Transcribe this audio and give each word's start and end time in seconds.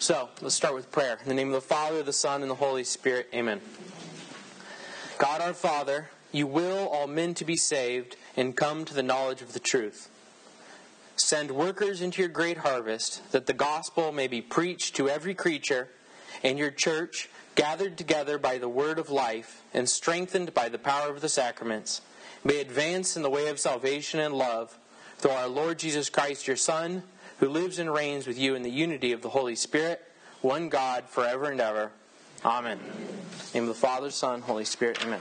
So, 0.00 0.30
let's 0.40 0.54
start 0.54 0.74
with 0.74 0.90
prayer. 0.90 1.18
In 1.22 1.28
the 1.28 1.34
name 1.34 1.48
of 1.48 1.52
the 1.52 1.60
Father, 1.60 2.02
the 2.02 2.10
Son, 2.10 2.40
and 2.40 2.50
the 2.50 2.54
Holy 2.54 2.84
Spirit, 2.84 3.28
amen. 3.34 3.60
God 5.18 5.42
our 5.42 5.52
Father, 5.52 6.08
you 6.32 6.46
will 6.46 6.88
all 6.88 7.06
men 7.06 7.34
to 7.34 7.44
be 7.44 7.58
saved 7.58 8.16
and 8.34 8.56
come 8.56 8.86
to 8.86 8.94
the 8.94 9.02
knowledge 9.02 9.42
of 9.42 9.52
the 9.52 9.60
truth. 9.60 10.08
Send 11.16 11.50
workers 11.50 12.00
into 12.00 12.22
your 12.22 12.30
great 12.30 12.56
harvest, 12.56 13.30
that 13.32 13.44
the 13.44 13.52
gospel 13.52 14.10
may 14.10 14.26
be 14.26 14.40
preached 14.40 14.96
to 14.96 15.10
every 15.10 15.34
creature, 15.34 15.90
and 16.42 16.58
your 16.58 16.70
church, 16.70 17.28
gathered 17.54 17.98
together 17.98 18.38
by 18.38 18.56
the 18.56 18.70
word 18.70 18.98
of 18.98 19.10
life 19.10 19.62
and 19.74 19.86
strengthened 19.86 20.54
by 20.54 20.70
the 20.70 20.78
power 20.78 21.10
of 21.10 21.20
the 21.20 21.28
sacraments, 21.28 22.00
may 22.42 22.62
advance 22.62 23.18
in 23.18 23.22
the 23.22 23.28
way 23.28 23.48
of 23.48 23.60
salvation 23.60 24.18
and 24.18 24.32
love 24.32 24.78
through 25.18 25.32
our 25.32 25.46
Lord 25.46 25.78
Jesus 25.78 26.08
Christ, 26.08 26.46
your 26.46 26.56
Son, 26.56 27.02
who 27.40 27.48
lives 27.48 27.78
and 27.78 27.90
reigns 27.90 28.26
with 28.26 28.38
you 28.38 28.54
in 28.54 28.62
the 28.62 28.70
unity 28.70 29.12
of 29.12 29.22
the 29.22 29.30
Holy 29.30 29.56
Spirit, 29.56 30.02
one 30.42 30.68
God, 30.68 31.04
forever 31.08 31.50
and 31.50 31.58
ever. 31.58 31.90
Amen. 32.44 32.78
Name 33.54 33.62
of 33.62 33.68
the 33.68 33.74
Father, 33.74 34.10
Son, 34.10 34.42
Holy 34.42 34.66
Spirit. 34.66 35.02
Amen. 35.02 35.20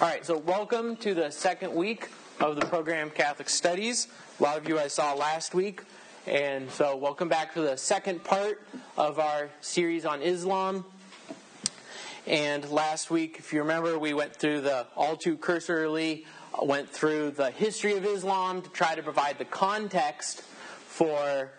All 0.00 0.08
right, 0.08 0.26
so 0.26 0.36
welcome 0.36 0.96
to 0.96 1.14
the 1.14 1.30
second 1.30 1.72
week 1.72 2.08
of 2.40 2.56
the 2.56 2.66
program 2.66 3.08
Catholic 3.08 3.48
Studies. 3.48 4.08
A 4.40 4.42
lot 4.42 4.58
of 4.58 4.68
you 4.68 4.80
I 4.80 4.88
saw 4.88 5.14
last 5.14 5.54
week. 5.54 5.82
And 6.26 6.68
so, 6.72 6.96
welcome 6.96 7.28
back 7.28 7.54
to 7.54 7.60
the 7.60 7.76
second 7.76 8.24
part 8.24 8.60
of 8.96 9.20
our 9.20 9.48
series 9.60 10.04
on 10.04 10.22
Islam. 10.22 10.84
And 12.26 12.68
last 12.68 13.12
week, 13.12 13.36
if 13.38 13.52
you 13.52 13.60
remember, 13.60 13.96
we 13.96 14.12
went 14.12 14.34
through 14.34 14.62
the 14.62 14.88
all 14.96 15.16
too 15.16 15.36
cursorily, 15.36 16.26
went 16.60 16.90
through 16.90 17.30
the 17.30 17.52
history 17.52 17.96
of 17.96 18.04
Islam 18.04 18.60
to 18.62 18.70
try 18.70 18.96
to 18.96 19.02
provide 19.04 19.38
the 19.38 19.44
context 19.44 20.42
for 20.88 21.52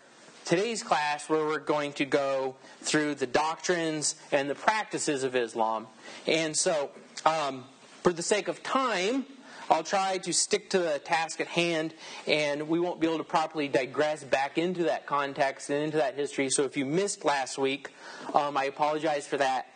today's 0.46 0.84
class, 0.84 1.30
where 1.30 1.46
we're 1.46 1.60
going 1.60 1.94
to 1.94 2.06
go 2.06 2.56
through 2.82 3.16
the 3.16 3.28
doctrines 3.28 4.16
and 4.32 4.50
the 4.50 4.56
practices 4.56 5.24
of 5.24 5.36
Islam. 5.36 5.88
And 6.28 6.56
so, 6.56 6.92
um, 7.26 7.66
for 8.04 8.14
the 8.14 8.24
sake 8.24 8.48
of 8.48 8.64
time, 8.64 9.26
I'll 9.70 9.84
try 9.84 10.18
to 10.18 10.34
stick 10.34 10.70
to 10.72 10.80
the 10.80 11.00
task 11.00 11.40
at 11.40 11.48
hand, 11.48 11.94
and 12.28 12.68
we 12.68 12.80
won't 12.80 13.00
be 13.00 13.08
able 13.08 13.20
to 13.20 13.24
properly 13.24 13.70
digress 13.70 14.22
back 14.24 14.58
into 14.58 14.84
that 14.84 15.06
context 15.06 15.70
and 15.70 15.82
into 15.82 15.98
that 15.98 16.16
history. 16.16 16.50
So 16.50 16.64
if 16.64 16.76
you 16.76 16.86
missed 16.86 17.24
last 17.24 17.58
week, 17.58 17.90
um, 18.34 18.58
I 18.58 18.66
apologize 18.66 19.26
for 19.26 19.38
that. 19.38 19.68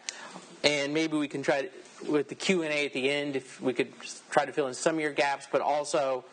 And 0.65 0.93
maybe 0.93 1.15
we 1.15 1.29
can 1.29 1.43
try 1.43 1.61
to, 1.61 2.11
with 2.11 2.27
the 2.27 2.35
Q 2.35 2.63
and 2.63 2.73
A 2.73 2.85
at 2.85 2.93
the 2.93 3.09
end, 3.09 3.37
if 3.37 3.61
we 3.61 3.71
could 3.71 3.93
try 4.31 4.45
to 4.45 4.51
fill 4.51 4.67
in 4.67 4.73
some 4.73 4.95
of 4.95 5.01
your 5.01 5.13
gaps, 5.13 5.47
but 5.49 5.61
also 5.61 6.25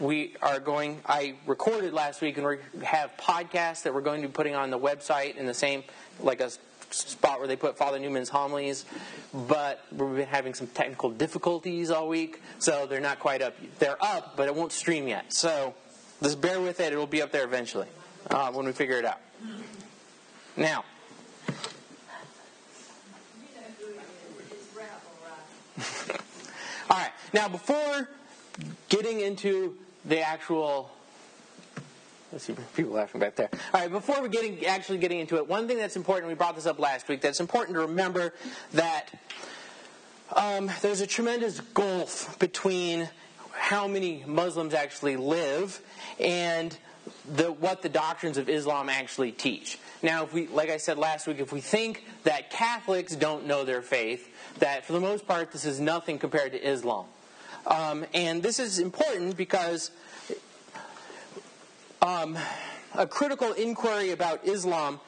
we 0.00 0.34
are 0.40 0.58
going. 0.58 1.00
I 1.06 1.34
recorded 1.46 1.92
last 1.92 2.22
week, 2.22 2.38
and 2.38 2.46
we 2.46 2.56
have 2.82 3.12
podcasts 3.18 3.82
that 3.82 3.94
we're 3.94 4.00
going 4.00 4.22
to 4.22 4.28
be 4.28 4.32
putting 4.32 4.54
on 4.54 4.70
the 4.70 4.78
website 4.78 5.36
in 5.36 5.46
the 5.46 5.54
same, 5.54 5.84
like 6.18 6.40
a 6.40 6.50
spot 6.90 7.38
where 7.38 7.46
they 7.46 7.56
put 7.56 7.76
Father 7.76 7.98
Newman's 7.98 8.30
homilies, 8.30 8.84
but 9.32 9.84
we've 9.92 10.16
been 10.16 10.26
having 10.26 10.54
some 10.54 10.66
technical 10.68 11.10
difficulties 11.10 11.90
all 11.90 12.08
week, 12.08 12.40
so 12.58 12.86
they're 12.86 12.98
not 13.00 13.20
quite 13.20 13.42
up. 13.42 13.54
They're 13.78 14.02
up, 14.02 14.36
but 14.36 14.48
it 14.48 14.54
won't 14.54 14.72
stream 14.72 15.06
yet. 15.06 15.32
So 15.32 15.74
just 16.22 16.40
bear 16.40 16.60
with 16.60 16.80
it; 16.80 16.92
it'll 16.92 17.06
be 17.06 17.22
up 17.22 17.30
there 17.30 17.44
eventually 17.44 17.88
uh, 18.30 18.50
when 18.50 18.66
we 18.66 18.72
figure 18.72 18.98
it 18.98 19.04
out. 19.04 19.20
Now. 20.56 20.84
all 26.90 26.96
right. 26.98 27.12
Now, 27.32 27.48
before 27.48 28.08
getting 28.88 29.20
into 29.20 29.78
the 30.04 30.20
actual 30.20 30.90
Let's 32.32 32.44
see, 32.44 32.54
people 32.76 32.92
laughing 32.92 33.20
back 33.20 33.36
there. 33.36 33.50
All 33.74 33.80
right, 33.80 33.90
before 33.90 34.20
we're 34.20 34.28
getting 34.28 34.64
actually 34.66 34.98
getting 34.98 35.20
into 35.20 35.36
it, 35.36 35.48
one 35.48 35.66
thing 35.66 35.78
that's 35.78 35.96
important, 35.96 36.28
we 36.28 36.34
brought 36.34 36.54
this 36.54 36.66
up 36.66 36.78
last 36.78 37.08
week, 37.08 37.20
that's 37.20 37.40
important 37.40 37.74
to 37.74 37.82
remember 37.82 38.34
that 38.72 39.08
um, 40.34 40.70
there's 40.80 41.00
a 41.00 41.06
tremendous 41.06 41.60
gulf 41.60 42.38
between 42.38 43.08
how 43.52 43.88
many 43.88 44.22
Muslims 44.26 44.74
actually 44.74 45.16
live 45.16 45.80
and 46.20 46.76
the, 47.34 47.50
what 47.50 47.82
the 47.82 47.88
doctrines 47.88 48.38
of 48.38 48.48
Islam 48.48 48.88
actually 48.88 49.32
teach. 49.32 49.78
Now, 50.02 50.24
if 50.24 50.32
we, 50.32 50.46
like 50.46 50.70
I 50.70 50.76
said 50.76 50.98
last 50.98 51.26
week, 51.26 51.40
if 51.40 51.52
we 51.52 51.60
think 51.60 52.04
that 52.24 52.50
Catholics 52.50 53.14
don't 53.16 53.46
know 53.46 53.64
their 53.64 53.82
faith, 53.82 54.28
that 54.60 54.86
for 54.86 54.92
the 54.92 55.00
most 55.00 55.26
part 55.26 55.50
this 55.52 55.64
is 55.64 55.80
nothing 55.80 56.18
compared 56.18 56.52
to 56.52 56.64
Islam. 56.64 57.06
Um, 57.66 58.04
and 58.14 58.42
this 58.42 58.58
is 58.58 58.78
important 58.78 59.36
because 59.36 59.90
um, 62.02 62.38
a 62.94 63.06
critical 63.06 63.52
inquiry 63.52 64.10
about 64.10 64.46
Islam, 64.46 65.00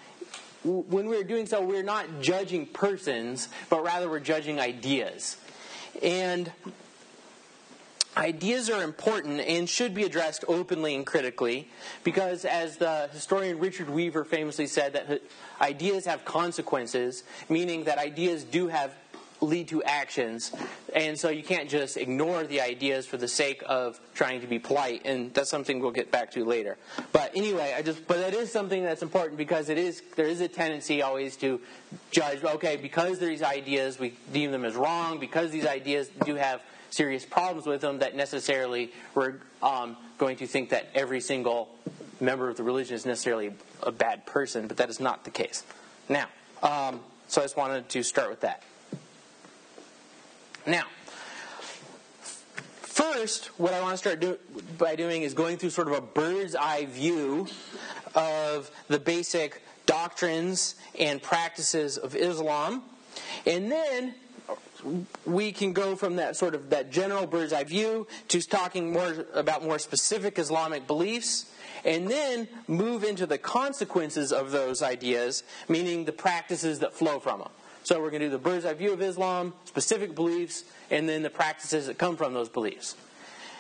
when 0.65 1.09
we're 1.09 1.25
doing 1.25 1.47
so, 1.47 1.65
we're 1.65 1.83
not 1.83 2.21
judging 2.21 2.67
persons, 2.67 3.49
but 3.69 3.83
rather 3.83 4.09
we're 4.09 4.21
judging 4.21 4.61
ideas. 4.61 5.37
And 6.03 6.53
ideas 8.17 8.69
are 8.71 8.83
important 8.83 9.41
and 9.41 9.69
should 9.69 9.95
be 9.95 10.05
addressed 10.05 10.45
openly 10.47 10.95
and 10.95 11.07
critically 11.07 11.69
because, 12.05 12.45
as 12.45 12.77
the 12.77 13.09
historian 13.13 13.59
Richard 13.59 13.89
Weaver 13.89 14.25
famously 14.25 14.67
said, 14.67 14.93
that 14.93 15.23
ideas 15.61 16.05
have 16.05 16.25
consequences, 16.25 17.25
meaning 17.49 17.85
that 17.85 17.99
ideas 17.99 18.45
do 18.45 18.69
have 18.69 18.93
lead 19.43 19.69
to 19.69 19.83
actions. 19.83 20.53
And 20.95 21.19
so 21.19 21.29
you 21.29 21.43
can't 21.43 21.69
just 21.69 21.97
ignore 21.97 22.45
the 22.45 22.61
ideas 22.61 23.07
for 23.07 23.17
the 23.17 23.29
sake 23.29 23.63
of 23.67 24.01
trying 24.15 24.41
to 24.41 24.47
be 24.47 24.59
polite. 24.59 25.03
And 25.05 25.35
that's 25.35 25.51
something 25.51 25.81
we'll 25.81 25.91
get 25.91 26.11
back 26.11 26.31
to 26.33 26.45
later. 26.45 26.79
But 27.13 27.33
anyway, 27.35 27.75
I 27.77 27.83
just, 27.83 28.07
but 28.07 28.19
that 28.19 28.35
is 28.35 28.51
something 28.51 28.83
that's 28.83 29.03
important 29.03 29.37
because 29.37 29.69
it 29.69 29.79
is, 29.79 30.03
there 30.17 30.27
is 30.27 30.41
a 30.41 30.49
tendency 30.49 31.03
always 31.03 31.37
to 31.39 31.61
judge, 32.11 32.43
okay, 32.45 32.77
because 32.77 33.19
these 33.19 33.43
ideas, 33.43 33.99
we 33.99 34.15
deem 34.33 34.53
them 34.53 34.65
as 34.65 34.75
wrong, 34.75 35.19
because 35.19 35.51
these 35.51 35.67
ideas 35.67 36.09
do 36.25 36.37
have 36.37 36.63
serious 36.91 37.25
problems 37.25 37.67
with 37.67 37.81
them, 37.81 37.99
that 37.99 38.15
necessarily 38.15 38.93
we're 39.15 39.35
um, 39.63 39.97
going 40.19 40.37
to 40.37 40.47
think 40.47 40.71
that 40.71 40.89
every 40.95 41.21
single 41.21 41.69
member 42.21 42.49
of 42.49 42.57
the 42.57 42.63
religion 42.63 42.95
is 42.95 43.05
necessarily 43.05 43.53
a 43.83 43.91
bad 43.91 44.25
person, 44.27 44.69
but 44.69 44.77
that 44.77 44.89
is 44.89 45.01
not 45.01 45.25
the 45.25 45.31
case. 45.31 45.65
Now, 46.09 46.27
um, 46.63 47.01
so 47.27 47.41
I 47.41 47.45
just 47.45 47.57
wanted 47.57 47.89
to 47.89 48.03
start 48.03 48.31
with 48.31 48.43
that. 48.43 48.63
Now, 50.67 50.85
first, 52.83 53.47
what 53.59 53.75
I 53.75 53.81
want 53.81 53.95
to 53.95 53.97
start 53.97 54.21
do, 54.21 54.39
by 54.79 54.95
doing 54.95 55.23
is 55.23 55.35
going 55.35 55.57
through 55.57 55.71
sort 55.71 55.89
of 55.89 55.95
a 55.95 56.01
bird's 56.01 56.55
eye 56.55 56.87
view 56.87 57.49
of 58.15 58.71
the 58.87 59.01
basic 59.01 59.63
doctrines 59.87 60.77
and 60.97 61.21
practices 61.21 61.99
of 61.99 62.15
Islam. 62.15 62.83
And 63.45 63.73
then 63.73 64.15
we 65.25 65.51
can 65.51 65.73
go 65.73 65.97
from 65.97 66.17
that 66.17 66.37
sort 66.37 66.55
of 66.55 66.71
that 66.71 66.93
general 66.93 67.27
bird's 67.27 67.53
eye 67.53 67.65
view 67.65 68.07
to 68.29 68.41
talking 68.41 68.93
more 68.93 69.27
about 69.35 69.65
more 69.65 69.81
specific 69.81 70.39
Islamic 70.39 70.87
beliefs 70.87 71.47
and 71.85 72.09
then 72.09 72.47
move 72.69 73.03
into 73.03 73.27
the 73.27 73.39
consequences 73.39 74.33
of 74.33 74.53
those 74.53 74.81
ideas, 74.81 75.43
meaning 75.69 76.05
the 76.05 76.13
practices 76.13 76.79
that 76.79 76.95
flow 76.95 77.19
from 77.19 77.41
them. 77.41 77.51
So 77.93 78.01
we're 78.01 78.09
going 78.09 78.23
to 78.23 78.29
do 78.29 78.31
the 78.31 78.39
bird's 78.39 78.65
eye 78.65 78.73
view 78.73 78.95
of 78.95 79.03
Islam, 79.03 79.53
specific 79.67 80.15
beliefs, 80.15 80.65
and 80.91 81.07
then 81.07 81.23
the 81.23 81.29
practices 81.29 81.89
that 81.89 81.99
come 81.99 82.17
from 82.17 82.33
those 82.33 82.49
beliefs. 82.49 82.97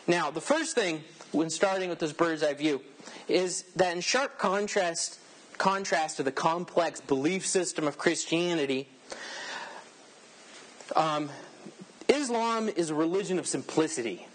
Now, 0.06 0.30
the 0.30 0.40
first 0.40 0.74
thing 0.74 1.04
when 1.32 1.50
starting 1.50 1.90
with 1.90 1.98
this 1.98 2.14
bird's 2.14 2.42
eye 2.42 2.54
view 2.54 2.80
is 3.28 3.64
that 3.76 3.94
in 3.94 4.00
sharp 4.00 4.38
contrast 4.38 5.18
contrast 5.58 6.16
to 6.16 6.22
the 6.22 6.32
complex 6.32 6.98
belief 6.98 7.46
system 7.46 7.86
of 7.86 7.98
Christianity, 7.98 8.88
um, 10.96 11.28
Islam 12.08 12.70
is 12.70 12.88
a 12.88 12.94
religion 12.94 13.38
of 13.38 13.46
simplicity, 13.46 14.26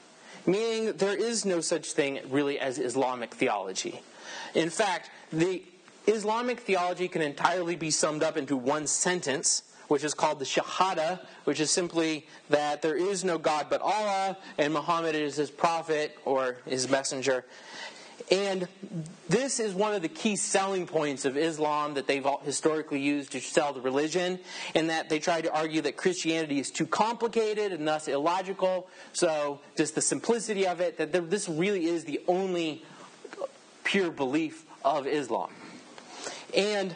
meaning 0.45 0.93
there 0.97 1.17
is 1.17 1.43
no 1.43 1.59
such 1.59 1.93
thing 1.93 2.19
really 2.29 2.59
as 2.59 2.77
Islamic 2.77 3.33
theology. 3.33 3.99
In 4.53 4.69
fact, 4.69 5.09
the 5.33 5.63
Islamic 6.05 6.59
theology 6.59 7.07
can 7.07 7.23
entirely 7.23 7.75
be 7.75 7.89
summed 7.89 8.21
up 8.21 8.37
into 8.37 8.55
one 8.55 8.85
sentence, 8.85 9.63
which 9.87 10.03
is 10.03 10.13
called 10.13 10.39
the 10.39 10.45
Shahada, 10.45 11.19
which 11.45 11.59
is 11.59 11.71
simply 11.71 12.27
that 12.49 12.81
there 12.81 12.95
is 12.95 13.23
no 13.23 13.37
God 13.37 13.67
but 13.69 13.81
Allah, 13.81 14.37
and 14.57 14.73
Muhammad 14.73 15.15
is 15.15 15.35
his 15.35 15.49
prophet 15.49 16.17
or 16.25 16.57
his 16.65 16.89
messenger. 16.89 17.45
And 18.29 18.67
this 19.29 19.59
is 19.59 19.73
one 19.73 19.93
of 19.93 20.01
the 20.01 20.09
key 20.09 20.35
selling 20.35 20.85
points 20.85 21.23
of 21.23 21.37
Islam 21.37 21.93
that 21.93 22.07
they've 22.07 22.25
historically 22.43 22.99
used 22.99 23.31
to 23.31 23.39
sell 23.39 23.71
the 23.71 23.79
religion, 23.79 24.39
in 24.73 24.87
that 24.87 25.07
they 25.07 25.19
try 25.19 25.39
to 25.39 25.53
argue 25.53 25.81
that 25.81 25.95
Christianity 25.95 26.59
is 26.59 26.69
too 26.69 26.85
complicated 26.85 27.71
and 27.71 27.87
thus 27.87 28.07
illogical. 28.07 28.89
So, 29.13 29.61
just 29.77 29.95
the 29.95 30.01
simplicity 30.01 30.67
of 30.67 30.81
it, 30.81 30.97
that 30.97 31.13
this 31.29 31.47
really 31.47 31.85
is 31.85 32.03
the 32.03 32.19
only 32.27 32.83
pure 33.85 34.11
belief 34.11 34.65
of 34.83 35.07
Islam. 35.07 35.51
And 36.53 36.95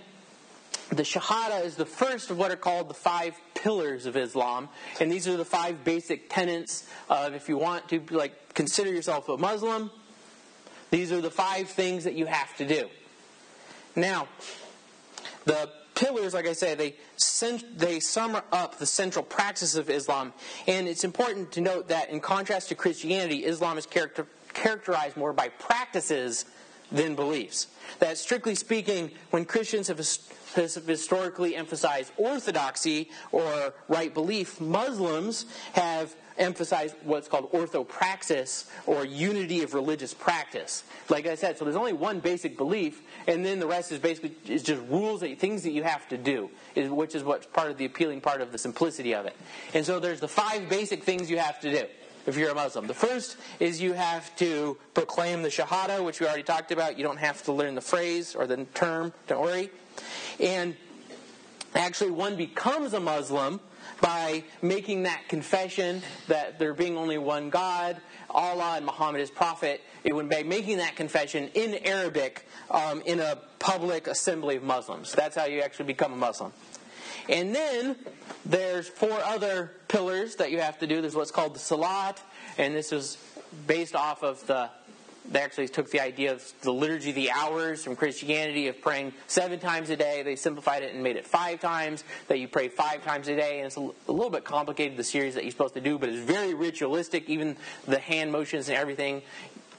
the 0.91 1.03
Shahada 1.03 1.63
is 1.63 1.75
the 1.75 1.85
first 1.85 2.29
of 2.29 2.37
what 2.37 2.51
are 2.51 2.57
called 2.57 2.89
the 2.89 2.93
five 2.93 3.35
pillars 3.55 4.05
of 4.05 4.17
Islam, 4.17 4.67
and 4.99 5.11
these 5.11 5.27
are 5.27 5.37
the 5.37 5.45
five 5.45 5.83
basic 5.83 6.29
tenets 6.29 6.87
of 7.09 7.33
if 7.33 7.47
you 7.47 7.57
want 7.57 7.87
to 7.89 8.01
like 8.11 8.53
consider 8.53 8.91
yourself 8.91 9.29
a 9.29 9.37
Muslim, 9.37 9.89
these 10.89 11.11
are 11.11 11.21
the 11.21 11.31
five 11.31 11.69
things 11.69 12.03
that 12.03 12.13
you 12.13 12.25
have 12.25 12.55
to 12.57 12.67
do. 12.67 12.89
Now, 13.95 14.27
the 15.45 15.69
pillars, 15.95 16.33
like 16.33 16.47
I 16.47 16.53
say, 16.53 16.75
they 16.75 16.95
they 17.77 17.99
sum 18.01 18.37
up 18.51 18.77
the 18.77 18.85
central 18.85 19.23
practice 19.23 19.75
of 19.75 19.89
Islam, 19.89 20.33
and 20.67 20.87
it's 20.87 21.05
important 21.05 21.53
to 21.53 21.61
note 21.61 21.87
that 21.87 22.09
in 22.09 22.19
contrast 22.19 22.69
to 22.69 22.75
Christianity, 22.75 23.45
Islam 23.45 23.77
is 23.77 23.85
character, 23.85 24.27
characterized 24.53 25.15
more 25.15 25.31
by 25.31 25.47
practices 25.47 26.45
than 26.91 27.15
beliefs. 27.15 27.67
That 27.99 28.17
strictly 28.17 28.55
speaking, 28.55 29.11
when 29.29 29.45
Christians 29.45 29.87
have 29.87 30.05
has 30.53 30.75
historically 30.75 31.55
emphasized 31.55 32.11
orthodoxy 32.17 33.09
or 33.31 33.73
right 33.87 34.13
belief. 34.13 34.59
Muslims 34.59 35.45
have 35.73 36.15
emphasized 36.37 36.95
what's 37.03 37.27
called 37.27 37.51
orthopraxis 37.51 38.65
or 38.85 39.05
unity 39.05 39.63
of 39.63 39.73
religious 39.73 40.13
practice. 40.13 40.83
Like 41.09 41.27
I 41.27 41.35
said, 41.35 41.57
so 41.57 41.65
there's 41.65 41.75
only 41.75 41.93
one 41.93 42.19
basic 42.19 42.57
belief, 42.57 43.01
and 43.27 43.45
then 43.45 43.59
the 43.59 43.67
rest 43.67 43.91
is 43.91 43.99
basically 43.99 44.35
is 44.47 44.63
just 44.63 44.81
rules, 44.89 45.21
that, 45.21 45.39
things 45.39 45.63
that 45.63 45.71
you 45.71 45.83
have 45.83 46.07
to 46.09 46.17
do, 46.17 46.49
which 46.75 47.15
is 47.15 47.23
what's 47.23 47.45
part 47.45 47.69
of 47.69 47.77
the 47.77 47.85
appealing 47.85 48.21
part 48.21 48.41
of 48.41 48.51
the 48.51 48.57
simplicity 48.57 49.13
of 49.13 49.25
it. 49.25 49.35
And 49.73 49.85
so 49.85 49.99
there's 49.99 50.19
the 50.19 50.27
five 50.27 50.69
basic 50.69 51.03
things 51.03 51.29
you 51.29 51.37
have 51.37 51.59
to 51.61 51.71
do 51.71 51.85
if 52.25 52.37
you're 52.37 52.51
a 52.51 52.55
Muslim. 52.55 52.87
The 52.87 52.93
first 52.93 53.37
is 53.59 53.81
you 53.81 53.93
have 53.93 54.35
to 54.37 54.77
proclaim 54.93 55.41
the 55.41 55.49
Shahada, 55.49 56.03
which 56.03 56.19
we 56.19 56.27
already 56.27 56.43
talked 56.43 56.71
about. 56.71 56.97
You 56.97 57.03
don't 57.03 57.17
have 57.17 57.43
to 57.43 57.51
learn 57.51 57.75
the 57.75 57.81
phrase 57.81 58.35
or 58.35 58.47
the 58.47 58.65
term, 58.73 59.13
don't 59.27 59.41
worry. 59.41 59.69
And 60.39 60.75
actually, 61.75 62.11
one 62.11 62.35
becomes 62.35 62.93
a 62.93 62.99
Muslim 62.99 63.59
by 63.99 64.43
making 64.61 65.03
that 65.03 65.27
confession 65.27 66.01
that 66.27 66.57
there 66.59 66.73
being 66.73 66.97
only 66.97 67.17
one 67.17 67.49
God, 67.49 67.97
Allah 68.29 68.73
and 68.77 68.85
Muhammad 68.85 69.21
is 69.21 69.29
prophet. 69.29 69.81
It 70.03 70.13
would 70.13 70.29
be 70.29 70.43
making 70.43 70.77
that 70.77 70.95
confession 70.95 71.49
in 71.53 71.75
Arabic 71.85 72.47
um, 72.71 73.01
in 73.05 73.19
a 73.19 73.37
public 73.59 74.07
assembly 74.07 74.55
of 74.55 74.63
Muslims. 74.63 75.13
That's 75.13 75.35
how 75.35 75.45
you 75.45 75.61
actually 75.61 75.85
become 75.85 76.13
a 76.13 76.17
Muslim. 76.17 76.51
And 77.29 77.53
then 77.53 77.95
there's 78.45 78.87
four 78.87 79.19
other 79.21 79.71
pillars 79.87 80.37
that 80.37 80.51
you 80.51 80.59
have 80.59 80.79
to 80.79 80.87
do. 80.87 81.01
There's 81.01 81.15
what's 81.15 81.31
called 81.31 81.53
the 81.53 81.59
Salat, 81.59 82.21
and 82.57 82.75
this 82.75 82.91
is 82.91 83.17
based 83.67 83.95
off 83.95 84.23
of 84.23 84.45
the 84.47 84.69
they 85.29 85.39
actually 85.39 85.67
took 85.67 85.89
the 85.91 85.99
idea 85.99 86.31
of 86.31 86.53
the 86.61 86.73
liturgy 86.73 87.09
of 87.09 87.15
the 87.15 87.31
hours 87.31 87.83
from 87.83 87.95
Christianity 87.95 88.67
of 88.67 88.81
praying 88.81 89.13
seven 89.27 89.59
times 89.59 89.89
a 89.89 89.95
day. 89.95 90.23
They 90.23 90.35
simplified 90.35 90.83
it 90.83 90.93
and 90.93 91.03
made 91.03 91.15
it 91.15 91.27
five 91.27 91.59
times, 91.59 92.03
that 92.27 92.39
you 92.39 92.47
pray 92.47 92.67
five 92.67 93.03
times 93.03 93.27
a 93.27 93.35
day. 93.35 93.59
And 93.59 93.67
it's 93.67 93.77
a, 93.77 94.11
little 94.11 94.29
bit 94.29 94.43
complicated, 94.43 94.97
the 94.97 95.03
series 95.03 95.35
that 95.35 95.43
you're 95.43 95.51
supposed 95.51 95.75
to 95.75 95.81
do, 95.81 95.97
but 95.97 96.09
it's 96.09 96.19
very 96.19 96.53
ritualistic, 96.53 97.29
even 97.29 97.55
the 97.87 97.99
hand 97.99 98.31
motions 98.31 98.67
and 98.69 98.77
everything. 98.77 99.21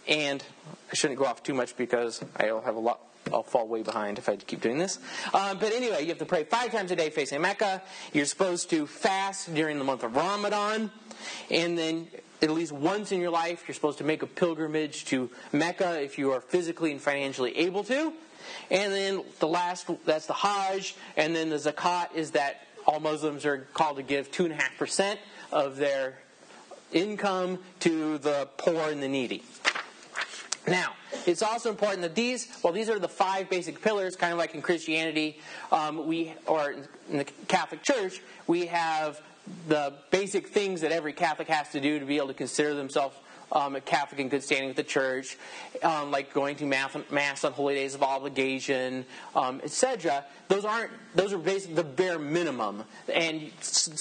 And 0.09 0.43
I 0.91 0.95
shouldn't 0.95 1.19
go 1.19 1.27
off 1.27 1.43
too 1.43 1.55
much 1.55 1.77
because 1.77 2.25
I'll 2.37 2.61
have 2.61 2.77
a 2.77 2.81
lot. 2.81 3.01
I'll 3.33 3.45
fall 3.45 3.69
way 3.69 3.83
behind 3.83 4.19
if 4.19 4.29
I 4.29 4.37
keep 4.37 4.61
doing 4.61 4.79
this. 4.79 4.99
Um, 5.33 5.59
but 5.59 5.73
anyway, 5.73 6.03
you 6.03 6.09
have 6.09 6.19
to 6.19 6.27
pray 6.27 6.43
five 6.43 6.73
times 6.73 6.91
a 6.91 6.97
day 6.97 7.09
facing 7.11 7.41
Mecca. 7.41 7.81
You're 8.13 8.27
supposed 8.27 8.69
to 8.71 8.87
fast 8.87 9.55
during 9.55 9.79
the 9.79 9.85
month 9.85 10.03
of 10.03 10.17
Ramadan. 10.17 10.91
And 11.51 11.79
then 11.79 12.09
at 12.43 12.51
least 12.51 12.73
once 12.73 13.13
in 13.13 13.21
your 13.21 13.31
life, 13.31 13.65
you're 13.67 13.75
supposed 13.75 13.99
to 13.99 14.05
make 14.05 14.23
a 14.23 14.27
pilgrimage 14.27 15.05
to 15.07 15.31
Mecca 15.53 16.03
if 16.03 16.19
you 16.19 16.33
are 16.33 16.41
physically 16.41 16.91
and 16.91 17.01
financially 17.01 17.57
able 17.57 17.85
to. 17.85 18.13
And 18.71 18.93
then 18.93 19.23
the 19.39 19.47
last, 19.47 19.89
that's 20.05 20.27
the 20.27 20.33
Hajj. 20.33 20.97
And 21.17 21.35
then 21.37 21.51
the 21.51 21.57
Zakat 21.57 22.15
is 22.15 22.33
that 22.33 22.67
all 22.87 22.99
Muslims 22.99 23.47
are 23.47 23.67
called 23.73 23.97
to 23.97 24.03
give 24.03 24.33
2.5% 24.33 25.19
of 25.53 25.77
their 25.77 26.19
income 26.93 27.59
to 27.81 28.19
the 28.19 28.49
poor 28.57 28.91
and 28.91 29.03
the 29.03 29.09
needy. 29.09 29.43
Now, 30.67 30.93
it's 31.27 31.43
also 31.43 31.71
important 31.71 32.03
that 32.03 32.15
these, 32.15 32.49
well, 32.63 32.73
these 32.73 32.89
are 32.89 32.99
the 32.99 33.09
five 33.09 33.51
basic 33.51 33.83
pillars, 33.83 34.15
kind 34.15 34.33
of 34.33 34.39
like 34.39 34.55
in 34.55 34.63
Christianity, 34.63 35.39
um, 35.73 36.07
we, 36.07 36.35
or 36.47 36.75
in 37.11 37.19
the 37.19 37.25
Catholic 37.49 37.83
Church, 37.83 38.21
we 38.47 38.67
have 38.67 39.21
the 39.69 39.95
basic 40.11 40.49
things 40.49 40.83
that 40.83 40.93
every 40.93 41.13
Catholic 41.13 41.49
has 41.49 41.71
to 41.71 41.81
do 41.81 41.99
to 41.99 42.07
be 42.07 42.17
able 42.17 42.29
to 42.29 42.35
consider 42.35 42.75
themselves 42.75 43.17
um, 43.53 43.77
a 43.77 43.81
Catholic 43.81 44.21
in 44.21 44.29
good 44.29 44.43
standing 44.43 44.69
with 44.69 44.77
the 44.77 44.83
church, 44.83 45.37
um, 45.83 46.11
like 46.11 46.33
going 46.33 46.57
to 46.57 46.67
mass 46.67 47.45
on 47.45 47.53
holy 47.53 47.75
days 47.75 47.95
of 47.95 48.03
obligation, 48.03 49.05
um, 49.37 49.61
etc. 49.63 50.25
Those 50.49 50.65
aren't; 50.65 50.91
those 51.15 51.33
are 51.33 51.39
basically 51.39 51.77
the 51.77 51.85
bare 51.85 52.19
minimum. 52.19 52.85
And 53.13 53.51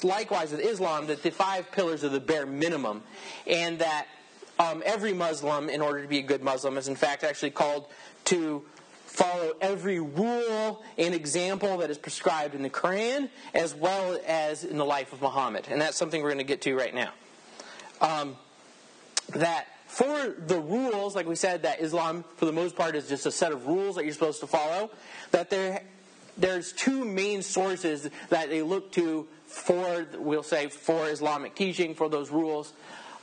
likewise 0.04 0.52
with 0.52 0.62
Islam, 0.62 1.08
that 1.08 1.22
the 1.22 1.32
five 1.32 1.72
pillars 1.72 2.04
are 2.04 2.10
the 2.10 2.20
bare 2.20 2.46
minimum, 2.46 3.04
and 3.46 3.80
that 3.80 4.08
um, 4.58 4.84
every 4.86 5.14
Muslim, 5.14 5.70
in 5.70 5.82
order 5.82 6.02
to 6.02 6.08
be 6.08 6.20
a 6.20 6.24
good 6.24 6.44
Muslim, 6.44 6.78
is 6.78 6.88
in 6.88 6.96
fact 6.96 7.24
actually 7.24 7.52
called 7.52 7.88
to 8.26 8.64
follow 9.12 9.52
every 9.60 10.00
rule 10.00 10.82
and 10.98 11.14
example 11.14 11.80
that 11.80 11.90
is 11.90 11.98
prescribed 11.98 12.56
in 12.56 12.64
the 12.64 12.70
Quran 12.70 13.30
as 13.54 13.76
well 13.76 14.18
as 14.26 14.64
in 14.64 14.78
the 14.78 14.86
life 14.86 15.12
of 15.12 15.22
Muhammad. 15.22 15.68
And 15.70 15.82
that's 15.82 15.98
something 15.98 16.24
we're 16.24 16.30
going 16.30 16.38
to 16.38 16.46
get 16.46 16.62
to 16.62 16.78
right 16.78 16.96
now. 16.96 17.12
Um, 18.00 18.38
that 19.36 19.68
for 19.86 20.34
the 20.38 20.62
rules, 20.62 21.14
like 21.14 21.28
we 21.28 21.36
said, 21.36 21.64
that 21.64 21.82
Islam, 21.82 22.24
for 22.38 22.46
the 22.46 22.54
most 22.54 22.78
part, 22.78 22.96
is 22.96 23.10
just 23.10 23.26
a 23.26 23.32
set 23.32 23.52
of 23.52 23.68
rules 23.68 23.98
that 23.98 24.06
you're 24.06 24.14
supposed 24.14 24.40
to 24.40 24.48
follow, 24.48 24.90
that 25.32 25.50
there, 25.50 25.84
there's 26.38 26.72
two 26.72 27.04
main 27.04 27.42
sources 27.42 28.10
that 28.30 28.50
they 28.50 28.62
look 28.62 28.94
to 28.94 29.28
for, 29.46 30.08
we'll 30.18 30.44
say, 30.44 30.70
for 30.70 31.10
Islamic 31.10 31.56
teaching, 31.56 31.96
for 31.96 32.08
those 32.08 32.32
rules. 32.32 32.72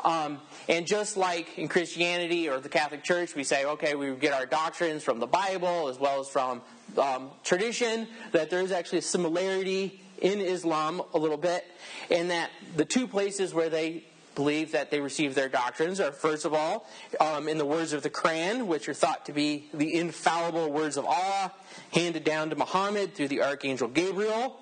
Um, 0.04 0.42
and 0.68 0.86
just 0.86 1.16
like 1.16 1.58
in 1.58 1.68
Christianity 1.68 2.48
or 2.48 2.60
the 2.60 2.68
Catholic 2.68 3.02
Church, 3.02 3.34
we 3.34 3.42
say, 3.42 3.64
okay, 3.64 3.94
we 3.94 4.10
get 4.12 4.34
our 4.34 4.46
doctrines 4.46 5.02
from 5.02 5.18
the 5.18 5.26
Bible 5.26 5.88
as 5.88 5.98
well 5.98 6.20
as 6.20 6.28
from 6.28 6.60
um, 6.98 7.30
tradition, 7.42 8.06
that 8.32 8.50
there 8.50 8.60
is 8.60 8.70
actually 8.70 8.98
a 8.98 9.02
similarity 9.02 10.00
in 10.20 10.40
Islam 10.40 11.00
a 11.14 11.18
little 11.18 11.36
bit, 11.36 11.64
and 12.10 12.30
that 12.30 12.50
the 12.76 12.84
two 12.84 13.06
places 13.06 13.54
where 13.54 13.70
they 13.70 14.04
believe 14.34 14.72
that 14.72 14.90
they 14.90 15.00
receive 15.00 15.34
their 15.34 15.48
doctrines 15.48 16.00
are, 16.00 16.12
first 16.12 16.44
of 16.44 16.54
all, 16.54 16.86
um, 17.18 17.48
in 17.48 17.58
the 17.58 17.64
words 17.64 17.92
of 17.92 18.02
the 18.02 18.10
Quran, 18.10 18.66
which 18.66 18.88
are 18.88 18.94
thought 18.94 19.26
to 19.26 19.32
be 19.32 19.68
the 19.74 19.94
infallible 19.94 20.70
words 20.70 20.96
of 20.96 21.04
Allah, 21.04 21.52
handed 21.92 22.24
down 22.24 22.50
to 22.50 22.56
Muhammad 22.56 23.14
through 23.14 23.28
the 23.28 23.42
Archangel 23.42 23.88
Gabriel, 23.88 24.60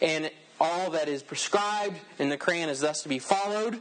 and 0.00 0.30
all 0.60 0.90
that 0.90 1.08
is 1.08 1.22
prescribed 1.22 1.98
in 2.18 2.30
the 2.30 2.38
Quran 2.38 2.68
is 2.68 2.80
thus 2.80 3.02
to 3.02 3.08
be 3.08 3.18
followed. 3.18 3.80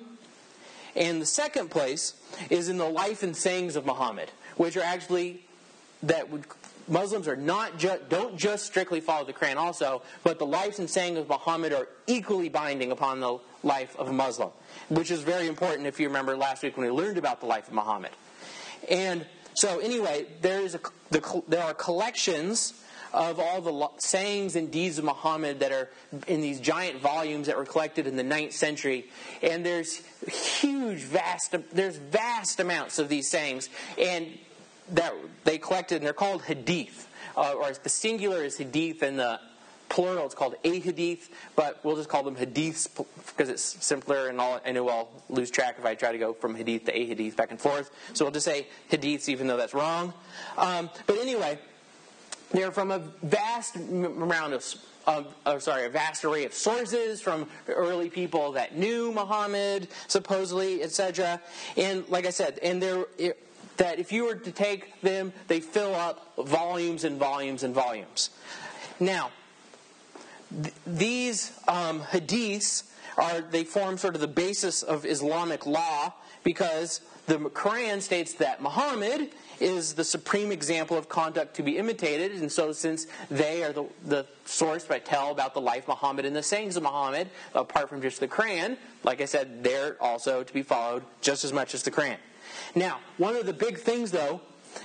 And 0.96 1.22
the 1.22 1.26
second 1.26 1.72
place 1.72 2.14
is 2.50 2.70
in 2.70 2.78
the 2.78 2.90
life 2.90 3.24
and 3.24 3.36
sayings 3.36 3.76
of 3.76 3.86
Muhammad, 3.86 4.32
which 4.58 4.76
are 4.78 4.84
actually 4.84 5.42
that 6.04 6.30
would, 6.30 6.46
Muslims 6.88 7.28
are 7.28 7.36
not 7.36 7.78
just 7.78 8.10
don't 8.10 8.38
just 8.38 8.66
strictly 8.66 9.00
follow 9.00 9.26
the 9.26 9.34
Quran 9.34 9.56
also, 9.56 10.02
but 10.24 10.40
the 10.40 10.46
life 10.46 10.80
and 10.80 10.90
sayings 10.90 11.18
of 11.18 11.30
Muhammad 11.30 11.74
are 11.74 11.88
equally 12.08 12.50
binding 12.50 12.92
upon 12.92 13.20
the 13.20 13.40
life 13.64 13.96
of 13.98 14.10
a 14.10 14.14
Muslim, 14.14 14.50
which 14.90 15.12
is 15.12 15.22
very 15.22 15.48
important 15.48 15.88
if 15.88 16.00
you 16.00 16.08
remember 16.08 16.36
last 16.36 16.64
week 16.64 16.78
when 16.78 16.86
we 16.86 16.92
learned 16.92 17.18
about 17.18 17.40
the 17.40 17.46
life 17.46 17.68
of 17.68 17.74
Muhammad. 17.74 18.12
And 18.90 19.26
so 19.54 19.80
anyway, 19.80 20.26
there 20.42 20.62
is 20.62 20.76
a, 20.76 20.80
the, 21.12 21.44
there 21.48 21.64
are 21.64 21.74
collections 21.74 22.74
of 23.14 23.40
all 23.40 23.62
the 23.62 23.90
sayings 24.00 24.56
and 24.56 24.72
deeds 24.72 24.98
of 24.98 25.06
Muhammad 25.06 25.60
that 25.60 25.72
are 25.72 25.90
in 26.28 26.42
these 26.42 26.60
giant 26.60 27.00
volumes 27.00 27.48
that 27.48 27.58
were 27.58 27.66
collected 27.66 28.08
in 28.08 28.16
the 28.16 28.24
9th 28.24 28.54
century. 28.54 29.06
And 29.42 29.66
there's 29.66 29.98
huge, 30.28 31.00
vast, 31.00 31.56
there's 31.74 31.98
vast 31.98 32.60
amounts 32.60 33.00
of 33.00 33.10
these 33.10 33.30
sayings. 33.30 33.70
And 33.98 34.28
that 34.92 35.14
they 35.44 35.58
collected, 35.58 35.98
and 35.98 36.06
they're 36.06 36.14
called 36.14 36.44
hadith. 36.44 37.08
Uh, 37.36 37.54
or 37.54 37.72
the 37.72 37.90
singular 37.90 38.44
is 38.44 38.58
hadith, 38.58 39.02
and 39.02 39.20
the 39.20 39.40
plural 39.92 40.26
it's 40.26 40.36
called 40.36 40.56
a 40.64 40.80
hadith, 40.80 41.30
but 41.56 41.84
we'll 41.84 41.98
just 41.98 42.08
call 42.08 42.24
them 42.24 42.36
hadiths 42.36 42.88
because 43.28 43.50
it's 43.50 43.86
simpler, 43.86 44.28
and 44.28 44.40
I'll, 44.40 44.62
I 44.66 44.72
know 44.72 44.88
I'll 44.88 45.10
lose 45.30 45.52
track 45.52 45.76
if 45.78 45.86
I 45.86 45.96
try 45.96 46.14
to 46.14 46.18
go 46.18 46.34
from 46.34 46.56
hadith 46.56 46.86
to 46.86 46.98
a 46.98 47.06
hadith 47.06 47.36
back 47.36 47.52
and 47.52 47.60
forth. 47.60 47.92
So 48.14 48.26
we'll 48.26 48.32
just 48.32 48.46
say 48.46 48.68
hadiths, 48.90 49.28
even 49.28 49.48
though 49.48 49.58
that's 49.58 49.74
wrong. 49.74 50.14
Um, 50.58 50.90
but 51.08 51.18
anyway, 51.18 51.60
they're 52.52 52.72
from 52.72 52.92
a 52.92 53.00
vast 53.24 53.76
amount 53.76 54.54
of, 54.54 55.36
of, 55.46 55.64
sorry, 55.64 55.86
a 55.86 55.90
vast 55.90 56.26
array 56.26 56.46
of 56.46 56.54
sources 56.54 57.22
from 57.22 57.48
early 57.68 58.10
people 58.10 58.52
that 58.54 58.76
knew 58.76 59.12
Muhammad, 59.12 59.88
supposedly, 60.08 60.84
etc. 60.84 61.42
And 61.78 62.08
like 62.10 62.26
I 62.26 62.32
said, 62.32 62.60
and 62.62 62.82
they're 62.82 63.06
that 63.78 63.98
if 63.98 64.12
you 64.12 64.26
were 64.26 64.36
to 64.36 64.52
take 64.52 65.02
them, 65.02 65.34
they 65.48 65.60
fill 65.60 65.96
up 65.96 66.34
volumes 66.38 67.04
and 67.04 67.18
volumes 67.18 67.64
and 67.64 67.74
volumes. 67.74 68.30
Now, 69.00 69.32
th- 70.62 70.74
these 70.86 71.52
um, 71.68 72.02
hadiths 72.02 72.84
are 73.18 73.42
they 73.42 73.64
form 73.64 73.98
sort 73.98 74.14
of 74.14 74.22
the 74.22 74.28
basis 74.28 74.84
of 74.84 75.04
Islamic 75.06 75.66
law 75.66 76.14
because 76.44 77.02
the 77.26 77.38
Quran 77.38 78.02
states 78.02 78.34
that 78.36 78.62
Muhammad 78.62 79.30
is 79.62 79.94
the 79.94 80.04
supreme 80.04 80.52
example 80.52 80.98
of 80.98 81.08
conduct 81.08 81.56
to 81.56 81.64
be 81.64 81.78
imitated. 81.78 82.32
And 82.34 82.52
so, 82.52 82.72
since 82.72 83.08
they 83.30 83.64
are 83.64 83.72
the, 83.72 83.86
the 84.06 84.26
source 84.46 84.84
that 84.86 85.06
tell 85.06 85.32
about 85.32 85.54
the 85.54 85.62
life 85.62 85.84
of 85.84 85.90
Muhammad 85.90 86.26
and 86.26 86.36
the 86.36 86.44
sayings 86.44 86.76
of 86.78 86.84
Muhammad, 86.84 87.30
apart 87.54 87.90
from 87.90 88.02
just 88.02 88.20
the 88.20 88.28
Quran, 88.28 88.78
like 89.04 89.22
I 89.22 89.26
said, 89.26 89.64
they're 89.64 90.02
also 90.02 90.44
to 90.44 90.54
be 90.54 90.64
followed 90.64 91.04
just 91.22 91.44
as 91.46 91.54
much 91.54 91.74
as 91.74 91.84
the 91.84 91.92
Quran. 91.92 92.18
Now, 92.76 93.00
one 93.18 93.36
of 93.36 93.46
the 93.46 93.54
big 93.54 93.78
things, 93.78 94.12
though, 94.12 94.42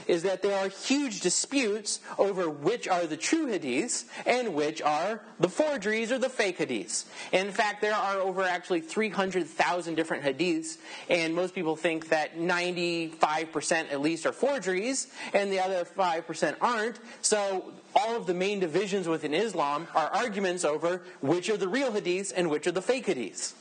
is 0.06 0.22
that 0.22 0.42
there 0.42 0.56
are 0.58 0.68
huge 0.68 1.20
disputes 1.20 2.00
over 2.18 2.48
which 2.48 2.88
are 2.88 3.06
the 3.06 3.16
true 3.16 3.46
hadiths 3.46 4.04
and 4.24 4.54
which 4.54 4.80
are 4.82 5.20
the 5.40 5.48
forgeries 5.48 6.12
or 6.12 6.18
the 6.18 6.28
fake 6.28 6.58
hadiths. 6.58 7.04
In 7.32 7.50
fact, 7.50 7.80
there 7.80 7.94
are 7.94 8.18
over 8.20 8.42
actually 8.42 8.80
300,000 8.80 9.94
different 9.94 10.24
hadiths, 10.24 10.78
and 11.08 11.34
most 11.34 11.54
people 11.54 11.76
think 11.76 12.08
that 12.08 12.38
95% 12.38 13.92
at 13.92 14.00
least 14.00 14.26
are 14.26 14.32
forgeries, 14.32 15.08
and 15.32 15.50
the 15.50 15.60
other 15.60 15.84
5% 15.84 16.56
aren't. 16.60 16.98
So 17.22 17.72
all 17.94 18.16
of 18.16 18.26
the 18.26 18.34
main 18.34 18.60
divisions 18.60 19.08
within 19.08 19.34
Islam 19.34 19.88
are 19.94 20.08
arguments 20.08 20.64
over 20.64 21.02
which 21.20 21.48
are 21.48 21.56
the 21.56 21.68
real 21.68 21.92
hadiths 21.92 22.32
and 22.34 22.50
which 22.50 22.66
are 22.66 22.72
the 22.72 22.82
fake 22.82 23.06
hadiths. 23.06 23.54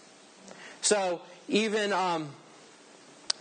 So 0.81 1.21
even 1.47 1.93
um, 1.93 2.29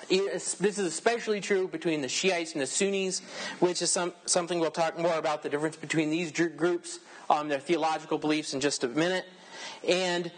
this 0.08 0.78
is 0.78 0.78
especially 0.78 1.40
true 1.40 1.68
between 1.68 2.00
the 2.00 2.08
Shiites 2.08 2.52
and 2.52 2.62
the 2.62 2.66
Sunnis, 2.66 3.20
which 3.60 3.82
is 3.82 3.90
some, 3.90 4.12
something 4.26 4.58
we'll 4.58 4.70
talk 4.70 4.98
more 4.98 5.18
about 5.18 5.42
the 5.42 5.48
difference 5.48 5.76
between 5.76 6.10
these 6.10 6.32
groups, 6.32 7.00
um, 7.30 7.48
their 7.48 7.60
theological 7.60 8.18
beliefs 8.18 8.54
in 8.54 8.60
just 8.60 8.84
a 8.84 8.88
minute. 8.88 9.24
And 9.86 10.30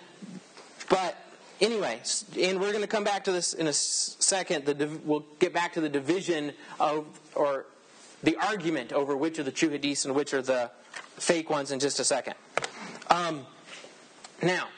but 0.89 1.17
anyway, 1.61 2.01
and 2.39 2.61
we're 2.61 2.71
going 2.71 2.83
to 2.83 2.89
come 2.89 3.05
back 3.05 3.25
to 3.25 3.33
this 3.33 3.55
in 3.55 3.67
a 3.67 3.73
second. 3.73 4.67
The, 4.67 4.89
we'll 5.05 5.25
get 5.39 5.53
back 5.53 5.75
to 5.75 5.81
the 5.81 5.89
division 5.89 6.53
of 6.79 7.07
or 7.35 7.67
the 8.23 8.37
argument 8.37 8.93
over 8.93 9.17
which 9.17 9.39
are 9.39 9.43
the 9.43 9.53
true 9.53 9.71
hadiths 9.71 10.05
and 10.05 10.15
which 10.15 10.33
are 10.35 10.43
the 10.43 10.71
fake 11.17 11.51
ones 11.51 11.71
in 11.71 11.81
just 11.81 12.01
a 12.01 12.05
second. 12.05 12.35
Um, 13.09 13.47
now, 14.43 14.69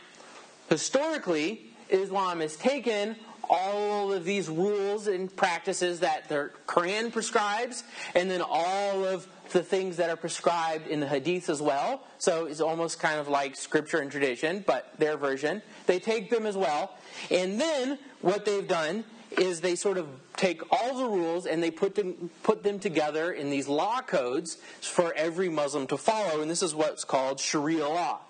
historically, 0.69 1.71
Islam 1.89 2.41
has 2.41 2.57
taken 2.57 3.17
all 3.49 4.13
of 4.13 4.25
these 4.25 4.49
rules 4.49 5.07
and 5.07 5.35
practices 5.35 6.01
that 6.01 6.29
the 6.29 6.51
Quran 6.67 7.13
prescribes, 7.13 7.85
and 8.15 8.31
then 8.31 8.43
all 8.43 9.05
of 9.05 9.27
the 9.53 9.63
things 9.63 9.97
that 9.97 10.11
are 10.11 10.17
prescribed 10.17 10.87
in 10.87 11.01
the 11.01 11.09
Hadith 11.09 11.49
as 11.49 11.63
well. 11.63 12.03
So 12.19 12.47
it's 12.47 12.61
almost 12.61 13.01
kind 13.01 13.19
of 13.19 13.29
like 13.29 13.57
scripture 13.57 13.99
and 13.99 14.11
tradition, 14.11 14.65
but 14.67 14.93
their 14.99 15.17
version. 15.17 15.63
They 15.87 15.99
take 15.99 16.31
them 16.31 16.47
as 16.47 16.57
well. 16.57 16.97
And 17.31 17.61
then 17.61 17.99
what 18.21 18.45
they've 18.45 18.69
done 18.69 19.05
is 19.37 19.61
they 19.61 19.75
sort 19.75 19.99
of 19.99 20.07
take 20.37 20.63
all 20.73 20.97
the 20.97 21.05
rules 21.05 21.47
and 21.47 21.63
they 21.63 21.71
put 21.71 21.95
them 21.95 22.31
put 22.43 22.63
them 22.63 22.79
together 22.79 23.33
in 23.33 23.51
these 23.51 23.69
law 23.69 24.01
codes 24.01 24.57
for 24.81 25.13
every 25.15 25.49
Muslim 25.49 25.87
to 25.89 25.97
follow, 25.97 26.41
and 26.41 26.51
this 26.51 26.63
is 26.63 26.75
what's 26.75 27.05
called 27.05 27.41
Sharia 27.41 27.89
law. 27.89 28.21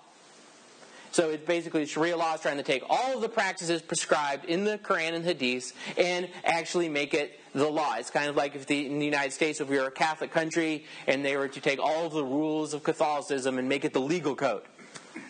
So 1.11 1.29
it's 1.29 1.45
basically 1.45 1.85
Sharia 1.85 2.17
law 2.17 2.35
is 2.35 2.41
trying 2.41 2.57
to 2.57 2.63
take 2.63 2.83
all 2.89 3.15
of 3.15 3.21
the 3.21 3.29
practices 3.29 3.81
prescribed 3.81 4.45
in 4.45 4.63
the 4.63 4.77
Quran 4.77 5.13
and 5.13 5.25
Hadith 5.25 5.73
and 5.97 6.29
actually 6.43 6.87
make 6.87 7.13
it 7.13 7.39
the 7.53 7.67
law. 7.69 7.95
It's 7.97 8.11
kind 8.11 8.29
of 8.29 8.35
like 8.35 8.55
if 8.55 8.67
the, 8.67 8.85
in 8.85 8.99
the 8.99 9.05
United 9.05 9.33
States, 9.33 9.59
if 9.59 9.69
we 9.69 9.77
were 9.77 9.87
a 9.87 9.91
Catholic 9.91 10.31
country 10.31 10.85
and 11.07 11.25
they 11.25 11.35
were 11.35 11.47
to 11.47 11.59
take 11.59 11.79
all 11.79 12.05
of 12.05 12.13
the 12.13 12.23
rules 12.23 12.73
of 12.73 12.83
Catholicism 12.83 13.57
and 13.57 13.67
make 13.67 13.85
it 13.85 13.93
the 13.93 14.01
legal 14.01 14.35
code. 14.35 14.61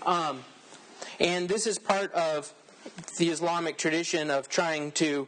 Um, 0.06 0.44
and 1.20 1.48
this 1.48 1.66
is 1.66 1.80
part 1.80 2.12
of 2.14 2.54
the 3.18 3.30
Islamic 3.30 3.78
tradition 3.78 4.30
of 4.30 4.50
trying 4.50 4.92
to 4.94 5.28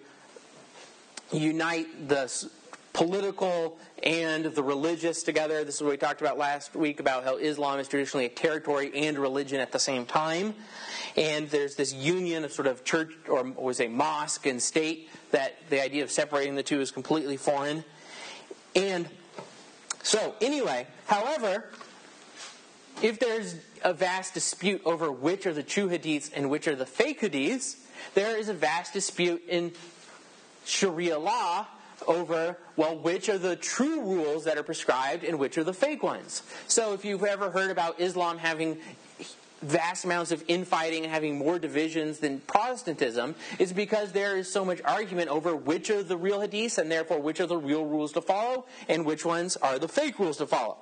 unite 1.31 2.10
the 2.10 2.50
political 2.93 3.77
and 4.03 4.46
the 4.46 4.63
religious 4.63 5.24
together. 5.24 5.63
This 5.63 5.75
is 5.75 5.81
what 5.81 5.91
we 5.91 5.98
talked 5.98 6.22
about 6.22 6.38
last 6.38 6.75
week 6.75 7.00
about 7.00 7.24
how 7.24 7.38
Islam 7.38 7.79
is 7.79 7.88
traditionally 7.88 8.25
a 8.25 8.29
territory 8.29 8.91
and 8.93 9.17
religion 9.17 9.60
at 9.60 9.72
the 9.72 9.79
same 9.79 10.05
time. 10.05 10.55
And 11.15 11.50
there's 11.50 11.75
this 11.75 11.93
union 11.93 12.43
of 12.43 12.51
sort 12.51 12.67
of 12.67 12.84
church, 12.84 13.13
or 13.27 13.43
was 13.43 13.79
a 13.79 13.88
mosque 13.88 14.46
and 14.46 14.62
state, 14.62 15.10
that 15.31 15.58
the 15.70 15.84
idea 15.84 16.03
of 16.03 16.12
separating 16.12 16.55
the 16.55 16.63
two 16.63 16.81
is 16.81 16.91
completely 16.91 17.38
foreign. 17.38 17.84
And 18.75 19.08
so, 20.03 20.36
anyway, 20.41 20.88
however, 21.05 21.65
if 23.01 23.20
there's 23.20 23.55
a 23.84 23.93
vast 23.93 24.34
dispute 24.34 24.81
over 24.86 25.12
which 25.12 25.46
are 25.46 25.53
the 25.53 25.63
true 25.63 25.89
hadiths 25.89 26.31
and 26.34 26.50
which 26.50 26.67
are 26.67 26.75
the 26.75 26.86
fake 26.86 27.22
hadiths, 27.22 27.75
there 28.15 28.38
is 28.38 28.50
a 28.50 28.53
vast 28.53 28.93
dispute 28.93 29.43
in 29.48 29.74
Sharia 30.65 31.20
law 31.20 31.67
over, 32.08 32.58
well, 32.75 32.98
which 32.98 33.29
are 33.29 33.38
the 33.38 33.55
true 33.55 34.01
rules 34.01 34.46
that 34.46 34.58
are 34.58 34.63
prescribed 34.63 35.24
and 35.24 35.39
which 35.39 35.58
are 35.58 35.63
the 35.63 35.74
fake 35.74 36.03
ones. 36.03 36.43
So 36.67 36.93
if 36.93 37.05
you've 37.05 37.24
ever 37.24 37.51
heard 37.51 37.72
about 37.72 38.00
Islam 38.00 38.38
having 38.38 38.77
vast 39.62 40.05
amounts 40.05 40.31
of 40.31 40.43
infighting 40.48 41.03
and 41.03 41.12
having 41.12 41.38
more 41.38 41.60
divisions 41.60 42.20
than 42.20 42.39
Protestantism 42.41 43.36
is 43.60 43.72
because 43.72 44.12
there 44.12 44.38
is 44.38 44.51
so 44.51 44.65
much 44.65 44.81
argument 44.84 45.29
over 45.29 45.55
which 45.55 45.89
are 45.89 46.03
the 46.03 46.17
real 46.17 46.39
hadiths 46.39 46.77
and 46.77 46.91
therefore 46.91 47.20
which 47.20 47.39
are 47.39 47.46
the 47.46 47.58
real 47.58 47.86
rules 47.86 48.12
to 48.13 48.22
follow 48.22 48.65
and 48.89 49.05
which 49.05 49.24
ones 49.24 49.58
are 49.58 49.77
the 49.77 49.88
fake 49.88 50.17
rules 50.20 50.38
to 50.38 50.48
follow. 50.48 50.77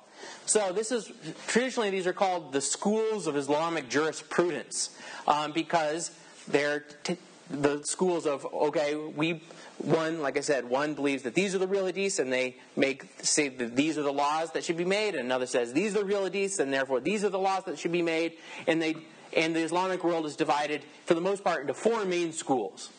So 0.46 0.72
this 0.72 0.92
is 0.92 1.10
traditionally 1.46 1.90
these 1.90 2.06
are 2.06 2.12
called 2.12 2.52
the 2.52 2.60
schools 2.60 3.26
of 3.26 3.36
Islamic 3.36 3.88
jurisprudence 3.88 4.96
um, 5.26 5.52
because 5.52 6.10
they're 6.48 6.84
t- 7.04 7.18
the 7.50 7.82
schools 7.82 8.26
of 8.26 8.46
okay 8.52 8.94
we 8.94 9.42
one, 9.78 10.20
like 10.20 10.36
I 10.36 10.40
said, 10.40 10.68
one 10.68 10.94
believes 10.94 11.22
that 11.24 11.34
these 11.34 11.54
are 11.54 11.58
the 11.58 11.66
real 11.66 11.84
hadiths, 11.84 12.18
and 12.18 12.32
they 12.32 12.56
make 12.76 13.06
say 13.22 13.48
that 13.48 13.74
these 13.76 13.98
are 13.98 14.02
the 14.02 14.12
laws 14.12 14.52
that 14.52 14.64
should 14.64 14.76
be 14.76 14.84
made, 14.84 15.14
and 15.14 15.24
another 15.24 15.46
says 15.46 15.72
these 15.72 15.96
are 15.96 16.00
the 16.00 16.04
real 16.04 16.28
hadiths, 16.28 16.60
and 16.60 16.72
therefore 16.72 17.00
these 17.00 17.24
are 17.24 17.30
the 17.30 17.38
laws 17.38 17.64
that 17.64 17.78
should 17.78 17.92
be 17.92 18.02
made, 18.02 18.34
and 18.66 18.80
they 18.80 18.96
and 19.36 19.54
the 19.54 19.60
Islamic 19.60 20.04
world 20.04 20.26
is 20.26 20.36
divided 20.36 20.82
for 21.04 21.14
the 21.14 21.20
most 21.20 21.44
part 21.44 21.62
into 21.62 21.74
four 21.74 22.04
main 22.04 22.32
schools. 22.32 22.90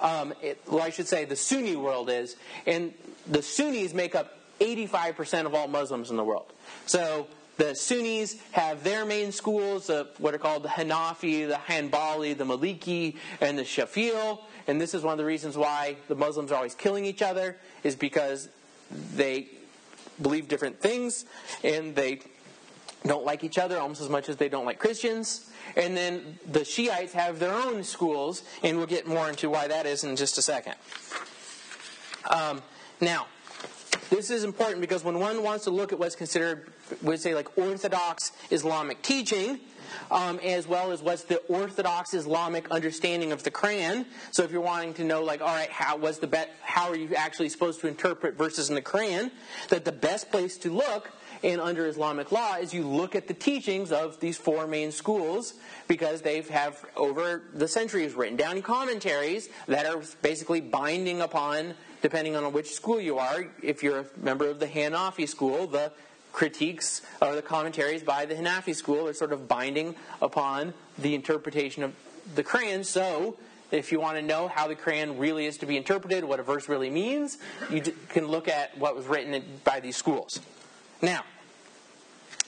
Um, 0.00 0.34
it, 0.42 0.60
well, 0.66 0.82
I 0.82 0.90
should 0.90 1.08
say 1.08 1.24
the 1.24 1.36
Sunni 1.36 1.76
world 1.76 2.10
is, 2.10 2.36
and 2.66 2.92
the 3.26 3.42
Sunnis 3.42 3.94
make 3.94 4.14
up 4.14 4.38
85% 4.60 5.46
of 5.46 5.54
all 5.54 5.68
Muslims 5.68 6.10
in 6.10 6.16
the 6.16 6.24
world. 6.24 6.52
So 6.86 7.26
the 7.56 7.74
Sunnis 7.74 8.36
have 8.52 8.82
their 8.82 9.04
main 9.04 9.32
schools, 9.32 9.90
of 9.90 10.08
what 10.18 10.34
are 10.34 10.38
called 10.38 10.64
the 10.64 10.68
Hanafi, 10.68 11.46
the 11.46 11.54
Hanbali, 11.54 12.36
the 12.36 12.44
Maliki, 12.44 13.16
and 13.40 13.58
the 13.58 13.62
Shafi'i 13.62 14.38
and 14.66 14.80
this 14.80 14.94
is 14.94 15.02
one 15.02 15.12
of 15.12 15.18
the 15.18 15.24
reasons 15.24 15.56
why 15.56 15.96
the 16.08 16.14
Muslims 16.14 16.50
are 16.50 16.56
always 16.56 16.74
killing 16.74 17.04
each 17.04 17.22
other, 17.22 17.56
is 17.82 17.96
because 17.96 18.48
they 19.14 19.48
believe 20.20 20.48
different 20.48 20.80
things 20.80 21.24
and 21.62 21.94
they 21.94 22.20
don't 23.04 23.24
like 23.24 23.44
each 23.44 23.58
other 23.58 23.78
almost 23.78 24.00
as 24.00 24.08
much 24.08 24.28
as 24.28 24.36
they 24.36 24.48
don't 24.48 24.64
like 24.64 24.78
Christians. 24.78 25.50
And 25.76 25.96
then 25.96 26.38
the 26.50 26.64
Shiites 26.64 27.12
have 27.12 27.38
their 27.38 27.52
own 27.52 27.84
schools, 27.84 28.42
and 28.62 28.78
we'll 28.78 28.86
get 28.86 29.06
more 29.06 29.28
into 29.28 29.50
why 29.50 29.68
that 29.68 29.86
is 29.86 30.04
in 30.04 30.16
just 30.16 30.38
a 30.38 30.42
second. 30.42 30.74
Um, 32.30 32.62
now, 33.00 33.26
this 34.10 34.30
is 34.30 34.44
important 34.44 34.80
because 34.80 35.04
when 35.04 35.18
one 35.18 35.42
wants 35.42 35.64
to 35.64 35.70
look 35.70 35.92
at 35.92 35.98
what's 35.98 36.16
considered, 36.16 36.70
we 37.02 37.16
say, 37.16 37.34
like 37.34 37.56
Orthodox 37.58 38.32
Islamic 38.50 39.02
teaching, 39.02 39.60
um, 40.10 40.38
as 40.42 40.66
well 40.66 40.92
as 40.92 41.02
what's 41.02 41.24
the 41.24 41.38
Orthodox 41.48 42.14
Islamic 42.14 42.70
understanding 42.70 43.32
of 43.32 43.42
the 43.42 43.50
Quran. 43.50 44.06
So 44.30 44.42
if 44.42 44.50
you're 44.50 44.60
wanting 44.60 44.94
to 44.94 45.04
know, 45.04 45.22
like, 45.22 45.40
all 45.40 45.54
right, 45.54 45.70
how 45.70 45.96
was 45.96 46.18
the 46.18 46.26
be- 46.26 46.38
how 46.62 46.88
are 46.88 46.96
you 46.96 47.14
actually 47.14 47.48
supposed 47.48 47.80
to 47.80 47.88
interpret 47.88 48.36
verses 48.36 48.68
in 48.68 48.74
the 48.74 48.82
Quran? 48.82 49.30
That 49.68 49.84
the 49.84 49.92
best 49.92 50.30
place 50.30 50.56
to 50.58 50.72
look 50.72 51.10
in 51.42 51.60
under 51.60 51.86
Islamic 51.86 52.32
law 52.32 52.56
is 52.56 52.72
you 52.72 52.86
look 52.86 53.14
at 53.14 53.28
the 53.28 53.34
teachings 53.34 53.92
of 53.92 54.18
these 54.18 54.38
four 54.38 54.66
main 54.66 54.90
schools 54.90 55.54
because 55.88 56.22
they 56.22 56.40
have 56.40 56.82
over 56.96 57.42
the 57.52 57.68
centuries 57.68 58.14
written 58.14 58.36
down 58.36 58.62
commentaries 58.62 59.50
that 59.68 59.84
are 59.84 60.02
basically 60.22 60.62
binding 60.62 61.20
upon 61.20 61.74
depending 62.04 62.36
on 62.36 62.52
which 62.52 62.74
school 62.74 63.00
you 63.00 63.16
are. 63.16 63.46
If 63.62 63.82
you're 63.82 64.00
a 64.00 64.04
member 64.18 64.46
of 64.46 64.60
the 64.60 64.66
Hanafi 64.66 65.26
school, 65.26 65.66
the 65.66 65.90
critiques 66.34 67.00
or 67.22 67.34
the 67.34 67.40
commentaries 67.40 68.02
by 68.02 68.26
the 68.26 68.34
Hanafi 68.34 68.74
school 68.74 69.08
are 69.08 69.14
sort 69.14 69.32
of 69.32 69.48
binding 69.48 69.94
upon 70.20 70.74
the 70.98 71.14
interpretation 71.14 71.82
of 71.82 71.94
the 72.34 72.44
Quran. 72.44 72.84
So, 72.84 73.38
if 73.70 73.90
you 73.90 74.00
want 74.00 74.18
to 74.18 74.22
know 74.22 74.48
how 74.48 74.68
the 74.68 74.76
Quran 74.76 75.18
really 75.18 75.46
is 75.46 75.56
to 75.58 75.66
be 75.66 75.78
interpreted, 75.78 76.24
what 76.24 76.38
a 76.40 76.42
verse 76.42 76.68
really 76.68 76.90
means, 76.90 77.38
you 77.70 77.80
can 78.10 78.26
look 78.26 78.48
at 78.48 78.76
what 78.76 78.94
was 78.94 79.06
written 79.06 79.42
by 79.64 79.80
these 79.80 79.96
schools. 79.96 80.40
Now, 81.00 81.24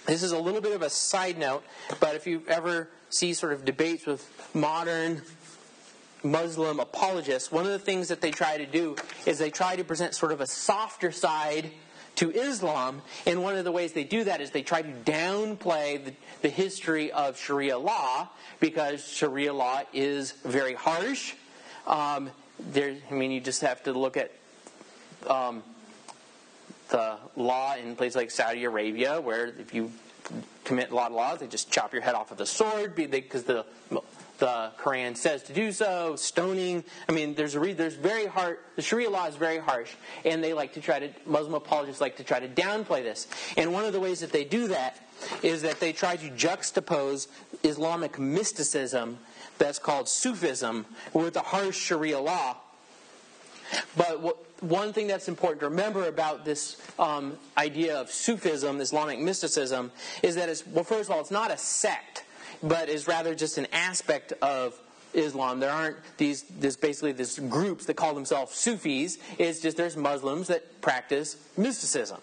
this 0.05 0.23
is 0.23 0.33
a 0.33 0.39
little 0.39 0.61
bit 0.61 0.75
of 0.75 0.83
a 0.83 0.91
side 0.91 1.39
note, 1.39 1.65
but 1.99 2.15
if 2.15 2.27
you 2.27 2.43
ever 2.47 2.91
see 3.09 3.33
sort 3.33 3.55
of 3.55 3.65
debates 3.65 4.05
with 4.05 4.31
modern 4.55 5.23
Muslim 6.31 6.81
apologists, 6.81 7.51
one 7.51 7.65
of 7.65 7.73
the 7.73 7.79
things 7.79 8.09
that 8.09 8.21
they 8.21 8.31
try 8.31 8.59
to 8.59 8.67
do 8.67 8.97
is 9.25 9.39
they 9.39 9.51
try 9.51 9.77
to 9.77 9.85
present 9.85 10.15
sort 10.15 10.33
of 10.33 10.41
a 10.41 10.47
softer 10.47 11.13
side 11.13 11.71
to 12.17 12.31
Islam. 12.31 13.03
And 13.27 13.43
one 13.43 13.57
of 13.57 13.65
the 13.65 13.73
ways 13.73 13.93
they 13.93 14.05
do 14.05 14.25
that 14.25 14.41
is 14.41 14.51
they 14.51 14.63
try 14.63 14.83
to 14.83 14.89
downplay 14.89 16.05
the, 16.05 16.13
the 16.43 16.49
history 16.49 17.13
of 17.13 17.39
Sharia 17.39 17.79
law 17.79 18.29
because 18.61 19.07
Sharia 19.07 19.53
law 19.53 19.83
is 19.93 20.33
very 20.33 20.75
harsh. 20.75 21.35
Um, 21.87 22.31
there, 22.59 22.97
I 23.11 23.15
mean, 23.15 23.31
you 23.31 23.41
just 23.41 23.61
have 23.61 23.83
to 23.85 23.93
look 23.93 24.17
at 24.17 24.33
um, 25.29 25.63
the 26.89 27.17
law 27.37 27.77
in 27.77 27.97
places 27.97 28.17
like 28.17 28.31
Saudi 28.31 28.65
Arabia, 28.65 29.21
where 29.21 29.47
if 29.47 29.75
you 29.75 29.93
commit 30.65 30.91
a 30.91 30.95
lot 30.95 31.11
of 31.11 31.17
laws, 31.17 31.41
they 31.41 31.47
just 31.47 31.71
chop 31.71 31.93
your 31.93 32.03
head 32.03 32.15
off 32.15 32.31
with 32.31 32.41
a 32.41 32.47
sword 32.47 32.95
because 32.95 33.45
the 33.45 33.65
the 34.39 34.71
Quran 34.79 35.17
says 35.17 35.43
to 35.45 35.53
do 35.53 35.73
so, 35.73 36.17
stoning. 36.17 36.85
I 37.09 37.13
mean, 37.13 37.35
there's 37.35 37.55
a 37.55 37.61
re- 37.61 37.73
there's 37.73 37.95
very 37.95 38.27
hard. 38.27 38.59
The 38.77 38.83
Sharia 38.83 39.11
law 39.11 39.27
is 39.27 39.37
very 39.37 39.59
harsh, 39.59 39.93
and 40.25 40.43
they 40.43 40.53
like 40.53 40.75
to 40.75 40.81
try 40.81 40.99
to 40.99 41.11
Muslim 41.25 41.55
apologists 41.55 42.01
like 42.01 42.17
to 42.17 42.25
try 42.25 42.41
to 42.41 42.49
downplay 42.49 43.03
this. 43.03 43.27
And 43.57 43.73
one 43.73 43.85
of 43.85 43.93
the 43.93 44.01
ways 44.01 44.21
that 44.21 44.33
they 44.33 44.45
do 44.45 44.69
that 44.69 44.99
is 45.43 45.63
that 45.63 45.81
they 45.81 45.93
try 45.93 46.17
to 46.17 46.31
juxtapose 46.31 47.29
Islamic 47.63 48.19
mysticism, 48.19 49.19
that's 49.59 49.79
called 49.79 50.09
Sufism, 50.09 50.87
with 51.13 51.35
the 51.35 51.41
harsh 51.41 51.79
Sharia 51.79 52.21
law. 52.21 52.57
But 53.97 54.21
what, 54.21 54.63
one 54.63 54.93
thing 54.93 55.07
that's 55.07 55.29
important 55.29 55.61
to 55.61 55.69
remember 55.69 56.07
about 56.07 56.45
this 56.45 56.81
um, 56.99 57.37
idea 57.59 57.97
of 57.97 58.11
Sufism, 58.11 58.81
Islamic 58.81 59.19
mysticism, 59.19 59.91
is 60.23 60.37
that 60.37 60.49
it's 60.49 60.67
well, 60.67 60.85
first 60.85 61.09
of 61.09 61.15
all, 61.15 61.21
it's 61.21 61.31
not 61.31 61.51
a 61.51 61.57
sect 61.57 62.25
but 62.63 62.89
is 62.89 63.07
rather 63.07 63.35
just 63.35 63.59
an 63.59 63.67
aspect 63.73 64.33
of 64.43 64.79
Islam. 65.15 65.61
There 65.61 65.71
aren't 65.71 65.97
these 66.17 66.43
this 66.43 66.77
basically 66.77 67.13
these 67.13 67.39
groups 67.39 67.87
that 67.87 67.95
call 67.95 68.15
themselves 68.15 68.55
Sufis. 68.55 69.19
It's 69.39 69.61
just 69.61 69.77
there's 69.77 69.97
Muslims 69.97 70.49
that 70.49 70.81
practice 70.81 71.37
mysticism. 71.57 72.21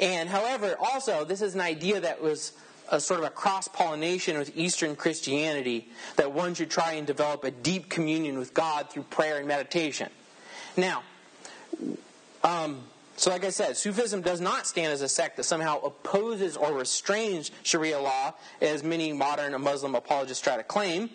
And 0.00 0.28
however, 0.28 0.76
also 0.78 1.24
this 1.24 1.42
is 1.42 1.54
an 1.54 1.60
idea 1.60 2.00
that 2.00 2.22
was 2.22 2.52
a 2.88 3.00
sort 3.00 3.20
of 3.20 3.26
a 3.26 3.30
cross 3.30 3.66
pollination 3.68 4.38
with 4.38 4.56
Eastern 4.56 4.94
Christianity 4.94 5.88
that 6.16 6.32
one 6.32 6.54
should 6.54 6.70
try 6.70 6.92
and 6.92 7.06
develop 7.06 7.42
a 7.44 7.50
deep 7.50 7.88
communion 7.88 8.38
with 8.38 8.54
God 8.54 8.90
through 8.90 9.04
prayer 9.04 9.38
and 9.38 9.48
meditation. 9.48 10.08
Now, 10.76 11.02
um, 12.44 12.84
so, 13.16 13.30
like 13.30 13.44
I 13.44 13.50
said, 13.50 13.76
Sufism 13.76 14.20
does 14.20 14.40
not 14.42 14.66
stand 14.66 14.92
as 14.92 15.00
a 15.00 15.08
sect 15.08 15.38
that 15.38 15.44
somehow 15.44 15.80
opposes 15.80 16.56
or 16.56 16.72
restrains 16.74 17.50
Sharia 17.62 17.98
law, 17.98 18.34
as 18.60 18.82
many 18.82 19.12
modern 19.12 19.58
Muslim 19.62 19.94
apologists 19.94 20.42
try 20.42 20.56
to 20.56 20.62
claim. 20.62 21.08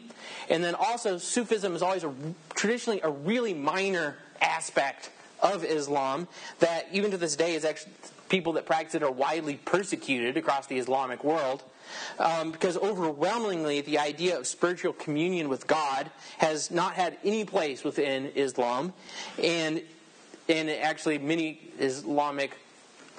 And 0.49 0.63
then 0.63 0.73
also, 0.73 1.19
Sufism 1.19 1.75
is 1.75 1.83
always 1.83 2.03
a, 2.03 2.13
traditionally 2.55 3.01
a 3.03 3.09
really 3.09 3.53
minor 3.53 4.17
aspect 4.41 5.11
of 5.41 5.63
Islam 5.63 6.27
that, 6.59 6.87
even 6.91 7.11
to 7.11 7.17
this 7.17 7.35
day, 7.35 7.53
is 7.53 7.65
actually 7.65 7.93
people 8.29 8.53
that 8.53 8.65
practice 8.65 8.95
it 8.95 9.03
are 9.03 9.11
widely 9.11 9.57
persecuted 9.57 10.37
across 10.37 10.65
the 10.67 10.79
Islamic 10.79 11.23
world. 11.23 11.61
Um, 12.17 12.51
because 12.51 12.77
overwhelmingly, 12.77 13.81
the 13.81 13.99
idea 13.99 14.39
of 14.39 14.47
spiritual 14.47 14.93
communion 14.93 15.49
with 15.49 15.67
God 15.67 16.09
has 16.37 16.71
not 16.71 16.93
had 16.93 17.17
any 17.23 17.43
place 17.43 17.83
within 17.83 18.31
Islam, 18.33 18.93
and 19.37 19.81
and 20.51 20.69
actually 20.69 21.17
many 21.17 21.59
Islamic, 21.79 22.51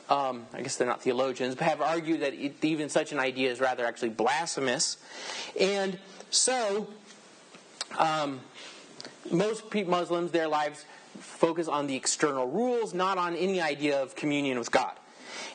um, 0.08 0.46
I 0.52 0.62
guess 0.62 0.76
they're 0.76 0.86
not 0.86 1.02
theologians, 1.02 1.54
but 1.54 1.64
have 1.64 1.80
argued 1.80 2.20
that 2.20 2.34
even 2.34 2.88
such 2.88 3.12
an 3.12 3.18
idea 3.18 3.50
is 3.50 3.60
rather 3.60 3.84
actually 3.86 4.10
blasphemous. 4.10 4.98
And 5.58 5.98
so, 6.30 6.88
um, 7.98 8.40
most 9.30 9.64
Muslims, 9.74 10.30
their 10.30 10.48
lives 10.48 10.84
focus 11.18 11.68
on 11.68 11.86
the 11.86 11.96
external 11.96 12.46
rules, 12.46 12.94
not 12.94 13.18
on 13.18 13.36
any 13.36 13.60
idea 13.60 14.02
of 14.02 14.14
communion 14.14 14.58
with 14.58 14.70
God. 14.70 14.92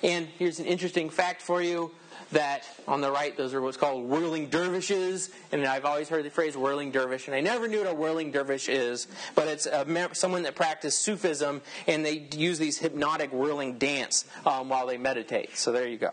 And 0.03 0.27
here's 0.39 0.60
an 0.60 0.65
interesting 0.65 1.10
fact 1.10 1.41
for 1.41 1.62
you 1.62 1.91
that 2.31 2.65
on 2.88 3.01
the 3.01 3.12
right, 3.12 3.36
those 3.36 3.53
are 3.53 3.62
what's 3.62 3.77
called 3.77 4.03
whirling 4.05 4.50
dervishes. 4.50 5.29
And 5.51 5.65
I've 5.65 5.86
always 5.86 6.10
heard 6.10 6.25
the 6.25 6.29
phrase 6.29 6.57
whirling 6.57 6.91
dervish, 6.91 7.27
and 7.27 7.36
I 7.36 7.41
never 7.41 7.67
knew 7.67 7.79
what 7.79 7.88
a 7.88 7.93
whirling 7.93 8.31
dervish 8.31 8.69
is, 8.69 9.07
but 9.36 9.48
it's 9.48 9.65
a, 9.65 10.10
someone 10.13 10.43
that 10.43 10.55
practiced 10.55 11.01
Sufism, 11.01 11.62
and 11.88 12.05
they 12.05 12.27
use 12.36 12.60
these 12.60 12.77
hypnotic 12.77 13.31
whirling 13.31 13.77
dance 13.77 14.25
um, 14.46 14.69
while 14.69 14.88
they 14.88 14.98
meditate. 14.98 15.57
So 15.57 15.72
there 15.72 15.88
you 15.88 15.98
go. 15.98 16.12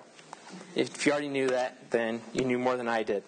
If 0.75 1.05
you 1.05 1.13
already 1.13 1.29
knew 1.29 1.49
that, 1.49 1.91
then 1.91 2.21
you 2.33 2.45
knew 2.45 2.59
more 2.59 2.77
than 2.77 2.89
I 2.89 3.03
did. 3.03 3.25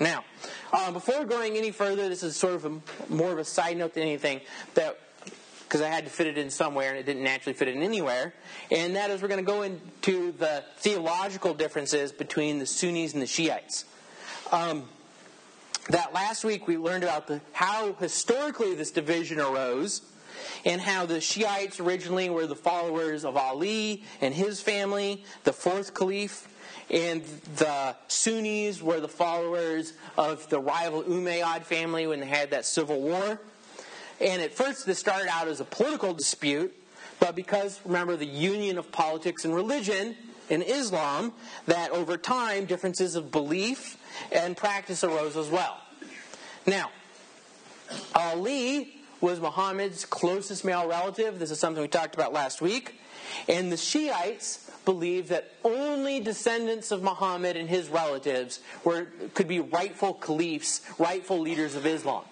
Now, 0.00 0.24
um, 0.72 0.92
before 0.92 1.24
going 1.24 1.56
any 1.56 1.72
further, 1.72 2.08
this 2.08 2.22
is 2.22 2.36
sort 2.36 2.54
of 2.54 2.64
a, 2.64 2.80
more 3.08 3.32
of 3.32 3.38
a 3.38 3.44
side 3.44 3.76
note 3.76 3.94
than 3.94 4.04
anything 4.04 4.40
that 4.74 4.98
because 5.68 5.82
I 5.82 5.88
had 5.88 6.04
to 6.04 6.10
fit 6.10 6.26
it 6.26 6.38
in 6.38 6.48
somewhere 6.48 6.88
and 6.88 6.98
it 6.98 7.04
didn't 7.04 7.22
naturally 7.22 7.52
fit 7.52 7.68
in 7.68 7.82
anywhere. 7.82 8.32
And 8.70 8.96
that 8.96 9.10
is 9.10 9.20
we're 9.20 9.28
going 9.28 9.44
to 9.44 9.50
go 9.50 9.62
into 9.62 10.32
the 10.32 10.64
theological 10.78 11.52
differences 11.52 12.10
between 12.10 12.58
the 12.58 12.64
Sunnis 12.64 13.12
and 13.12 13.20
the 13.20 13.26
Shiites. 13.26 13.84
Um, 14.50 14.88
that 15.90 16.14
last 16.14 16.42
week 16.42 16.66
we 16.66 16.78
learned 16.78 17.04
about 17.04 17.26
the, 17.26 17.42
how 17.52 17.92
historically 17.94 18.74
this 18.74 18.90
division 18.90 19.40
arose 19.40 20.00
and 20.64 20.80
how 20.80 21.04
the 21.04 21.20
Shiites 21.20 21.80
originally 21.80 22.30
were 22.30 22.46
the 22.46 22.56
followers 22.56 23.26
of 23.26 23.36
Ali 23.36 24.04
and 24.22 24.32
his 24.32 24.62
family, 24.62 25.22
the 25.44 25.52
fourth 25.52 25.92
caliph, 25.92 26.48
and 26.90 27.22
the 27.56 27.94
Sunnis 28.08 28.80
were 28.80 29.00
the 29.00 29.08
followers 29.08 29.92
of 30.16 30.48
the 30.48 30.60
rival 30.60 31.02
Umayyad 31.02 31.64
family 31.64 32.06
when 32.06 32.20
they 32.20 32.26
had 32.26 32.52
that 32.52 32.64
civil 32.64 33.02
war. 33.02 33.38
And 34.20 34.42
at 34.42 34.52
first, 34.52 34.86
this 34.86 34.98
started 34.98 35.28
out 35.28 35.48
as 35.48 35.60
a 35.60 35.64
political 35.64 36.12
dispute, 36.12 36.74
but 37.20 37.36
because, 37.36 37.80
remember, 37.84 38.16
the 38.16 38.26
union 38.26 38.78
of 38.78 38.90
politics 38.90 39.44
and 39.44 39.54
religion 39.54 40.16
in 40.48 40.62
Islam, 40.62 41.32
that 41.66 41.90
over 41.90 42.16
time, 42.16 42.64
differences 42.64 43.14
of 43.14 43.30
belief 43.30 43.96
and 44.32 44.56
practice 44.56 45.04
arose 45.04 45.36
as 45.36 45.48
well. 45.48 45.78
Now, 46.66 46.90
Ali 48.14 48.94
was 49.20 49.40
Muhammad's 49.40 50.04
closest 50.04 50.64
male 50.64 50.88
relative. 50.88 51.38
This 51.38 51.50
is 51.50 51.58
something 51.58 51.82
we 51.82 51.88
talked 51.88 52.14
about 52.14 52.32
last 52.32 52.60
week. 52.60 53.00
And 53.48 53.70
the 53.70 53.76
Shiites 53.76 54.70
believed 54.84 55.28
that 55.28 55.52
only 55.64 56.20
descendants 56.20 56.90
of 56.90 57.02
Muhammad 57.02 57.56
and 57.56 57.68
his 57.68 57.88
relatives 57.88 58.60
were, 58.84 59.08
could 59.34 59.48
be 59.48 59.60
rightful 59.60 60.14
caliphs, 60.14 60.80
rightful 60.98 61.40
leaders 61.40 61.74
of 61.74 61.84
Islam. 61.84 62.24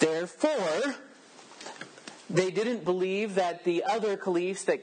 Therefore, 0.00 0.96
they 2.28 2.50
didn't 2.50 2.84
believe 2.84 3.36
that 3.36 3.64
the 3.64 3.84
other 3.84 4.16
caliphs 4.16 4.64
that 4.64 4.80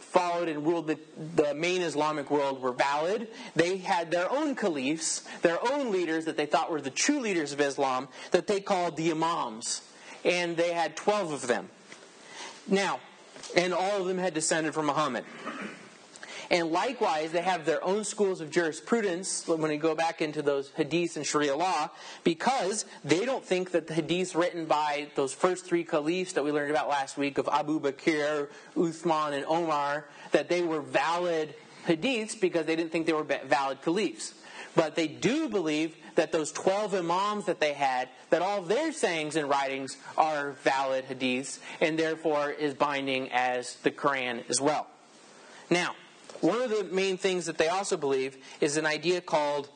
followed 0.00 0.48
and 0.48 0.66
ruled 0.66 0.86
the, 0.86 0.98
the, 1.34 1.54
main 1.54 1.82
Islamic 1.82 2.30
world 2.30 2.60
were 2.60 2.72
valid. 2.72 3.28
They 3.54 3.76
had 3.76 4.10
their 4.10 4.30
own 4.30 4.54
caliphs, 4.54 5.20
their 5.42 5.58
own 5.72 5.92
leaders 5.92 6.24
that 6.24 6.36
they 6.36 6.46
thought 6.46 6.70
were 6.70 6.80
the 6.80 6.90
true 6.90 7.20
leaders 7.20 7.52
of 7.52 7.60
Islam, 7.60 8.08
that 8.30 8.46
they 8.46 8.60
called 8.60 8.96
the 8.96 9.10
Imams. 9.10 9.82
And 10.24 10.56
they 10.56 10.72
had 10.72 10.96
12 10.96 11.32
of 11.32 11.46
them. 11.46 11.68
Now, 12.66 13.00
and 13.54 13.72
all 13.72 14.00
of 14.00 14.06
them 14.06 14.18
had 14.18 14.34
descended 14.34 14.74
from 14.74 14.86
Muhammad. 14.86 15.24
And 16.50 16.70
likewise, 16.70 17.32
they 17.32 17.42
have 17.42 17.64
their 17.64 17.82
own 17.82 18.04
schools 18.04 18.40
of 18.40 18.50
jurisprudence 18.50 19.46
when 19.46 19.60
we 19.62 19.76
go 19.76 19.94
back 19.94 20.22
into 20.22 20.42
those 20.42 20.70
hadiths 20.70 21.16
and 21.16 21.26
Sharia 21.26 21.56
law, 21.56 21.90
because 22.24 22.84
they 23.04 23.24
don't 23.24 23.44
think 23.44 23.72
that 23.72 23.86
the 23.86 23.94
hadiths 23.94 24.36
written 24.36 24.66
by 24.66 25.08
those 25.14 25.32
first 25.34 25.66
three 25.66 25.84
caliphs 25.84 26.34
that 26.34 26.44
we 26.44 26.52
learned 26.52 26.70
about 26.70 26.88
last 26.88 27.16
week 27.16 27.38
of 27.38 27.48
Abu 27.50 27.80
Bakr, 27.80 28.48
Uthman, 28.76 29.32
and 29.32 29.44
Omar, 29.46 30.06
that 30.32 30.48
they 30.48 30.62
were 30.62 30.80
valid 30.80 31.54
hadiths 31.86 32.38
because 32.40 32.66
they 32.66 32.76
didn't 32.76 32.92
think 32.92 33.06
they 33.06 33.12
were 33.12 33.24
valid 33.24 33.82
caliphs. 33.82 34.34
But 34.74 34.94
they 34.94 35.08
do 35.08 35.48
believe 35.48 35.96
that 36.16 36.32
those 36.32 36.52
12 36.52 36.94
imams 36.94 37.46
that 37.46 37.60
they 37.60 37.72
had, 37.72 38.08
that 38.30 38.42
all 38.42 38.60
their 38.60 38.92
sayings 38.92 39.34
and 39.34 39.48
writings 39.48 39.96
are 40.18 40.52
valid 40.62 41.06
hadiths, 41.06 41.58
and 41.80 41.98
therefore 41.98 42.50
is 42.50 42.74
binding 42.74 43.30
as 43.32 43.76
the 43.76 43.90
Quran 43.90 44.48
as 44.50 44.60
well. 44.60 44.86
Now, 45.70 45.94
one 46.40 46.62
of 46.62 46.70
the 46.70 46.84
main 46.84 47.16
things 47.16 47.46
that 47.46 47.58
they 47.58 47.68
also 47.68 47.96
believe 47.96 48.36
is 48.60 48.76
an 48.76 48.86
idea 48.86 49.20
called 49.20 49.68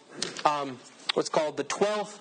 um, 0.45 0.79
what's 1.15 1.29
called 1.29 1.57
the 1.57 1.65
12th 1.65 2.19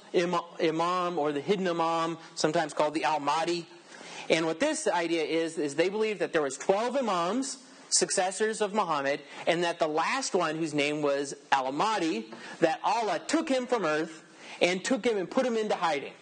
Imam 0.62 1.20
or 1.20 1.32
the 1.32 1.42
hidden 1.42 1.68
Imam, 1.68 2.18
sometimes 2.36 2.74
called 2.74 2.94
the 2.94 3.04
Al 3.04 3.20
Mahdi. 3.20 3.66
And 4.30 4.46
what 4.46 4.60
this 4.60 4.88
idea 4.88 5.24
is, 5.24 5.58
is 5.58 5.76
they 5.76 5.90
believe 5.90 6.20
that 6.20 6.34
there 6.34 6.42
was 6.42 6.58
12 6.58 6.98
Imams, 6.98 7.58
successors 7.90 8.62
of 8.62 8.74
Muhammad, 8.74 9.22
and 9.48 9.64
that 9.64 9.80
the 9.80 9.88
last 9.88 10.36
one, 10.36 10.56
whose 10.56 10.74
name 10.74 11.02
was 11.02 11.36
Al 11.52 11.72
Mahdi, 11.72 12.28
that 12.60 12.80
Allah 12.84 13.20
took 13.28 13.50
him 13.50 13.66
from 13.66 13.86
earth 13.86 14.24
and 14.62 14.84
took 14.84 15.06
him 15.06 15.18
and 15.18 15.30
put 15.30 15.46
him 15.46 15.58
into 15.58 15.76
hiding. 15.76 16.14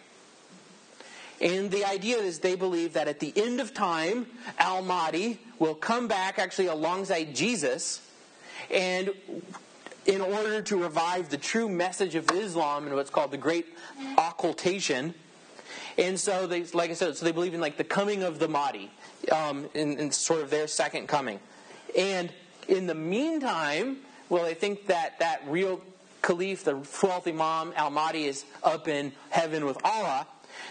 And 1.40 1.70
the 1.70 1.84
idea 1.84 2.16
is 2.16 2.40
they 2.40 2.56
believe 2.56 2.94
that 2.94 3.06
at 3.06 3.20
the 3.20 3.32
end 3.36 3.60
of 3.60 3.72
time, 3.72 4.26
Al 4.58 4.82
Mahdi 4.82 5.38
will 5.58 5.74
come 5.74 6.08
back 6.08 6.38
actually 6.38 6.66
alongside 6.66 7.34
Jesus 7.34 8.00
and 8.70 9.10
in 10.06 10.20
order 10.22 10.62
to 10.62 10.76
revive 10.76 11.28
the 11.28 11.36
true 11.36 11.68
message 11.68 12.14
of 12.14 12.30
Islam 12.30 12.86
and 12.86 12.94
what's 12.94 13.10
called 13.10 13.30
the 13.30 13.36
Great 13.36 13.66
Occultation. 14.16 15.14
And 15.98 16.18
so 16.18 16.46
they, 16.46 16.64
like 16.64 16.90
I 16.90 16.94
said, 16.94 17.16
so 17.16 17.24
they 17.24 17.32
believe 17.32 17.54
in 17.54 17.60
like 17.60 17.76
the 17.76 17.84
coming 17.84 18.22
of 18.22 18.38
the 18.38 18.48
Mahdi, 18.48 18.90
um, 19.30 19.68
in, 19.74 19.98
in 19.98 20.10
sort 20.10 20.40
of 20.40 20.50
their 20.50 20.66
second 20.66 21.08
coming. 21.08 21.40
And 21.96 22.32
in 22.68 22.86
the 22.86 22.94
meantime, 22.94 23.98
well, 24.30 24.44
they 24.44 24.54
think 24.54 24.86
that 24.86 25.18
that 25.18 25.42
real 25.46 25.82
caliph, 26.22 26.64
the 26.64 26.74
12th 26.74 27.28
Imam 27.28 27.72
Al 27.76 27.90
Mahdi, 27.90 28.24
is 28.24 28.44
up 28.62 28.88
in 28.88 29.12
heaven 29.30 29.66
with 29.66 29.78
Allah. 29.84 30.26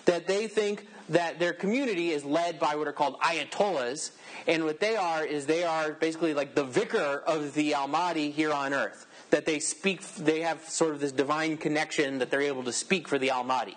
That 0.06 0.28
they 0.28 0.47
think 0.47 0.88
that 1.09 1.39
their 1.39 1.53
community 1.53 2.11
is 2.11 2.25
led 2.25 2.59
by 2.59 2.75
what 2.75 2.87
are 2.87 2.93
called 2.93 3.19
ayatollahs, 3.19 4.11
and 4.47 4.63
what 4.65 4.79
they 4.79 4.95
are 4.95 5.25
is 5.25 5.45
they 5.45 5.63
are 5.63 5.93
basically 5.93 6.33
like 6.33 6.55
the 6.55 6.63
vicar 6.63 7.23
of 7.25 7.53
the 7.53 7.73
Al 7.73 7.87
Mahdi 7.87 8.31
here 8.31 8.51
on 8.51 8.73
earth. 8.73 9.05
that 9.29 9.45
they 9.45 9.59
speak, 9.59 10.01
they 10.15 10.41
have 10.41 10.61
sort 10.69 10.93
of 10.93 10.99
this 10.99 11.11
divine 11.11 11.57
connection 11.57 12.19
that 12.19 12.31
they're 12.31 12.41
able 12.41 12.63
to 12.63 12.71
speak 12.71 13.07
for 13.07 13.17
the 13.17 13.31
Almighty. 13.31 13.75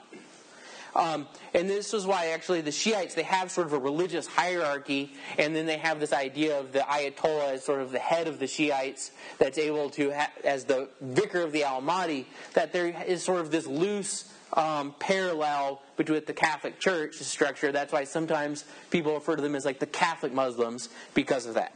Um, 0.94 1.28
and 1.54 1.70
this 1.70 1.94
is 1.94 2.04
why 2.04 2.28
actually 2.28 2.62
the 2.62 2.72
Shiites 2.72 3.14
they 3.14 3.22
have 3.22 3.50
sort 3.50 3.68
of 3.68 3.72
a 3.72 3.78
religious 3.78 4.26
hierarchy, 4.26 5.12
and 5.38 5.54
then 5.54 5.66
they 5.66 5.78
have 5.78 6.00
this 6.00 6.12
idea 6.12 6.58
of 6.58 6.72
the 6.72 6.80
Ayatollah 6.80 7.52
as 7.54 7.64
sort 7.64 7.80
of 7.80 7.92
the 7.92 8.00
head 8.00 8.26
of 8.26 8.40
the 8.40 8.46
Shiites 8.46 9.12
that's 9.38 9.56
able 9.56 9.90
to, 9.90 10.12
ha- 10.12 10.32
as 10.44 10.64
the 10.64 10.88
vicar 11.00 11.42
of 11.42 11.52
the 11.52 11.64
Almighty, 11.64 12.26
that 12.54 12.72
there 12.72 12.88
is 13.06 13.22
sort 13.22 13.40
of 13.40 13.52
this 13.52 13.66
loose 13.66 14.32
um, 14.54 14.94
parallel 14.98 15.82
between 15.96 16.22
the 16.24 16.32
Catholic 16.32 16.78
Church 16.78 17.16
structure. 17.16 17.72
That's 17.72 17.92
why 17.92 18.04
sometimes 18.04 18.64
people 18.90 19.14
refer 19.14 19.36
to 19.36 19.42
them 19.42 19.54
as 19.54 19.64
like 19.64 19.78
the 19.78 19.86
Catholic 19.86 20.32
Muslims 20.32 20.88
because 21.14 21.46
of 21.46 21.54
that. 21.54 21.74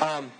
Um, 0.00 0.30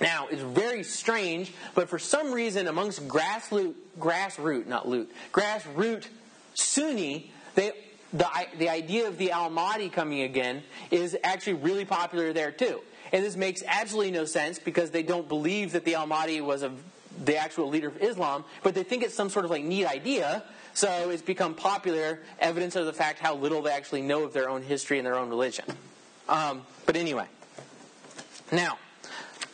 now, 0.00 0.26
it's 0.30 0.42
very 0.42 0.82
strange, 0.82 1.52
but 1.74 1.88
for 1.88 1.98
some 1.98 2.32
reason, 2.32 2.66
amongst 2.66 3.06
grassroot, 3.06 3.74
grassroot, 3.98 4.66
not 4.66 4.88
loot, 4.88 5.10
grassroot 5.32 6.06
Sunni, 6.54 7.32
they, 7.54 7.72
the, 8.12 8.26
the 8.58 8.68
idea 8.68 9.08
of 9.08 9.18
the 9.18 9.30
Al 9.30 9.50
Mahdi 9.50 9.88
coming 9.88 10.22
again 10.22 10.62
is 10.90 11.16
actually 11.22 11.54
really 11.54 11.84
popular 11.84 12.32
there 12.32 12.50
too. 12.50 12.80
And 13.12 13.24
this 13.24 13.36
makes 13.36 13.62
absolutely 13.66 14.12
no 14.12 14.24
sense 14.24 14.58
because 14.58 14.90
they 14.90 15.02
don't 15.02 15.28
believe 15.28 15.72
that 15.72 15.84
the 15.84 15.94
Al 15.94 16.06
Mahdi 16.06 16.40
was 16.40 16.62
a, 16.62 16.72
the 17.24 17.36
actual 17.36 17.68
leader 17.68 17.88
of 17.88 18.02
Islam, 18.02 18.44
but 18.62 18.74
they 18.74 18.82
think 18.82 19.04
it's 19.04 19.14
some 19.14 19.30
sort 19.30 19.44
of 19.44 19.50
like 19.50 19.62
neat 19.62 19.86
idea. 19.86 20.42
So 20.74 21.10
it's 21.10 21.22
become 21.22 21.54
popular, 21.54 22.20
evidence 22.40 22.74
of 22.74 22.86
the 22.86 22.92
fact 22.92 23.20
how 23.20 23.36
little 23.36 23.62
they 23.62 23.70
actually 23.70 24.02
know 24.02 24.24
of 24.24 24.32
their 24.32 24.50
own 24.50 24.62
history 24.62 24.98
and 24.98 25.06
their 25.06 25.16
own 25.16 25.28
religion. 25.28 25.64
Um, 26.28 26.62
but 26.84 26.96
anyway, 26.96 27.26
now, 28.50 28.78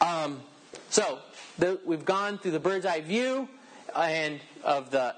um, 0.01 0.41
so 0.89 1.19
the, 1.59 1.79
we've 1.85 2.07
gone 2.07 2.39
through 2.39 2.53
the 2.53 2.61
bird's 2.61 2.87
eye 2.87 3.03
view 3.03 3.49
and 3.95 4.41
of 4.65 4.91
the 4.91 5.15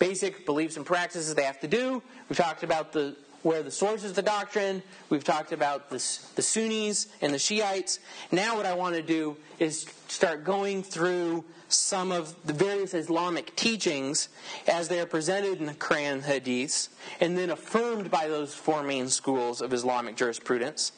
basic 0.00 0.44
beliefs 0.46 0.76
and 0.76 0.84
practices 0.84 1.32
they 1.34 1.44
have 1.44 1.60
to 1.60 1.68
do. 1.68 2.02
We've 2.28 2.36
talked 2.36 2.64
about 2.64 2.92
the 2.92 3.14
where 3.42 3.62
the 3.62 3.70
source 3.70 4.04
is 4.04 4.12
the 4.12 4.22
doctrine. 4.22 4.82
We've 5.08 5.24
talked 5.24 5.52
about 5.52 5.90
the, 5.90 5.98
Sunnis 5.98 7.06
and 7.20 7.32
the 7.32 7.38
Shiites. 7.38 7.98
Now, 8.30 8.56
what 8.56 8.66
I 8.66 8.74
want 8.74 8.96
to 8.96 9.02
do 9.02 9.36
is 9.58 9.86
start 10.08 10.44
going 10.44 10.82
through 10.82 11.44
some 11.68 12.10
of 12.12 12.34
the 12.44 12.52
various 12.52 12.94
Islamic 12.94 13.54
teachings 13.56 14.28
as 14.66 14.88
they 14.88 15.00
are 15.00 15.06
presented 15.06 15.60
in 15.60 15.66
the 15.66 15.74
Quran 15.74 16.14
and 16.14 16.22
Hadiths, 16.22 16.88
and 17.20 17.38
then 17.38 17.50
affirmed 17.50 18.10
by 18.10 18.26
those 18.26 18.54
four 18.54 18.82
main 18.82 19.08
schools 19.08 19.60
of 19.60 19.72
Islamic 19.72 20.16
jurisprudence. 20.16 20.92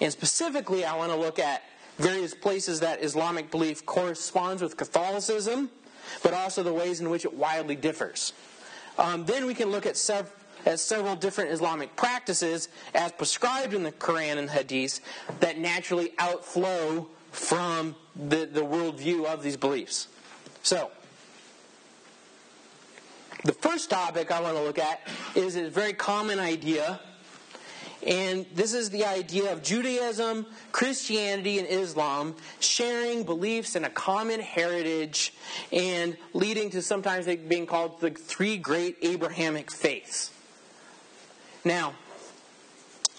And 0.00 0.12
specifically, 0.12 0.84
I 0.84 0.96
want 0.96 1.10
to 1.10 1.18
look 1.18 1.38
at 1.38 1.62
various 1.98 2.34
places 2.34 2.80
that 2.80 3.02
Islamic 3.02 3.50
belief 3.50 3.84
corresponds 3.84 4.62
with 4.62 4.76
Catholicism, 4.76 5.70
but 6.22 6.32
also 6.34 6.62
the 6.62 6.72
ways 6.72 7.00
in 7.00 7.10
which 7.10 7.24
it 7.24 7.34
widely 7.34 7.76
differs. 7.76 8.32
Um, 8.98 9.24
then 9.24 9.46
we 9.46 9.54
can 9.54 9.70
look 9.70 9.86
at, 9.86 9.96
sev- 9.96 10.32
at 10.66 10.80
several 10.80 11.16
different 11.16 11.50
Islamic 11.50 11.94
practices 11.96 12.68
as 12.94 13.12
prescribed 13.12 13.74
in 13.74 13.82
the 13.82 13.92
Quran 13.92 14.38
and 14.38 14.50
Hadith 14.50 15.00
that 15.40 15.58
naturally 15.58 16.12
outflow 16.18 17.08
from 17.30 17.96
the, 18.14 18.46
the 18.46 18.60
worldview 18.60 19.24
of 19.24 19.42
these 19.42 19.56
beliefs. 19.56 20.08
So, 20.62 20.90
the 23.44 23.52
first 23.52 23.90
topic 23.90 24.30
I 24.30 24.40
want 24.40 24.56
to 24.56 24.62
look 24.62 24.78
at 24.78 25.00
is 25.34 25.56
a 25.56 25.68
very 25.68 25.94
common 25.94 26.38
idea 26.38 27.00
and 28.06 28.46
this 28.54 28.74
is 28.74 28.90
the 28.90 29.04
idea 29.04 29.52
of 29.52 29.62
Judaism, 29.62 30.46
Christianity, 30.72 31.58
and 31.58 31.68
Islam 31.68 32.34
sharing 32.58 33.22
beliefs 33.22 33.76
and 33.76 33.86
a 33.86 33.90
common 33.90 34.40
heritage 34.40 35.32
and 35.72 36.16
leading 36.32 36.70
to 36.70 36.82
sometimes 36.82 37.26
being 37.26 37.66
called 37.66 38.00
the 38.00 38.10
three 38.10 38.56
great 38.56 38.96
Abrahamic 39.02 39.70
faiths. 39.70 40.30
Now, 41.64 41.94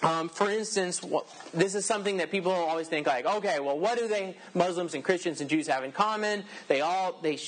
um, 0.04 0.28
for 0.28 0.50
instance, 0.50 1.00
this 1.54 1.74
is 1.74 1.86
something 1.86 2.18
that 2.18 2.30
people 2.30 2.52
always 2.52 2.88
think 2.88 3.06
like, 3.06 3.24
okay, 3.24 3.58
well, 3.58 3.78
what 3.78 3.96
do 3.96 4.06
they 4.06 4.36
Muslims 4.52 4.92
and 4.92 5.02
Christians 5.02 5.40
and 5.40 5.48
Jews 5.48 5.66
have 5.68 5.82
in 5.82 5.92
common? 5.92 6.44
They 6.68 6.82
all 6.82 7.18
they 7.22 7.38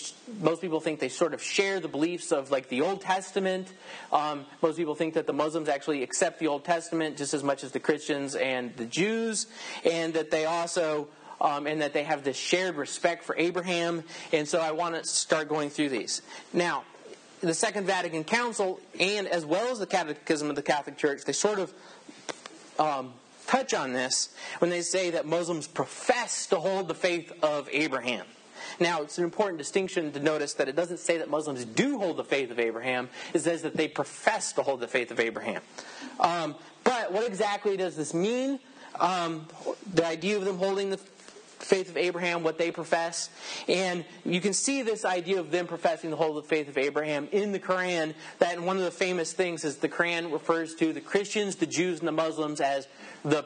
most 0.41 0.63
people 0.63 0.81
think 0.81 0.99
they 0.99 1.11
sort 1.11 1.35
of 1.35 1.43
share 1.43 1.81
the 1.81 1.89
beliefs 1.89 2.33
of 2.33 2.51
like 2.51 2.69
the 2.69 2.81
Old 2.81 3.03
Testament. 3.03 3.73
Um, 4.11 4.47
most 4.63 4.79
people 4.79 4.95
think 4.95 5.15
that 5.15 5.27
the 5.27 5.35
Muslims 5.35 5.69
actually 5.69 6.03
accept 6.03 6.39
the 6.39 6.47
Old 6.47 6.65
Testament 6.65 7.19
just 7.19 7.35
as 7.35 7.43
much 7.43 7.63
as 7.63 7.73
the 7.73 7.81
Christians 7.81 8.35
and 8.35 8.75
the 8.77 8.87
Jews, 8.87 9.49
and 9.85 10.15
that 10.15 10.31
they 10.31 10.47
also 10.47 11.09
um, 11.43 11.67
and 11.67 11.83
that 11.83 11.93
they 11.93 12.05
have 12.05 12.25
this 12.25 12.39
shared 12.39 12.77
respect 12.77 13.25
for 13.25 13.37
Abraham. 13.37 14.03
And 14.33 14.49
so 14.49 14.61
I 14.61 14.71
want 14.71 14.95
to 14.95 15.05
start 15.05 15.49
going 15.49 15.69
through 15.69 15.91
these 15.91 16.23
now. 16.55 16.85
The 17.41 17.55
Second 17.55 17.87
Vatican 17.87 18.25
Council, 18.25 18.81
and 18.99 19.29
as 19.29 19.45
well 19.45 19.71
as 19.71 19.79
the 19.79 19.87
Catechism 19.87 20.49
of 20.49 20.57
the 20.57 20.63
Catholic 20.63 20.97
Church, 20.97 21.25
they 21.25 21.33
sort 21.33 21.59
of 21.59 21.75
um, 22.79 23.13
touch 23.47 23.75
on 23.75 23.93
this 23.93 24.31
when 24.59 24.71
they 24.71 24.81
say 24.81 25.11
that 25.11 25.27
Muslims 25.27 25.67
profess 25.67 26.47
to 26.47 26.57
hold 26.59 26.89
the 26.89 26.95
faith 26.95 27.33
of 27.43 27.69
Abraham. 27.73 28.27
Now, 28.81 29.03
it's 29.03 29.19
an 29.19 29.25
important 29.25 29.59
distinction 29.59 30.13
to 30.13 30.21
notice 30.21 30.55
that 30.55 30.69
it 30.69 30.77
doesn't 30.77 30.99
say 30.99 31.19
that 31.19 31.31
Muslims 31.31 31.65
do 31.65 31.99
hold 31.99 32.17
the 32.17 32.25
faith 32.25 32.51
of 32.51 32.59
Abraham. 32.59 33.09
It 33.33 33.41
says 33.41 33.63
that 33.63 33.77
they 33.77 33.89
profess 33.89 34.53
to 34.55 34.63
hold 34.63 34.81
the 34.81 34.89
faith 34.89 35.11
of 35.11 35.21
Abraham. 35.21 35.63
Um, 36.19 36.57
but 36.85 37.13
what 37.13 37.27
exactly 37.27 37.77
does 37.77 37.97
this 37.97 38.13
mean? 38.13 38.61
Um, 38.99 39.47
the 39.93 40.07
idea 40.07 40.37
of 40.37 40.45
them 40.45 40.59
holding 40.59 40.91
the 40.91 41.01
faith 41.59 41.89
of 41.89 41.97
Abraham, 41.97 42.43
what 42.43 42.59
they 42.59 42.71
profess. 42.71 43.31
And 43.69 44.05
you 44.25 44.41
can 44.41 44.53
see 44.53 44.83
this 44.83 45.05
idea 45.05 45.41
of 45.41 45.51
them 45.51 45.67
professing 45.67 46.11
the 46.11 46.17
whole 46.17 46.37
of 46.37 46.45
the 46.45 46.49
faith 46.49 46.69
of 46.69 46.79
Abraham 46.79 47.29
in 47.33 47.53
the 47.53 47.59
Quran. 47.59 48.15
That 48.39 48.61
one 48.61 48.77
of 48.77 48.83
the 48.83 48.91
famous 48.91 49.33
things 49.33 49.65
is 49.65 49.77
the 49.77 49.89
Quran 49.89 50.33
refers 50.33 50.75
to 50.77 50.93
the 50.93 51.01
Christians, 51.01 51.57
the 51.57 51.67
Jews, 51.67 51.99
and 51.99 52.09
the 52.09 52.13
Muslims 52.13 52.61
as 52.61 52.87
the 53.25 53.45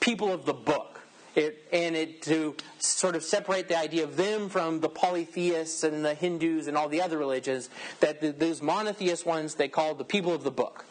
people 0.00 0.32
of 0.32 0.44
the 0.44 0.54
book. 0.54 1.00
It, 1.36 1.62
and 1.72 1.94
it 1.94 2.22
to 2.22 2.56
sort 2.80 3.14
of 3.14 3.22
separate 3.22 3.68
the 3.68 3.78
idea 3.78 4.02
of 4.02 4.16
them 4.16 4.48
from 4.48 4.80
the 4.80 4.88
polytheists 4.88 5.84
and 5.84 6.04
the 6.04 6.12
Hindus 6.12 6.66
and 6.66 6.76
all 6.76 6.88
the 6.88 7.00
other 7.00 7.18
religions, 7.18 7.70
that 8.00 8.20
the, 8.20 8.32
those 8.32 8.60
monotheist 8.60 9.24
ones 9.24 9.54
they 9.54 9.68
call 9.68 9.94
the 9.94 10.04
people 10.04 10.34
of 10.34 10.42
the 10.42 10.50
book. 10.50 10.84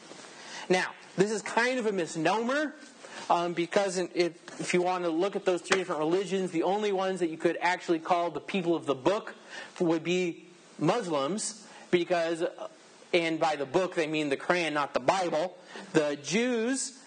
Now, 0.69 0.91
this 1.17 1.31
is 1.31 1.41
kind 1.41 1.77
of 1.77 1.87
a 1.87 1.91
misnomer 1.91 2.73
um, 3.29 3.53
because 3.53 3.97
if, 3.97 4.33
if 4.59 4.73
you 4.73 4.81
want 4.81 5.03
to 5.03 5.09
look 5.09 5.35
at 5.35 5.45
those 5.45 5.61
three 5.61 5.77
different 5.77 5.99
religions, 5.99 6.51
the 6.51 6.63
only 6.63 6.91
ones 6.91 7.19
that 7.19 7.29
you 7.29 7.37
could 7.37 7.57
actually 7.61 7.99
call 7.99 8.31
the 8.31 8.39
people 8.39 8.75
of 8.75 8.85
the 8.85 8.95
book 8.95 9.35
would 9.79 10.03
be 10.03 10.45
Muslims, 10.79 11.67
because, 11.91 12.43
and 13.13 13.39
by 13.39 13.55
the 13.55 13.65
book 13.65 13.95
they 13.95 14.07
mean 14.07 14.29
the 14.29 14.37
Quran, 14.37 14.73
not 14.73 14.93
the 14.93 14.99
Bible. 14.99 15.57
The 15.93 16.17
Jews, 16.23 16.97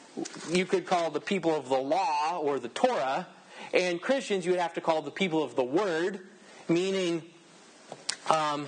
you 0.51 0.65
could 0.65 0.87
call 0.87 1.11
the 1.11 1.21
people 1.21 1.55
of 1.55 1.69
the 1.69 1.79
law 1.79 2.39
or 2.39 2.59
the 2.59 2.69
Torah, 2.69 3.27
and 3.73 4.01
Christians 4.01 4.45
you 4.45 4.53
would 4.53 4.61
have 4.61 4.75
to 4.75 4.81
call 4.81 5.03
the 5.03 5.11
people 5.11 5.43
of 5.43 5.57
the 5.57 5.65
Word, 5.65 6.21
meaning 6.69 7.23
um, 8.31 8.67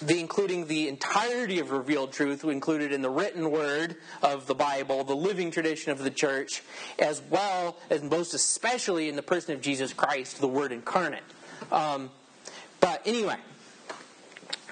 the 0.00 0.20
including 0.20 0.66
the 0.66 0.88
entirety 0.88 1.58
of 1.58 1.70
revealed 1.70 2.12
truth 2.12 2.44
included 2.44 2.92
in 2.92 3.02
the 3.02 3.10
written 3.10 3.50
word 3.50 3.96
of 4.22 4.46
the 4.46 4.54
Bible, 4.54 5.02
the 5.04 5.16
living 5.16 5.50
tradition 5.50 5.90
of 5.90 5.98
the 5.98 6.10
church, 6.10 6.62
as 6.98 7.20
well 7.30 7.76
as 7.90 8.02
most 8.02 8.34
especially 8.34 9.08
in 9.08 9.16
the 9.16 9.22
person 9.22 9.54
of 9.54 9.60
Jesus 9.60 9.92
Christ, 9.92 10.40
the 10.40 10.48
Word 10.48 10.72
incarnate. 10.72 11.24
Um, 11.72 12.10
but 12.80 13.02
anyway, 13.04 13.36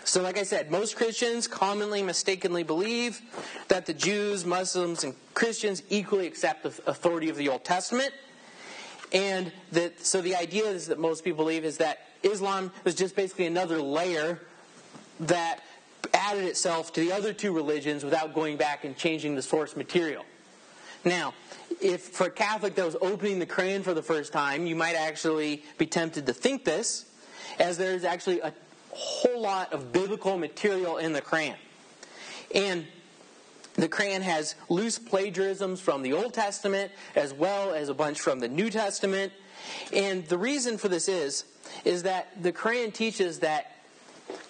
so 0.05 0.23
like 0.23 0.39
I 0.39 0.45
said, 0.45 0.71
most 0.71 0.95
Christians 0.97 1.49
commonly 1.49 2.03
mistakenly 2.03 2.63
believe 2.63 3.21
that 3.67 3.87
the 3.87 3.95
Jews, 3.95 4.47
Muslims, 4.47 5.03
and 5.03 5.15
Christians 5.35 5.83
equally 5.91 6.29
accept 6.29 6.63
the 6.63 6.69
authority 6.89 7.29
of 7.29 7.37
the 7.37 7.49
Old 7.49 7.65
Testament. 7.65 8.13
And 9.13 9.53
that 9.73 10.05
so 10.05 10.21
the 10.21 10.37
idea 10.37 10.67
is 10.67 10.87
that 10.89 10.99
most 10.99 11.25
people 11.25 11.45
believe 11.45 11.65
is 11.65 11.79
that 11.79 11.99
Islam 12.23 12.73
is 12.85 12.95
just 12.95 13.17
basically 13.17 13.47
another 13.47 13.81
layer 13.81 14.41
that 15.21 15.61
added 16.15 16.45
itself 16.45 16.93
to 16.95 17.01
the 17.01 17.13
other 17.13 17.33
two 17.33 17.53
religions 17.53 18.05
without 18.05 18.35
going 18.35 18.57
back 18.57 18.85
and 18.85 18.97
changing 18.97 19.35
the 19.35 19.43
source 19.43 19.77
material. 19.77 20.25
Now, 21.05 21.35
if 21.81 22.03
for 22.03 22.27
a 22.27 22.31
Catholic 22.31 22.75
that 22.75 22.85
was 22.85 22.97
opening 23.01 23.39
the 23.39 23.47
Quran 23.47 23.83
for 23.83 23.95
the 23.95 24.03
first 24.03 24.33
time, 24.33 24.67
you 24.67 24.75
might 24.75 24.97
actually 24.97 25.63
be 25.79 25.87
tempted 25.87 26.27
to 26.27 26.33
think 26.33 26.65
this, 26.65 27.07
as 27.59 27.79
there's 27.79 28.05
actually 28.05 28.41
a 28.41 28.53
whole 28.91 29.41
lot 29.41 29.73
of 29.73 29.93
biblical 29.93 30.37
material 30.37 30.97
in 30.97 31.13
the 31.13 31.23
Quran. 31.23 31.55
And 32.55 32.87
the 33.75 33.89
Quran 33.89 34.23
has 34.23 34.55
loose 34.69 34.99
plagiarisms 34.99 35.81
from 35.81 36.03
the 36.03 36.15
Old 36.15 36.33
Testament 36.33 36.91
as 37.15 37.33
well 37.33 37.73
as 37.73 37.89
a 37.89 37.95
bunch 37.95 38.21
from 38.21 38.41
the 38.41 38.49
New 38.49 38.71
Testament. 38.71 39.33
And 39.93 40.27
the 40.27 40.39
reason 40.39 40.79
for 40.79 40.89
this 40.89 41.09
is 41.09 41.45
is 41.85 42.05
that 42.05 42.43
the 42.43 42.53
Quran 42.53 42.93
teaches 42.93 43.41
that 43.41 43.76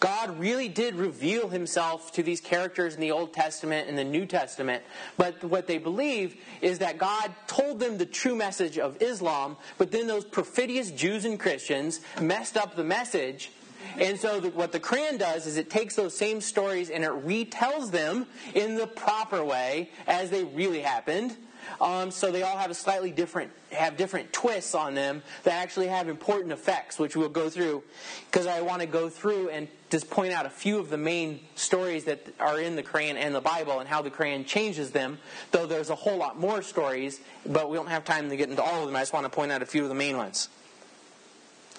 God 0.01 0.39
really 0.39 0.69
did 0.69 0.95
reveal 0.95 1.49
himself 1.49 2.13
to 2.13 2.23
these 2.23 2.41
characters 2.41 2.95
in 2.95 3.01
the 3.01 3.11
Old 3.11 3.33
Testament 3.33 3.89
and 3.89 3.97
the 3.97 4.05
New 4.05 4.27
Testament. 4.27 4.83
But 5.17 5.43
what 5.45 5.67
they 5.67 5.79
believe 5.79 6.37
is 6.61 6.79
that 6.79 6.99
God 6.99 7.35
told 7.47 7.81
them 7.81 7.99
the 7.99 8.07
true 8.07 8.35
message 8.35 8.79
of 8.79 9.01
Islam, 9.01 9.57
but 9.79 9.91
then 9.91 10.07
those 10.07 10.25
perfidious 10.25 10.91
Jews 10.91 11.25
and 11.25 11.39
Christians 11.41 12.01
messed 12.21 12.57
up 12.57 12.77
the 12.77 12.85
message. 12.85 13.51
And 13.99 14.19
so, 14.19 14.41
the, 14.41 14.51
what 14.51 14.73
the 14.73 14.81
Quran 14.81 15.19
does 15.19 15.47
is 15.47 15.57
it 15.57 15.71
takes 15.71 15.95
those 15.95 16.17
same 16.17 16.41
stories 16.41 16.91
and 16.91 17.05
it 17.05 17.11
retells 17.11 17.91
them 17.91 18.27
in 18.55 18.75
the 18.75 18.87
proper 18.87 19.45
way 19.45 19.91
as 20.07 20.31
they 20.31 20.45
really 20.45 20.81
happened. 20.81 21.37
Um, 21.81 22.11
so 22.11 22.31
they 22.31 22.43
all 22.43 22.57
have 22.57 22.71
a 22.71 22.75
slightly 22.75 23.11
different, 23.11 23.51
have 23.71 23.97
different 23.97 24.33
twists 24.33 24.75
on 24.75 24.95
them 24.95 25.23
that 25.45 25.55
actually 25.55 25.89
have 25.89 26.09
important 26.09 26.53
effects, 26.53 26.99
which 26.99 27.17
we'll 27.17 27.29
go 27.29 27.51
through. 27.51 27.83
Because 28.31 28.47
I 28.47 28.61
want 28.63 28.81
to 28.81 28.87
go 28.87 29.09
through 29.09 29.51
and 29.51 29.69
just 29.91 30.11
point 30.11 30.33
out 30.33 30.47
a 30.47 30.51
few 30.51 30.79
of 30.79 30.91
the 30.91 30.97
main 30.97 31.41
stories 31.55 32.05
that 32.05 32.27
are 32.41 32.61
in 32.61 32.77
the 32.77 32.83
Quran 32.83 33.15
and 33.15 33.35
the 33.35 33.41
Bible 33.41 33.81
and 33.81 33.89
how 33.89 34.03
the 34.03 34.11
Quran 34.11 34.47
changes 34.47 34.91
them. 34.91 35.19
Though 35.53 35.67
there's 35.67 35.91
a 35.91 35.95
whole 35.95 36.17
lot 36.17 36.39
more 36.39 36.63
stories, 36.63 37.21
but 37.45 37.71
we 37.71 37.77
don't 37.77 37.89
have 37.89 38.05
time 38.05 38.31
to 38.31 38.37
get 38.37 38.49
into 38.49 38.63
all 38.63 38.81
of 38.81 38.87
them. 38.87 38.97
I 38.97 39.01
just 39.01 39.13
want 39.13 39.25
to 39.25 39.31
point 39.31 39.53
out 39.53 39.63
a 39.63 39.67
few 39.67 39.83
of 39.83 39.89
the 39.89 39.95
main 39.95 40.17
ones. 40.17 40.49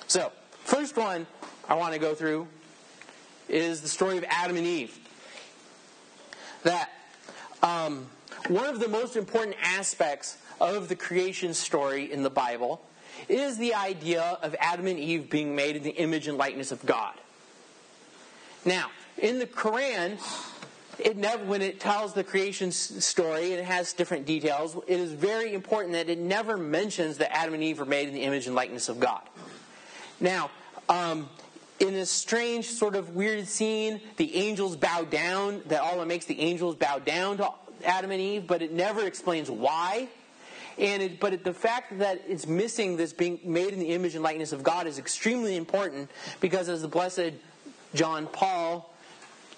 So, 0.08 0.32
first 0.64 0.96
one 0.96 1.28
I 1.68 1.76
want 1.76 1.94
to 1.94 2.00
go 2.00 2.16
through 2.16 2.48
is 3.50 3.82
the 3.82 3.88
story 3.88 4.18
of 4.18 4.26
Adam 4.30 4.56
and 4.58 4.66
Eve. 4.66 4.98
That 6.64 6.90
um, 7.62 8.08
one 8.48 8.66
of 8.66 8.80
the 8.80 8.88
most 8.88 9.16
important 9.16 9.56
aspects 9.62 10.38
of 10.60 10.88
the 10.88 10.96
creation 10.96 11.54
story 11.54 12.12
in 12.12 12.24
the 12.24 12.30
Bible 12.30 12.82
is 13.30 13.58
the 13.58 13.74
idea 13.74 14.38
of 14.42 14.56
Adam 14.60 14.88
and 14.88 15.00
Eve 15.00 15.30
being 15.30 15.56
made 15.56 15.76
in 15.76 15.84
the 15.84 15.92
image 15.92 16.28
and 16.28 16.38
likeness 16.38 16.72
of 16.72 16.86
God. 16.86 17.14
Now, 18.64 18.90
in 19.18 19.40
the 19.40 19.48
Quran, 19.48 20.20
it 21.00 21.18
never, 21.18 21.44
when 21.46 21.62
it 21.62 21.80
tells 21.80 22.14
the 22.14 22.24
creation 22.24 22.72
story 22.72 23.54
it 23.54 23.64
has 23.66 23.94
different 23.94 24.26
details, 24.26 24.76
it 24.88 25.00
is 25.00 25.12
very 25.12 25.54
important 25.54 25.94
that 25.94 26.10
it 26.10 26.18
never 26.18 26.58
mentions 26.58 27.18
that 27.18 27.36
Adam 27.36 27.54
and 27.54 27.64
Eve 27.64 27.80
were 27.80 27.86
made 27.86 28.08
in 28.08 28.14
the 28.14 28.24
image 28.24 28.48
and 28.48 28.56
likeness 28.56 28.90
of 28.90 29.00
God. 29.00 29.22
Now, 30.20 30.50
um, 30.90 31.30
in 31.80 31.94
this 31.94 32.10
strange, 32.10 32.66
sort 32.66 32.96
of 32.96 33.16
weird 33.16 33.48
scene, 33.48 34.02
the 34.18 34.36
angels 34.36 34.76
bow 34.76 35.04
down, 35.04 35.62
that 35.68 35.82
Allah 35.82 36.06
makes 36.06 36.26
the 36.26 36.40
angels 36.40 36.76
bow 36.76 37.00
down 37.00 37.38
to 37.38 37.50
Adam 37.86 38.12
and 38.12 38.22
Eve, 38.22 38.48
but 38.48 38.62
it 38.62 38.72
never 38.72 39.06
explains 39.06 39.50
why. 39.50 40.08
And 40.78 41.02
it, 41.02 41.20
but 41.20 41.34
it, 41.34 41.44
the 41.44 41.54
fact 41.54 41.98
that 42.00 42.22
it's 42.28 42.46
missing 42.46 42.98
this 42.98 43.14
being 43.14 43.40
made 43.44 43.74
in 43.74 43.80
the 43.80 43.90
image 43.90 44.14
and 44.14 44.24
likeness 44.24 44.52
of 44.52 44.64
God 44.64 44.86
is 44.86 45.00
extremely 45.00 45.56
important 45.56 46.10
because, 46.40 46.70
as 46.70 46.82
the 46.82 46.88
blessed 46.88 47.34
John 47.96 48.28
Paul 48.28 48.94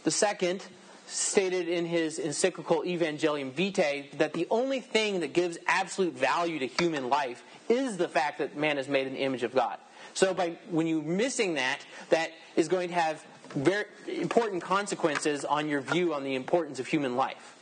II 0.06 0.60
stated 1.08 1.68
in 1.68 1.86
his 1.86 2.20
encyclical 2.20 2.84
Evangelium 2.84 3.52
Vitae, 3.52 4.10
that 4.18 4.34
the 4.34 4.48
only 4.50 4.80
thing 4.80 5.20
that 5.22 5.34
gives 5.34 5.58
absolute 5.68 6.14
value 6.14 6.60
to 6.60 6.68
human 6.68 7.10
life 7.10 7.44
is 7.68 7.98
the 7.98 8.08
fact 8.08 8.38
that 8.38 8.56
man 8.56 8.78
is 8.78 8.88
made 8.88 9.08
in 9.08 9.14
the 9.14 9.20
image 9.20 9.44
of 9.44 9.54
God. 9.54 9.78
So, 10.14 10.34
by 10.34 10.58
when 10.70 10.88
you're 10.88 11.02
missing 11.02 11.56
that, 11.56 11.80
that 12.10 12.32
is 12.56 12.68
going 12.68 12.90
to 12.90 12.96
have 12.96 13.24
very 13.56 13.86
important 14.08 14.62
consequences 14.62 15.46
on 15.46 15.68
your 15.68 15.82
view 15.82 16.14
on 16.14 16.24
the 16.24 16.36
importance 16.36 16.80
of 16.80 16.88
human 16.88 17.16
life. 17.16 17.56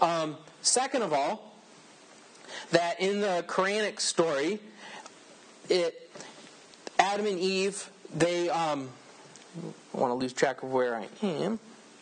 Um, 0.00 0.36
second 0.62 1.02
of 1.02 1.12
all, 1.12 1.54
that 2.70 3.00
in 3.00 3.20
the 3.20 3.44
Quranic 3.46 4.00
story, 4.00 4.58
it 5.68 6.10
Adam 6.98 7.26
and 7.26 7.38
Eve, 7.38 7.90
they 8.14 8.48
um, 8.48 8.88
I 9.94 9.98
want 9.98 10.10
to 10.10 10.14
lose 10.14 10.32
track 10.32 10.62
of 10.62 10.72
where 10.72 10.94
I 10.94 11.08
am. 11.22 11.58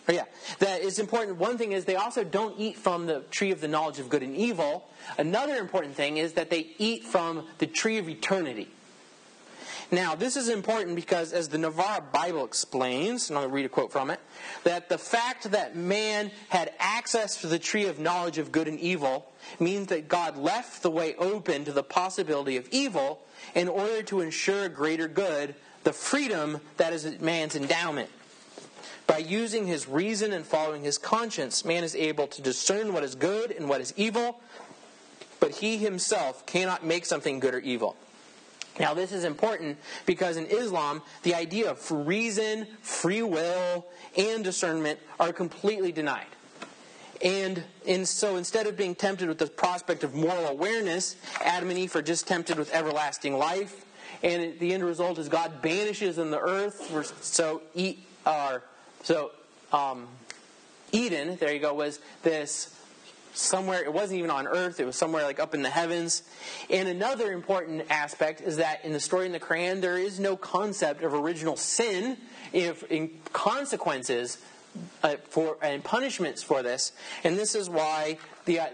Oh, 0.08 0.12
yeah, 0.12 0.24
that 0.58 0.80
is 0.80 0.98
important. 0.98 1.36
One 1.36 1.58
thing 1.58 1.72
is 1.72 1.84
they 1.84 1.96
also 1.96 2.24
don't 2.24 2.58
eat 2.58 2.76
from 2.76 3.06
the 3.06 3.20
tree 3.30 3.52
of 3.52 3.60
the 3.60 3.68
knowledge 3.68 3.98
of 3.98 4.08
good 4.08 4.22
and 4.22 4.34
evil. 4.34 4.88
Another 5.18 5.56
important 5.56 5.94
thing 5.94 6.16
is 6.16 6.32
that 6.32 6.50
they 6.50 6.70
eat 6.78 7.04
from 7.04 7.46
the 7.58 7.66
tree 7.66 7.98
of 7.98 8.08
eternity. 8.08 8.68
Now, 9.92 10.14
this 10.14 10.36
is 10.36 10.48
important 10.48 10.94
because, 10.94 11.32
as 11.32 11.48
the 11.48 11.58
Navarra 11.58 12.00
Bible 12.00 12.44
explains, 12.44 13.28
and 13.28 13.38
I'll 13.38 13.48
read 13.48 13.66
a 13.66 13.68
quote 13.68 13.90
from 13.90 14.10
it, 14.10 14.20
that 14.62 14.88
the 14.88 14.98
fact 14.98 15.50
that 15.50 15.74
man 15.74 16.30
had 16.48 16.72
access 16.78 17.40
to 17.40 17.48
the 17.48 17.58
tree 17.58 17.86
of 17.86 17.98
knowledge 17.98 18.38
of 18.38 18.52
good 18.52 18.68
and 18.68 18.78
evil 18.78 19.26
means 19.58 19.88
that 19.88 20.08
God 20.08 20.36
left 20.36 20.82
the 20.82 20.90
way 20.90 21.16
open 21.16 21.64
to 21.64 21.72
the 21.72 21.82
possibility 21.82 22.56
of 22.56 22.68
evil 22.70 23.20
in 23.54 23.66
order 23.66 24.02
to 24.04 24.20
ensure 24.20 24.64
a 24.64 24.68
greater 24.68 25.08
good, 25.08 25.56
the 25.82 25.92
freedom 25.92 26.60
that 26.76 26.92
is 26.92 27.20
man's 27.20 27.56
endowment. 27.56 28.10
By 29.08 29.18
using 29.18 29.66
his 29.66 29.88
reason 29.88 30.32
and 30.32 30.46
following 30.46 30.84
his 30.84 30.98
conscience, 30.98 31.64
man 31.64 31.82
is 31.82 31.96
able 31.96 32.28
to 32.28 32.40
discern 32.40 32.92
what 32.92 33.02
is 33.02 33.16
good 33.16 33.50
and 33.50 33.68
what 33.68 33.80
is 33.80 33.92
evil, 33.96 34.40
but 35.40 35.56
he 35.56 35.78
himself 35.78 36.46
cannot 36.46 36.86
make 36.86 37.04
something 37.04 37.40
good 37.40 37.54
or 37.54 37.58
evil. 37.58 37.96
Now, 38.80 38.94
this 38.94 39.12
is 39.12 39.24
important 39.24 39.76
because 40.06 40.38
in 40.38 40.46
Islam, 40.46 41.02
the 41.22 41.34
idea 41.34 41.70
of 41.70 41.90
reason, 41.90 42.66
free 42.80 43.20
will, 43.20 43.84
and 44.16 44.42
discernment 44.42 44.98
are 45.20 45.34
completely 45.34 45.92
denied. 45.92 46.24
And, 47.22 47.62
and 47.86 48.08
so 48.08 48.36
instead 48.36 48.66
of 48.66 48.78
being 48.78 48.94
tempted 48.94 49.28
with 49.28 49.36
the 49.36 49.48
prospect 49.48 50.02
of 50.02 50.14
moral 50.14 50.46
awareness, 50.46 51.16
Adam 51.44 51.68
and 51.68 51.78
Eve 51.78 51.94
are 51.94 52.00
just 52.00 52.26
tempted 52.26 52.58
with 52.58 52.72
everlasting 52.72 53.36
life. 53.36 53.84
And 54.22 54.58
the 54.58 54.72
end 54.72 54.82
result 54.82 55.18
is 55.18 55.28
God 55.28 55.60
banishes 55.60 56.16
them 56.16 56.30
the 56.30 56.40
earth. 56.40 57.20
So, 57.22 57.60
uh, 58.24 58.60
so 59.02 59.32
um, 59.74 60.08
Eden, 60.90 61.36
there 61.36 61.52
you 61.52 61.60
go, 61.60 61.74
was 61.74 62.00
this 62.22 62.79
somewhere, 63.34 63.82
it 63.82 63.92
wasn't 63.92 64.18
even 64.18 64.30
on 64.30 64.46
earth, 64.46 64.80
it 64.80 64.86
was 64.86 64.96
somewhere 64.96 65.22
like 65.24 65.40
up 65.40 65.54
in 65.54 65.62
the 65.62 65.70
heavens. 65.70 66.22
And 66.68 66.88
another 66.88 67.32
important 67.32 67.86
aspect 67.90 68.40
is 68.40 68.56
that 68.56 68.84
in 68.84 68.92
the 68.92 69.00
story 69.00 69.26
in 69.26 69.32
the 69.32 69.40
Quran, 69.40 69.80
there 69.80 69.98
is 69.98 70.18
no 70.20 70.36
concept 70.36 71.02
of 71.02 71.14
original 71.14 71.56
sin 71.56 72.16
if 72.52 72.82
in 72.90 73.10
consequences 73.32 74.38
uh, 75.02 75.16
for 75.28 75.56
and 75.62 75.82
punishments 75.82 76.42
for 76.42 76.62
this. 76.62 76.92
And 77.24 77.36
this 77.36 77.54
is 77.54 77.68
why 77.68 78.18
the 78.44 78.60
uh, 78.60 78.66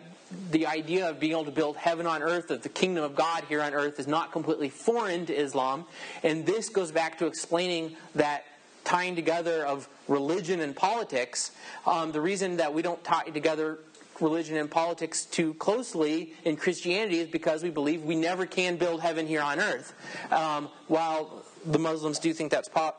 the 0.50 0.66
idea 0.66 1.08
of 1.08 1.20
being 1.20 1.32
able 1.32 1.44
to 1.44 1.50
build 1.50 1.76
heaven 1.76 2.06
on 2.06 2.22
earth, 2.22 2.50
of 2.50 2.62
the 2.62 2.68
kingdom 2.68 3.04
of 3.04 3.14
God 3.14 3.44
here 3.48 3.62
on 3.62 3.74
earth, 3.74 4.00
is 4.00 4.06
not 4.08 4.32
completely 4.32 4.68
foreign 4.68 5.26
to 5.26 5.34
Islam. 5.34 5.84
And 6.24 6.44
this 6.44 6.68
goes 6.68 6.90
back 6.90 7.18
to 7.18 7.26
explaining 7.26 7.96
that 8.16 8.44
tying 8.84 9.16
together 9.16 9.64
of 9.66 9.88
religion 10.08 10.60
and 10.60 10.74
politics. 10.74 11.52
Um, 11.86 12.12
the 12.12 12.20
reason 12.20 12.56
that 12.56 12.72
we 12.72 12.82
don't 12.82 13.02
tie 13.04 13.24
together 13.24 13.78
religion 14.20 14.56
and 14.56 14.70
politics 14.70 15.24
too 15.24 15.54
closely 15.54 16.32
in 16.44 16.56
Christianity 16.56 17.18
is 17.18 17.28
because 17.28 17.62
we 17.62 17.70
believe 17.70 18.02
we 18.02 18.16
never 18.16 18.46
can 18.46 18.76
build 18.76 19.00
heaven 19.00 19.26
here 19.26 19.42
on 19.42 19.60
earth. 19.60 19.94
Um, 20.32 20.68
while 20.88 21.44
the 21.64 21.78
Muslims 21.78 22.18
do 22.18 22.32
think 22.32 22.50
that's 22.50 22.68
po- 22.68 22.94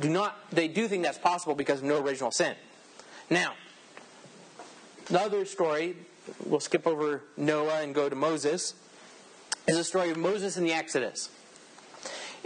do 0.00 0.08
not 0.08 0.36
they 0.50 0.68
do 0.68 0.88
think 0.88 1.02
that's 1.02 1.18
possible 1.18 1.54
because 1.54 1.78
of 1.78 1.84
no 1.84 2.00
original 2.02 2.30
sin. 2.30 2.54
Now, 3.30 3.54
another 5.08 5.44
story. 5.44 5.96
We'll 6.44 6.60
skip 6.60 6.86
over 6.86 7.22
Noah 7.38 7.80
and 7.80 7.94
go 7.94 8.10
to 8.10 8.14
Moses. 8.14 8.74
Is 9.66 9.76
the 9.76 9.84
story 9.84 10.10
of 10.10 10.18
Moses 10.18 10.56
and 10.56 10.66
the 10.66 10.72
Exodus, 10.72 11.30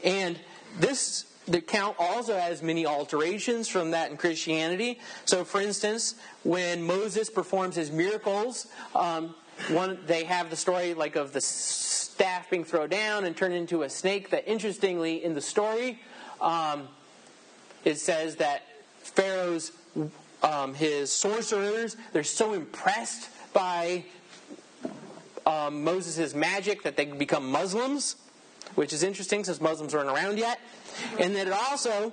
and 0.05 0.39
this 0.79 1.32
the 1.47 1.59
account 1.59 1.97
also 1.99 2.37
has 2.37 2.63
many 2.63 2.87
alterations 2.87 3.69
from 3.69 3.91
that 3.91 4.11
in 4.11 4.17
Christianity. 4.17 5.01
So, 5.25 5.45
for 5.45 5.61
instance, 5.61 6.15
when 6.45 6.83
Moses 6.83 7.31
performs 7.31 7.77
his 7.77 7.91
miracles, 7.91 8.69
um, 8.95 9.35
one 9.69 9.99
they 10.07 10.25
have 10.25 10.51
the 10.51 10.57
story 10.57 10.95
like 10.95 11.17
of 11.17 11.33
the 11.33 11.41
staff 11.41 12.49
being 12.51 12.65
thrown 12.65 12.89
down 12.89 13.25
and 13.25 13.37
turned 13.37 13.55
into 13.55 13.83
a 13.83 13.91
snake. 13.91 14.31
That 14.31 14.49
interestingly, 14.49 15.25
in 15.25 15.35
the 15.35 15.41
story, 15.41 16.01
um, 16.41 16.89
it 17.85 17.99
says 17.99 18.37
that 18.37 18.63
Pharaoh's 19.01 19.73
um, 20.43 20.75
his 20.75 21.11
sorcerers 21.13 21.97
they're 22.13 22.25
so 22.25 22.53
impressed 22.55 23.31
by 23.53 24.05
um, 25.47 25.85
Moses' 25.85 26.35
magic 26.35 26.83
that 26.85 26.97
they 26.97 27.05
become 27.05 27.51
Muslims, 27.51 28.17
which 28.75 28.93
is 28.93 29.03
interesting 29.03 29.45
since 29.45 29.61
Muslims 29.61 29.95
weren't 29.95 30.09
around 30.09 30.39
yet. 30.39 30.61
And 31.19 31.35
that 31.37 31.47
it 31.47 31.53
also 31.53 32.13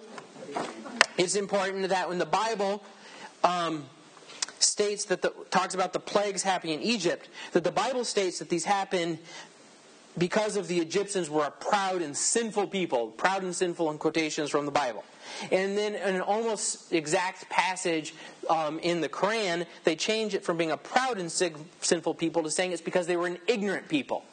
is 1.17 1.35
important 1.35 1.89
that 1.89 2.07
when 2.09 2.17
the 2.17 2.25
Bible 2.25 2.83
um, 3.43 3.85
states 4.59 5.05
that 5.05 5.21
the, 5.21 5.33
talks 5.49 5.73
about 5.73 5.93
the 5.93 5.99
plagues 5.99 6.43
happening 6.43 6.75
in 6.75 6.81
Egypt, 6.81 7.29
that 7.51 7.63
the 7.63 7.71
Bible 7.71 8.03
states 8.03 8.39
that 8.39 8.49
these 8.49 8.65
happen 8.65 9.19
because 10.17 10.57
of 10.57 10.67
the 10.67 10.79
Egyptians 10.79 11.29
were 11.29 11.45
a 11.45 11.51
proud 11.51 12.01
and 12.01 12.15
sinful 12.15 12.67
people. 12.67 13.07
Proud 13.07 13.43
and 13.43 13.55
sinful 13.55 13.89
in 13.91 13.97
quotations 13.97 14.49
from 14.49 14.65
the 14.65 14.71
Bible. 14.71 15.03
And 15.51 15.77
then 15.77 15.95
in 15.95 16.15
an 16.15 16.21
almost 16.21 16.91
exact 16.91 17.49
passage 17.49 18.13
um, 18.49 18.79
in 18.79 19.01
the 19.01 19.09
Quran, 19.09 19.65
they 19.83 19.95
change 19.95 20.33
it 20.33 20.43
from 20.43 20.57
being 20.57 20.71
a 20.71 20.77
proud 20.77 21.17
and 21.19 21.31
sinful 21.31 22.15
people 22.15 22.43
to 22.43 22.51
saying 22.51 22.71
it's 22.71 22.81
because 22.81 23.07
they 23.07 23.15
were 23.15 23.27
an 23.27 23.37
ignorant 23.47 23.87
people. 23.87 24.25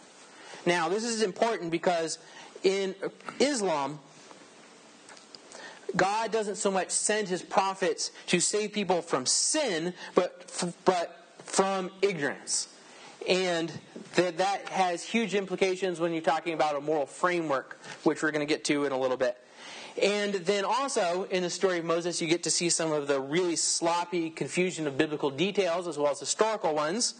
Now, 0.66 0.88
this 0.88 1.04
is 1.04 1.22
important 1.22 1.70
because 1.70 2.18
in 2.64 2.94
Islam, 3.38 4.00
God 5.94 6.32
doesn't 6.32 6.56
so 6.56 6.70
much 6.70 6.90
send 6.90 7.28
his 7.28 7.42
prophets 7.42 8.10
to 8.26 8.40
save 8.40 8.72
people 8.72 9.00
from 9.00 9.24
sin, 9.24 9.94
but, 10.14 10.74
but 10.84 11.24
from 11.38 11.90
ignorance. 12.02 12.68
And 13.28 13.72
that, 14.16 14.38
that 14.38 14.68
has 14.68 15.02
huge 15.02 15.34
implications 15.34 16.00
when 16.00 16.12
you're 16.12 16.22
talking 16.22 16.54
about 16.54 16.76
a 16.76 16.80
moral 16.80 17.06
framework, 17.06 17.78
which 18.02 18.22
we're 18.22 18.32
going 18.32 18.46
to 18.46 18.52
get 18.52 18.64
to 18.64 18.84
in 18.84 18.92
a 18.92 18.98
little 18.98 19.16
bit. 19.16 19.38
And 20.00 20.34
then 20.34 20.64
also 20.64 21.26
in 21.30 21.42
the 21.42 21.48
story 21.48 21.78
of 21.78 21.84
Moses, 21.86 22.20
you 22.20 22.28
get 22.28 22.42
to 22.42 22.50
see 22.50 22.68
some 22.68 22.92
of 22.92 23.08
the 23.08 23.18
really 23.18 23.56
sloppy 23.56 24.28
confusion 24.28 24.86
of 24.86 24.98
biblical 24.98 25.30
details 25.30 25.88
as 25.88 25.96
well 25.96 26.12
as 26.12 26.20
historical 26.20 26.74
ones, 26.74 27.14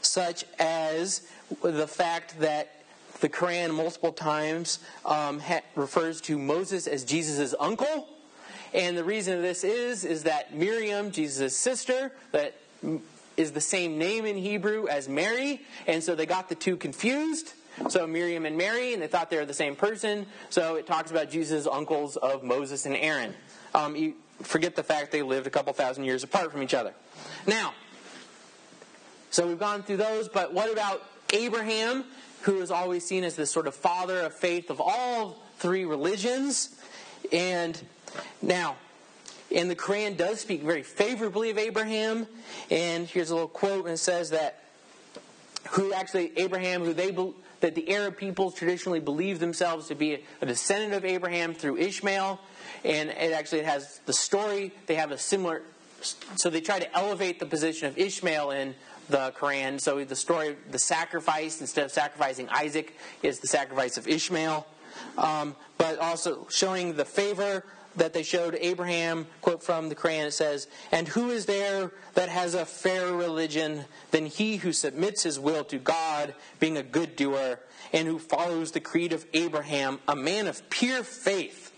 such 0.00 0.44
as 0.58 1.26
the 1.62 1.88
fact 1.88 2.38
that 2.38 2.79
the 3.20 3.28
Quran 3.28 3.74
multiple 3.74 4.12
times 4.12 4.78
um, 5.04 5.40
ha- 5.40 5.62
refers 5.74 6.20
to 6.22 6.38
Moses 6.38 6.86
as 6.86 7.04
Jesus' 7.04 7.54
uncle. 7.58 8.08
And 8.72 8.96
the 8.96 9.04
reason 9.04 9.36
of 9.36 9.42
this 9.42 9.64
is, 9.64 10.04
is 10.04 10.24
that 10.24 10.54
Miriam, 10.54 11.10
Jesus' 11.10 11.56
sister, 11.56 12.12
that 12.32 12.54
is 13.36 13.52
the 13.52 13.60
same 13.60 13.98
name 13.98 14.26
in 14.26 14.36
Hebrew 14.36 14.86
as 14.86 15.08
Mary, 15.08 15.60
and 15.86 16.02
so 16.02 16.14
they 16.14 16.26
got 16.26 16.48
the 16.48 16.54
two 16.54 16.76
confused. 16.76 17.54
So 17.88 18.06
Miriam 18.06 18.46
and 18.46 18.56
Mary, 18.56 18.92
and 18.92 19.02
they 19.02 19.06
thought 19.06 19.30
they 19.30 19.38
were 19.38 19.46
the 19.46 19.54
same 19.54 19.74
person. 19.74 20.26
So 20.50 20.76
it 20.76 20.86
talks 20.86 21.10
about 21.10 21.30
Jesus' 21.30 21.66
uncles 21.66 22.16
of 22.16 22.42
Moses 22.42 22.84
and 22.84 22.94
Aaron. 22.96 23.34
Um, 23.74 23.96
you 23.96 24.14
forget 24.42 24.76
the 24.76 24.82
fact 24.82 25.12
they 25.12 25.22
lived 25.22 25.46
a 25.46 25.50
couple 25.50 25.72
thousand 25.72 26.04
years 26.04 26.22
apart 26.22 26.52
from 26.52 26.62
each 26.62 26.74
other. 26.74 26.92
Now, 27.46 27.72
so 29.30 29.46
we've 29.46 29.58
gone 29.58 29.82
through 29.82 29.98
those, 29.98 30.28
but 30.28 30.52
what 30.52 30.72
about 30.72 31.02
Abraham, 31.32 32.04
who 32.42 32.60
is 32.60 32.70
always 32.70 33.04
seen 33.04 33.24
as 33.24 33.36
the 33.36 33.46
sort 33.46 33.66
of 33.66 33.74
father 33.74 34.20
of 34.20 34.34
faith 34.34 34.70
of 34.70 34.80
all 34.80 35.38
three 35.58 35.84
religions? 35.84 36.76
And 37.32 37.80
now, 38.42 38.76
and 39.54 39.70
the 39.70 39.76
Quran 39.76 40.16
does 40.16 40.40
speak 40.40 40.62
very 40.62 40.82
favorably 40.82 41.50
of 41.50 41.58
Abraham. 41.58 42.26
And 42.70 43.06
here's 43.06 43.30
a 43.30 43.34
little 43.34 43.48
quote, 43.48 43.84
and 43.84 43.94
it 43.94 43.98
says 43.98 44.30
that 44.30 44.64
who 45.70 45.92
actually 45.92 46.32
Abraham, 46.36 46.84
who 46.84 46.92
they 46.92 47.10
that 47.60 47.74
the 47.74 47.90
Arab 47.92 48.16
peoples 48.16 48.54
traditionally 48.54 49.00
believe 49.00 49.38
themselves 49.38 49.88
to 49.88 49.94
be 49.94 50.24
a 50.40 50.46
descendant 50.46 50.94
of 50.94 51.04
Abraham 51.04 51.54
through 51.54 51.76
Ishmael, 51.76 52.40
and 52.84 53.10
it 53.10 53.32
actually 53.32 53.62
has 53.62 54.00
the 54.06 54.12
story. 54.12 54.72
They 54.86 54.94
have 54.94 55.10
a 55.10 55.18
similar, 55.18 55.62
so 56.36 56.48
they 56.48 56.62
try 56.62 56.78
to 56.78 56.96
elevate 56.96 57.38
the 57.38 57.46
position 57.46 57.88
of 57.88 57.98
Ishmael 57.98 58.50
in 58.52 58.74
the 59.10 59.32
Quran. 59.38 59.80
So 59.80 60.04
the 60.04 60.16
story, 60.16 60.56
the 60.70 60.78
sacrifice 60.78 61.60
instead 61.60 61.84
of 61.84 61.90
sacrificing 61.90 62.48
Isaac, 62.48 62.96
is 63.22 63.40
the 63.40 63.46
sacrifice 63.46 63.96
of 63.96 64.08
Ishmael, 64.08 64.66
um, 65.18 65.54
but 65.78 65.98
also 65.98 66.46
showing 66.50 66.94
the 66.94 67.04
favor 67.04 67.64
that 67.96 68.12
they 68.12 68.22
showed 68.22 68.56
Abraham, 68.60 69.26
quote 69.40 69.62
from 69.62 69.88
the 69.88 69.94
Quran, 69.94 70.26
it 70.26 70.32
says, 70.32 70.68
And 70.92 71.08
who 71.08 71.30
is 71.30 71.46
there 71.46 71.92
that 72.14 72.28
has 72.28 72.54
a 72.54 72.64
fairer 72.64 73.16
religion 73.16 73.84
than 74.10 74.26
he 74.26 74.56
who 74.56 74.72
submits 74.72 75.22
his 75.22 75.40
will 75.40 75.64
to 75.64 75.78
God, 75.78 76.34
being 76.58 76.76
a 76.76 76.82
good 76.82 77.16
doer, 77.16 77.58
and 77.92 78.06
who 78.06 78.18
follows 78.18 78.72
the 78.72 78.80
creed 78.80 79.12
of 79.12 79.26
Abraham, 79.34 79.98
a 80.06 80.14
man 80.14 80.46
of 80.46 80.68
pure 80.70 81.02
faith? 81.02 81.72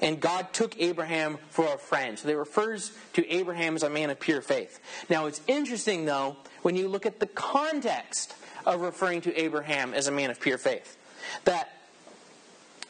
And 0.00 0.20
God 0.20 0.52
took 0.52 0.80
Abraham 0.80 1.38
for 1.50 1.66
a 1.66 1.78
friend. 1.78 2.18
So 2.18 2.28
they 2.28 2.36
refers 2.36 2.92
to 3.14 3.28
Abraham 3.28 3.74
as 3.74 3.82
a 3.82 3.90
man 3.90 4.10
of 4.10 4.20
pure 4.20 4.40
faith. 4.40 4.78
Now 5.10 5.26
it's 5.26 5.40
interesting 5.48 6.04
though, 6.04 6.36
when 6.62 6.76
you 6.76 6.88
look 6.88 7.06
at 7.06 7.20
the 7.20 7.26
context 7.26 8.34
of 8.66 8.80
referring 8.80 9.20
to 9.22 9.40
Abraham 9.40 9.94
as 9.94 10.08
a 10.08 10.12
man 10.12 10.30
of 10.30 10.40
pure 10.40 10.58
faith, 10.58 10.96
that 11.44 11.70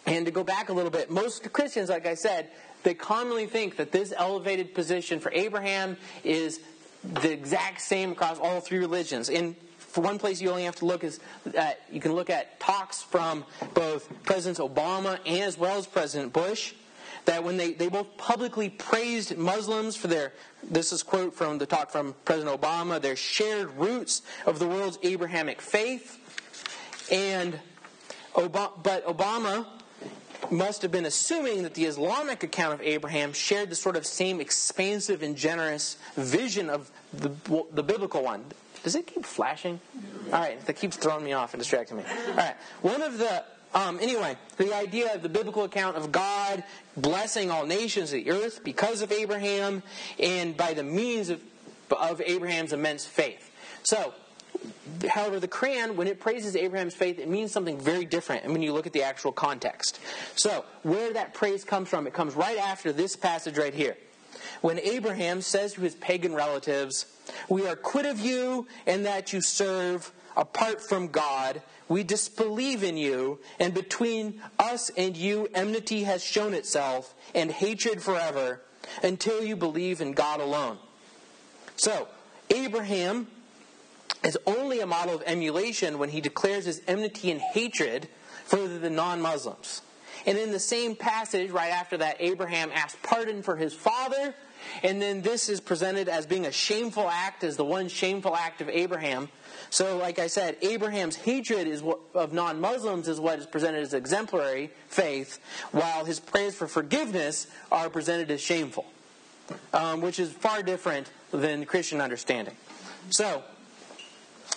and 0.07 0.25
to 0.25 0.33
go 0.33 0.43
back 0.43 0.71
a 0.71 0.73
little 0.73 0.91
bit, 0.91 1.11
most 1.11 1.53
Christians, 1.53 1.91
like 1.91 2.07
I 2.07 2.15
said, 2.15 2.49
they 2.83 2.95
commonly 2.95 3.47
think 3.47 3.77
that 3.77 3.93
this 3.93 4.13
elevated 4.17 4.75
position 4.75 5.21
for 5.21 5.31
Abraham 5.33 5.99
is 6.25 6.61
the 7.05 7.31
exact 7.31 7.83
same 7.83 8.13
across 8.13 8.39
all 8.39 8.61
three 8.61 8.79
religions. 8.79 9.29
And 9.29 9.55
for 9.77 10.03
one 10.03 10.19
place 10.19 10.41
you 10.41 10.51
only 10.51 10.65
have 10.65 10.77
to 10.77 10.87
look 10.87 11.05
is 11.05 11.21
at, 11.55 11.81
you 11.93 12.01
can 12.01 12.13
look 12.13 12.31
at 12.31 12.59
talks 12.59 13.03
from 13.03 13.45
both 13.75 14.09
President 14.25 14.59
Obama 14.59 15.19
and 15.27 15.43
as 15.43 15.59
well 15.59 15.77
as 15.77 15.87
President 15.87 16.33
Bush 16.33 16.73
that 17.29 17.45
when 17.45 17.59
they, 17.59 17.75
they 17.75 17.91
both 17.91 18.17
publicly 18.17 18.71
praised 18.71 19.37
Muslims 19.37 19.95
for 19.95 20.07
their, 20.07 20.33
this 20.63 20.93
is 20.93 21.03
quote 21.03 21.35
from 21.35 21.59
the 21.59 21.67
talk 21.67 21.91
from 21.91 22.15
President 22.25 22.59
Obama, 22.59 22.99
their 22.99 23.17
shared 23.17 23.71
roots 23.73 24.23
of 24.47 24.59
the 24.59 24.67
world's 24.67 24.99
Abrahamic 25.03 25.61
faith. 25.61 26.19
And 27.13 27.61
Obama, 28.35 28.83
but 28.83 29.07
Obama 29.07 29.67
must 30.51 30.81
have 30.81 30.91
been 30.91 31.05
assuming 31.05 31.65
that 31.65 31.75
the 31.75 31.85
Islamic 31.85 32.45
account 32.45 32.73
of 32.73 32.81
Abraham 32.81 33.35
shared 33.35 33.69
the 33.69 33.77
sort 33.77 33.97
of 33.97 34.07
same 34.07 34.41
expansive 34.41 35.23
and 35.23 35.37
generous 35.37 35.99
vision 36.17 36.71
of 36.71 36.91
the, 37.13 37.31
the 37.75 37.83
biblical 37.83 38.23
one. 38.23 38.43
Does 38.85 38.95
it 38.95 39.07
keep 39.07 39.27
flashing? 39.27 39.81
All 40.33 40.41
right, 40.41 40.65
that 40.65 40.77
keeps 40.77 40.97
throwing 40.97 41.27
me 41.27 41.35
off 41.35 41.53
and 41.53 41.61
distracting 41.61 41.99
me. 41.99 42.05
All 42.29 42.37
right, 42.37 42.57
one 42.81 43.03
of 43.03 43.19
the 43.19 43.45
um, 43.75 43.99
anyway, 44.01 44.37
the 44.57 44.75
idea 44.75 45.15
of 45.15 45.23
the 45.23 45.29
biblical 45.29 45.65
account 45.65 45.97
of 45.97 46.11
God 46.11 46.65
blessing 46.97 47.51
all 47.51 47.67
nations 47.67 48.13
of 48.13 48.25
the 48.25 48.31
earth 48.31 48.65
because 48.65 49.03
of 49.03 49.13
Abraham 49.13 49.83
and 50.19 50.57
by 50.57 50.75
the 50.75 50.83
means 50.83 51.29
of, 51.29 51.41
of 51.91 52.21
Abraham's 52.21 52.73
immense 52.73 53.05
faith. 53.07 53.51
So, 53.83 54.15
However, 55.09 55.39
the 55.39 55.49
Quran, 55.49 55.95
when 55.95 56.09
it 56.09 56.19
praises 56.19 56.57
Abraham's 56.57 56.95
faith, 56.95 57.19
it 57.19 57.29
means 57.29 57.53
something 57.53 57.79
very 57.79 58.05
different 58.05 58.45
when 58.47 58.63
you 58.63 58.73
look 58.73 58.87
at 58.87 58.93
the 58.93 59.05
actual 59.05 59.31
context. 59.31 60.01
So, 60.35 60.65
where 60.83 61.13
that 61.13 61.35
praise 61.35 61.65
comes 61.65 61.89
from, 61.89 62.07
it 62.07 62.13
comes 62.13 62.35
right 62.35 62.59
after 62.59 62.93
this 62.93 63.15
passage 63.15 63.57
right 63.57 63.75
here. 63.75 63.97
When 64.61 64.79
Abraham 64.81 65.41
says 65.41 65.75
to 65.75 65.81
his 65.83 65.95
pagan 65.95 66.35
relatives, 66.35 67.07
We 67.49 67.67
are 67.67 67.77
quit 67.77 68.07
of 68.07 68.19
you 68.19 68.67
and 68.87 69.07
that 69.07 69.33
you 69.33 69.41
serve 69.41 70.13
apart 70.37 70.81
from 70.81 71.09
God. 71.09 71.63
We 71.89 72.03
disbelieve 72.03 72.83
in 72.83 72.97
you, 72.97 73.39
and 73.59 73.73
between 73.73 74.43
us 74.59 74.91
and 74.97 75.17
you, 75.17 75.49
enmity 75.55 76.05
has 76.05 76.23
shown 76.23 76.55
itself, 76.55 77.15
and 77.35 77.51
hatred 77.51 78.03
forever, 78.03 78.61
until 79.03 79.43
you 79.43 79.57
believe 79.57 80.01
in 80.01 80.13
God 80.13 80.41
alone. 80.41 80.79
So, 81.77 82.09
Abraham 82.51 83.29
is 84.25 84.39
only 84.47 84.81
a 84.81 84.87
model 84.87 85.15
of 85.15 85.23
emulation 85.27 85.99
when 85.99 86.11
he 86.11 86.21
declares 86.21 86.65
his 86.65 86.83
enmity 86.87 87.31
and 87.31 87.41
hatred 87.41 88.09
for 88.45 88.67
the 88.67 88.91
non 88.91 89.21
Muslims. 89.21 89.83
And 90.27 90.37
in 90.37 90.53
the 90.53 90.59
same 90.59 90.97
passage, 90.97 91.51
right 91.51 91.73
after 91.73 91.97
that, 91.99 92.17
Abraham 92.21 92.71
asks 92.75 92.99
pardon 93.03 93.43
for 93.43 93.57
his 93.57 93.73
father. 93.73 94.35
And 94.83 95.01
then 95.01 95.23
this 95.23 95.49
is 95.49 95.61
presented 95.61 96.09
as 96.09 96.27
being 96.27 96.47
a 96.47 96.53
shameful 96.53 97.09
act, 97.09 97.45
as 97.45 97.57
the 97.57 97.65
one 97.65 97.89
shameful 97.89 98.35
act 98.35 98.61
of 98.61 98.69
Abraham. 98.69 99.29
So, 99.71 99.99
like 99.99 100.19
I 100.19 100.29
said, 100.29 100.57
Abraham's 100.63 101.17
hatred 101.17 101.67
is 101.67 101.83
what, 101.83 101.99
of 102.15 102.33
non 102.33 102.61
Muslims 102.61 103.09
is 103.09 103.21
what 103.21 103.39
is 103.39 103.47
presented 103.47 103.83
as 103.83 103.95
exemplary 103.95 104.71
faith, 104.89 105.39
while 105.73 106.05
his 106.05 106.21
prayers 106.21 106.55
for 106.55 106.67
forgiveness 106.67 107.47
are 107.71 107.91
presented 107.91 108.31
as 108.31 108.41
shameful, 108.41 108.87
um, 109.75 110.01
which 110.01 110.19
is 110.19 110.33
far 110.33 110.63
different 110.63 111.11
than 111.31 111.67
Christian 111.67 112.01
understanding. 112.01 112.55
So, 113.11 113.43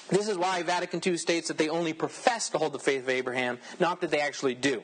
this 0.09 0.27
is 0.27 0.37
why 0.37 0.63
Vatican 0.63 1.01
II 1.05 1.17
states 1.17 1.49
that 1.49 1.57
they 1.57 1.69
only 1.69 1.93
profess 1.93 2.49
to 2.49 2.57
hold 2.57 2.73
the 2.73 2.79
faith 2.79 3.03
of 3.03 3.09
Abraham, 3.09 3.59
not 3.79 4.01
that 4.01 4.11
they 4.11 4.19
actually 4.19 4.55
do. 4.55 4.83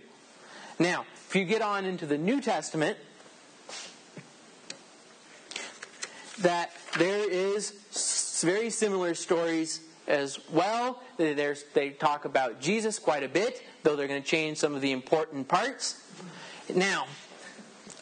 Now, 0.79 1.05
if 1.27 1.35
you 1.35 1.45
get 1.45 1.61
on 1.61 1.85
into 1.85 2.05
the 2.05 2.17
New 2.17 2.41
Testament, 2.41 2.97
that 6.39 6.71
there 6.97 7.29
is 7.29 7.71
very 8.43 8.69
similar 8.69 9.15
stories 9.15 9.81
as 10.07 10.39
well. 10.49 11.01
There's, 11.17 11.63
they 11.73 11.91
talk 11.91 12.25
about 12.25 12.59
Jesus 12.61 12.99
quite 12.99 13.23
a 13.23 13.29
bit, 13.29 13.63
though 13.83 13.95
they're 13.95 14.07
going 14.07 14.21
to 14.21 14.27
change 14.27 14.57
some 14.57 14.75
of 14.75 14.81
the 14.81 14.91
important 14.91 15.47
parts. 15.47 16.01
Now, 16.73 17.07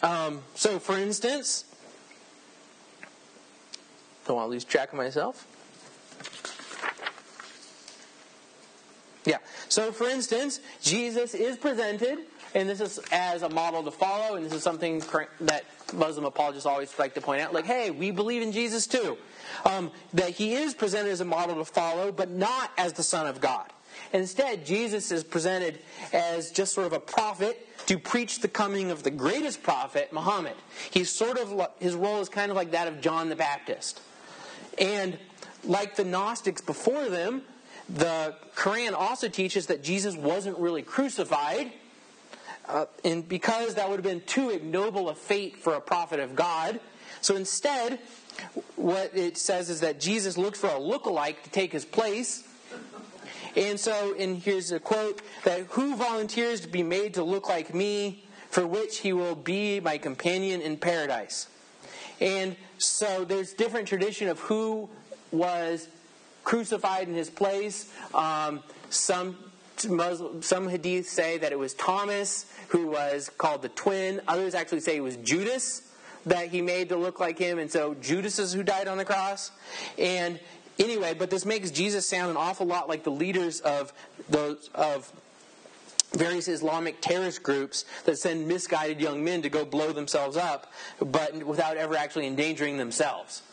um, 0.01 0.41
so 0.55 0.79
for 0.79 0.97
instance, 0.97 1.65
don't 4.27 4.37
want 4.37 4.47
to 4.47 4.51
lose 4.51 4.63
track 4.63 4.91
of 4.91 4.97
myself. 4.97 5.47
Yeah. 9.25 9.37
So, 9.69 9.91
for 9.91 10.07
instance, 10.07 10.59
Jesus 10.81 11.33
is 11.33 11.57
presented, 11.57 12.19
and 12.53 12.69
this 12.69 12.79
is 12.79 12.99
as 13.11 13.41
a 13.41 13.49
model 13.49 13.83
to 13.83 13.91
follow, 13.91 14.35
and 14.35 14.45
this 14.45 14.53
is 14.53 14.63
something 14.63 15.03
that 15.41 15.65
Muslim 15.93 16.25
apologists 16.25 16.65
always 16.65 16.97
like 16.99 17.15
to 17.15 17.21
point 17.21 17.41
out, 17.41 17.53
like, 17.53 17.65
hey, 17.65 17.89
we 17.91 18.11
believe 18.11 18.41
in 18.41 18.51
Jesus 18.51 18.85
too. 18.87 19.17
Um, 19.65 19.91
that 20.13 20.31
he 20.31 20.53
is 20.53 20.73
presented 20.73 21.11
as 21.11 21.21
a 21.21 21.25
model 21.25 21.55
to 21.55 21.65
follow, 21.65 22.11
but 22.11 22.29
not 22.29 22.71
as 22.77 22.93
the 22.93 23.03
Son 23.03 23.25
of 23.25 23.41
God. 23.41 23.71
Instead, 24.13 24.65
Jesus 24.65 25.11
is 25.11 25.23
presented 25.23 25.79
as 26.13 26.51
just 26.51 26.73
sort 26.73 26.87
of 26.87 26.93
a 26.93 26.99
prophet 26.99 27.67
to 27.87 27.97
preach 27.97 28.39
the 28.39 28.47
coming 28.47 28.91
of 28.91 29.03
the 29.03 29.11
greatest 29.11 29.63
prophet, 29.63 30.11
Muhammad. 30.11 30.53
He's 30.91 31.09
sort 31.09 31.37
of 31.37 31.67
his 31.79 31.95
role 31.95 32.19
is 32.19 32.29
kind 32.29 32.51
of 32.51 32.57
like 32.57 32.71
that 32.71 32.87
of 32.87 33.01
John 33.01 33.29
the 33.29 33.35
Baptist. 33.35 34.01
And 34.77 35.17
like 35.63 35.95
the 35.95 36.03
Gnostics 36.03 36.61
before 36.61 37.09
them, 37.09 37.43
the 37.89 38.35
Quran 38.55 38.93
also 38.93 39.27
teaches 39.27 39.67
that 39.67 39.83
Jesus 39.83 40.15
wasn't 40.15 40.57
really 40.57 40.81
crucified, 40.81 41.71
uh, 42.67 42.85
and 43.03 43.27
because 43.27 43.75
that 43.75 43.89
would 43.89 43.97
have 43.97 44.03
been 44.03 44.21
too 44.25 44.49
ignoble 44.49 45.09
a 45.09 45.15
fate 45.15 45.57
for 45.57 45.73
a 45.73 45.81
prophet 45.81 46.19
of 46.19 46.35
God, 46.35 46.79
so 47.21 47.35
instead, 47.35 47.99
what 48.75 49.15
it 49.15 49.37
says 49.37 49.69
is 49.69 49.79
that 49.79 49.99
Jesus 49.99 50.37
looked 50.37 50.57
for 50.57 50.67
a 50.67 50.79
look-alike 50.79 51.43
to 51.43 51.49
take 51.49 51.71
his 51.71 51.85
place. 51.85 52.43
And 53.55 53.79
so, 53.79 54.13
and 54.19 54.37
here's 54.37 54.71
a 54.71 54.79
quote 54.79 55.21
that 55.43 55.61
who 55.69 55.95
volunteers 55.95 56.61
to 56.61 56.67
be 56.67 56.83
made 56.83 57.13
to 57.13 57.23
look 57.23 57.47
like 57.47 57.73
me, 57.73 58.25
for 58.49 58.67
which 58.67 58.99
he 58.99 59.13
will 59.13 59.35
be 59.35 59.79
my 59.79 59.97
companion 59.97 60.61
in 60.61 60.77
paradise. 60.77 61.47
And 62.19 62.55
so 62.77 63.25
there's 63.25 63.53
different 63.53 63.87
tradition 63.87 64.27
of 64.27 64.39
who 64.39 64.89
was 65.31 65.87
crucified 66.45 67.09
in 67.09 67.13
his 67.13 67.29
place. 67.29 67.91
Um, 68.13 68.63
some 68.89 69.37
Muslim, 69.89 70.41
some 70.41 70.69
hadiths 70.69 71.07
say 71.07 71.37
that 71.39 71.51
it 71.51 71.59
was 71.59 71.73
Thomas 71.73 72.45
who 72.69 72.87
was 72.87 73.29
called 73.29 73.61
the 73.61 73.69
twin. 73.69 74.21
Others 74.27 74.55
actually 74.55 74.79
say 74.79 74.95
it 74.95 75.03
was 75.03 75.17
Judas 75.17 75.81
that 76.25 76.47
he 76.47 76.61
made 76.61 76.89
to 76.89 76.95
look 76.95 77.19
like 77.19 77.37
him, 77.37 77.59
and 77.59 77.71
so 77.71 77.93
Judas 77.95 78.39
is 78.39 78.53
who 78.53 78.63
died 78.63 78.87
on 78.87 78.97
the 78.97 79.05
cross. 79.05 79.51
And 79.97 80.39
anyway, 80.79 81.13
but 81.13 81.29
this 81.29 81.45
makes 81.45 81.71
Jesus 81.71 82.07
sound 82.07 82.31
an 82.31 82.37
awful 82.37 82.65
lot 82.65 82.87
like 82.89 83.03
the 83.03 83.11
leaders 83.11 83.59
of 83.59 83.93
those 84.29 84.69
of 84.73 85.11
various 86.13 86.47
Islamic 86.47 87.01
terrorist 87.01 87.43
groups 87.43 87.85
that 88.05 88.17
send 88.17 88.47
misguided 88.47 89.01
young 89.01 89.23
men 89.23 89.41
to 89.41 89.49
go 89.49 89.65
blow 89.65 89.91
themselves 89.91 90.37
up, 90.37 90.71
but 90.99 91.43
without 91.43 91.77
ever 91.77 91.95
actually 91.95 92.25
endangering 92.25 92.77
themselves. 92.77 93.43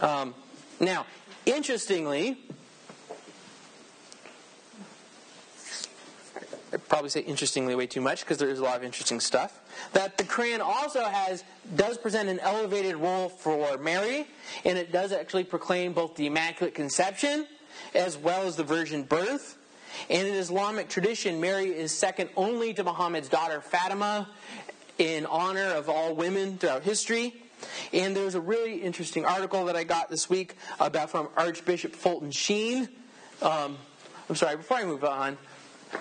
Um, 0.00 0.34
now, 0.80 1.06
interestingly, 1.46 2.38
I 6.72 6.76
probably 6.76 7.08
say 7.08 7.20
interestingly 7.20 7.74
way 7.74 7.86
too 7.86 8.00
much 8.02 8.20
because 8.20 8.36
there 8.36 8.50
is 8.50 8.58
a 8.58 8.62
lot 8.62 8.76
of 8.76 8.84
interesting 8.84 9.20
stuff. 9.20 9.60
That 9.92 10.18
the 10.18 10.24
Quran 10.24 10.60
also 10.60 11.04
has 11.04 11.44
does 11.74 11.96
present 11.96 12.28
an 12.28 12.38
elevated 12.40 12.96
role 12.96 13.30
for 13.30 13.78
Mary, 13.78 14.26
and 14.64 14.76
it 14.76 14.92
does 14.92 15.12
actually 15.12 15.44
proclaim 15.44 15.94
both 15.94 16.16
the 16.16 16.26
Immaculate 16.26 16.74
Conception 16.74 17.46
as 17.94 18.18
well 18.18 18.42
as 18.46 18.56
the 18.56 18.64
virgin 18.64 19.04
birth. 19.04 19.56
And 20.10 20.28
in 20.28 20.34
Islamic 20.34 20.88
tradition, 20.88 21.40
Mary 21.40 21.68
is 21.68 21.96
second 21.96 22.28
only 22.36 22.74
to 22.74 22.84
Muhammad's 22.84 23.28
daughter 23.28 23.60
Fatima 23.62 24.28
in 24.98 25.26
honor 25.26 25.74
of 25.74 25.88
all 25.88 26.14
women 26.14 26.58
throughout 26.58 26.82
history. 26.82 27.34
And 27.92 28.14
there's 28.14 28.34
a 28.34 28.40
really 28.40 28.76
interesting 28.82 29.24
article 29.24 29.64
that 29.66 29.76
I 29.76 29.84
got 29.84 30.10
this 30.10 30.28
week 30.28 30.56
about 30.78 31.10
from 31.10 31.28
Archbishop 31.36 31.94
Fulton 31.94 32.30
Sheen. 32.30 32.88
Um, 33.42 33.78
I'm 34.28 34.36
sorry, 34.36 34.56
before 34.56 34.78
I 34.78 34.84
move 34.84 35.04
on, 35.04 35.38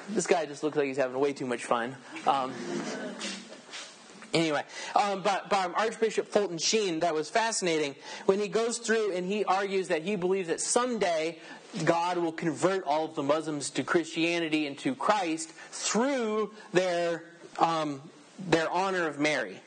this 0.09 0.27
guy 0.27 0.45
just 0.45 0.63
looks 0.63 0.77
like 0.77 0.87
he's 0.87 0.97
having 0.97 1.19
way 1.19 1.33
too 1.33 1.45
much 1.45 1.63
fun. 1.63 1.95
Um, 2.25 2.51
anyway, 4.33 4.63
um, 4.95 5.21
but 5.21 5.49
by 5.49 5.65
Archbishop 5.65 6.27
Fulton 6.27 6.57
Sheen, 6.57 6.99
that 7.01 7.13
was 7.13 7.29
fascinating 7.29 7.95
when 8.25 8.39
he 8.39 8.47
goes 8.47 8.79
through 8.79 9.13
and 9.13 9.25
he 9.25 9.45
argues 9.45 9.87
that 9.89 10.01
he 10.03 10.15
believes 10.15 10.47
that 10.47 10.59
someday 10.59 11.39
God 11.83 12.17
will 12.17 12.31
convert 12.31 12.83
all 12.85 13.05
of 13.05 13.15
the 13.15 13.23
Muslims 13.23 13.69
to 13.71 13.83
Christianity 13.83 14.65
and 14.65 14.77
to 14.79 14.95
Christ 14.95 15.51
through 15.71 16.53
their 16.73 17.23
um, 17.59 18.01
their 18.39 18.69
honor 18.69 19.07
of 19.07 19.19
Mary. 19.19 19.59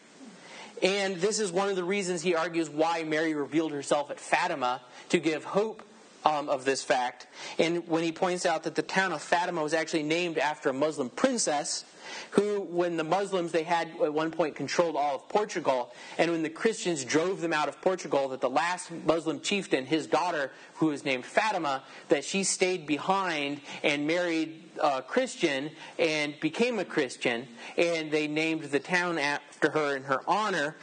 And 0.83 1.17
this 1.17 1.41
is 1.41 1.51
one 1.51 1.69
of 1.69 1.77
the 1.77 1.85
reasons 1.85 2.23
he 2.23 2.35
argues 2.35 2.71
why 2.71 3.03
Mary 3.03 3.35
revealed 3.35 3.73
herself 3.73 4.11
at 4.11 4.21
Fatima 4.21 4.81
to 5.09 5.19
give 5.19 5.45
hope 5.45 5.83
um, 6.25 6.49
of 6.49 6.65
this 6.65 6.83
fact. 6.83 7.27
And 7.59 7.87
when 7.89 8.05
he 8.05 8.13
points 8.13 8.47
out 8.47 8.65
that 8.65 8.75
the 8.75 8.83
town 8.83 9.13
of 9.13 9.23
Fatima 9.23 9.63
was 9.63 9.75
actually 9.75 10.03
named 10.03 10.39
after 10.39 10.71
a 10.71 10.73
Muslim 10.73 11.11
princess 11.11 11.85
who, 12.31 12.61
when 12.61 12.97
the 12.97 13.05
Muslims, 13.05 13.53
they 13.53 13.63
had 13.63 13.89
at 14.03 14.13
one 14.13 14.31
point 14.31 14.55
controlled 14.57 14.97
all 14.97 15.17
of 15.17 15.29
Portugal, 15.29 15.93
and 16.17 16.31
when 16.31 16.43
the 16.43 16.49
Christians 16.49 17.05
drove 17.05 17.41
them 17.43 17.53
out 17.53 17.69
of 17.69 17.81
Portugal, 17.83 18.29
that 18.29 18.41
the 18.41 18.49
last 18.49 18.91
Muslim 19.07 19.41
chieftain, 19.41 19.85
his 19.85 20.07
daughter, 20.07 20.51
who 20.75 20.87
was 20.87 21.05
named 21.05 21.27
Fatima, 21.27 21.83
that 22.09 22.25
she 22.25 22.45
stayed 22.45 22.87
behind 22.87 23.61
and 23.83 24.07
married 24.07 24.68
a 24.83 25.03
Christian 25.03 25.71
and 25.99 26.39
became 26.41 26.79
a 26.79 26.85
Christian, 26.85 27.47
and 27.77 28.11
they 28.11 28.27
named 28.27 28.65
the 28.65 28.81
town 28.81 29.19
after 29.19 29.71
her 29.71 29.97
in 29.97 30.05
her 30.05 30.21
honor. 30.27 30.77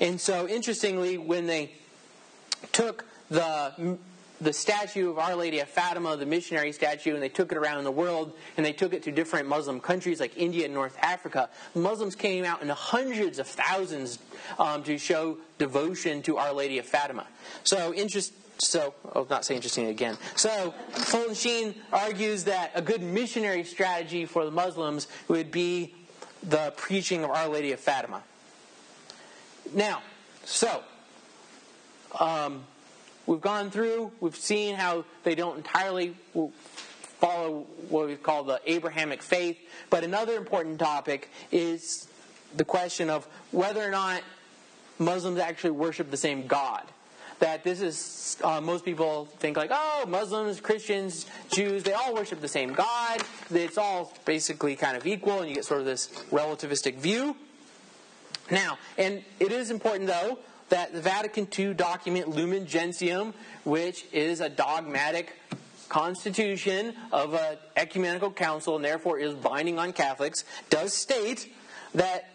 And 0.00 0.20
so, 0.20 0.48
interestingly, 0.48 1.18
when 1.18 1.46
they 1.46 1.72
took 2.72 3.04
the 3.28 3.98
the 4.40 4.52
statue 4.54 5.10
of 5.10 5.18
Our 5.18 5.36
Lady 5.36 5.58
of 5.58 5.68
Fatima, 5.68 6.16
the 6.16 6.24
missionary 6.24 6.72
statue, 6.72 7.12
and 7.12 7.22
they 7.22 7.28
took 7.28 7.52
it 7.52 7.58
around 7.58 7.84
the 7.84 7.90
world, 7.90 8.32
and 8.56 8.64
they 8.64 8.72
took 8.72 8.94
it 8.94 9.02
to 9.02 9.12
different 9.12 9.48
Muslim 9.48 9.80
countries 9.80 10.18
like 10.18 10.36
India 10.36 10.64
and 10.64 10.72
North 10.72 10.96
Africa. 11.02 11.50
Muslims 11.74 12.16
came 12.16 12.44
out 12.44 12.62
in 12.62 12.68
hundreds 12.70 13.38
of 13.38 13.46
thousands 13.46 14.18
um, 14.58 14.82
to 14.84 14.96
show 14.96 15.36
devotion 15.58 16.22
to 16.22 16.38
Our 16.38 16.54
Lady 16.54 16.78
of 16.78 16.86
Fatima. 16.86 17.26
So, 17.64 17.92
interest. 17.92 18.32
So, 18.60 18.94
I'll 19.14 19.26
not 19.28 19.44
say 19.44 19.56
interesting 19.56 19.86
again. 19.86 20.18
So, 20.36 20.74
Fulton 20.90 21.34
Sheen 21.34 21.74
argues 21.92 22.44
that 22.44 22.72
a 22.74 22.82
good 22.82 23.02
missionary 23.02 23.64
strategy 23.64 24.26
for 24.26 24.44
the 24.44 24.50
Muslims 24.50 25.08
would 25.28 25.50
be 25.50 25.94
the 26.42 26.72
preaching 26.76 27.24
of 27.24 27.30
Our 27.30 27.48
Lady 27.48 27.72
of 27.72 27.80
Fatima. 27.80 28.22
Now, 29.72 30.02
so, 30.44 30.82
um, 32.18 32.64
We've 33.30 33.40
gone 33.40 33.70
through, 33.70 34.10
we've 34.18 34.34
seen 34.34 34.74
how 34.74 35.04
they 35.22 35.36
don't 35.36 35.58
entirely 35.58 36.16
follow 37.20 37.66
what 37.88 38.08
we 38.08 38.16
call 38.16 38.42
the 38.42 38.60
Abrahamic 38.66 39.22
faith. 39.22 39.56
But 39.88 40.02
another 40.02 40.34
important 40.34 40.80
topic 40.80 41.30
is 41.52 42.08
the 42.56 42.64
question 42.64 43.08
of 43.08 43.28
whether 43.52 43.86
or 43.86 43.92
not 43.92 44.22
Muslims 44.98 45.38
actually 45.38 45.70
worship 45.70 46.10
the 46.10 46.16
same 46.16 46.48
God. 46.48 46.82
That 47.40 47.64
this 47.64 47.80
is, 47.80 48.36
uh, 48.44 48.60
most 48.60 48.84
people 48.84 49.26
think 49.38 49.56
like, 49.56 49.70
oh, 49.72 50.04
Muslims, 50.06 50.60
Christians, 50.60 51.26
Jews, 51.52 51.82
they 51.82 51.92
all 51.92 52.14
worship 52.14 52.40
the 52.40 52.48
same 52.48 52.72
God. 52.72 53.22
It's 53.50 53.78
all 53.78 54.12
basically 54.24 54.76
kind 54.76 54.96
of 54.96 55.06
equal, 55.06 55.40
and 55.40 55.48
you 55.48 55.54
get 55.54 55.64
sort 55.64 55.80
of 55.80 55.86
this 55.86 56.08
relativistic 56.30 56.96
view. 56.96 57.36
Now, 58.50 58.78
and 58.98 59.22
it 59.38 59.52
is 59.52 59.70
important 59.70 60.08
though 60.08 60.38
that 60.70 60.92
the 60.92 61.00
Vatican 61.00 61.46
II 61.56 61.74
document 61.74 62.28
Lumen 62.28 62.66
Gentium, 62.66 63.34
which 63.64 64.06
is 64.12 64.40
a 64.40 64.48
dogmatic 64.48 65.36
constitution 65.88 66.94
of 67.12 67.34
an 67.34 67.58
ecumenical 67.76 68.30
council 68.30 68.76
and 68.76 68.84
therefore 68.84 69.18
is 69.18 69.34
binding 69.34 69.78
on 69.78 69.92
Catholics, 69.92 70.44
does 70.70 70.94
state 70.94 71.52
that 71.94 72.30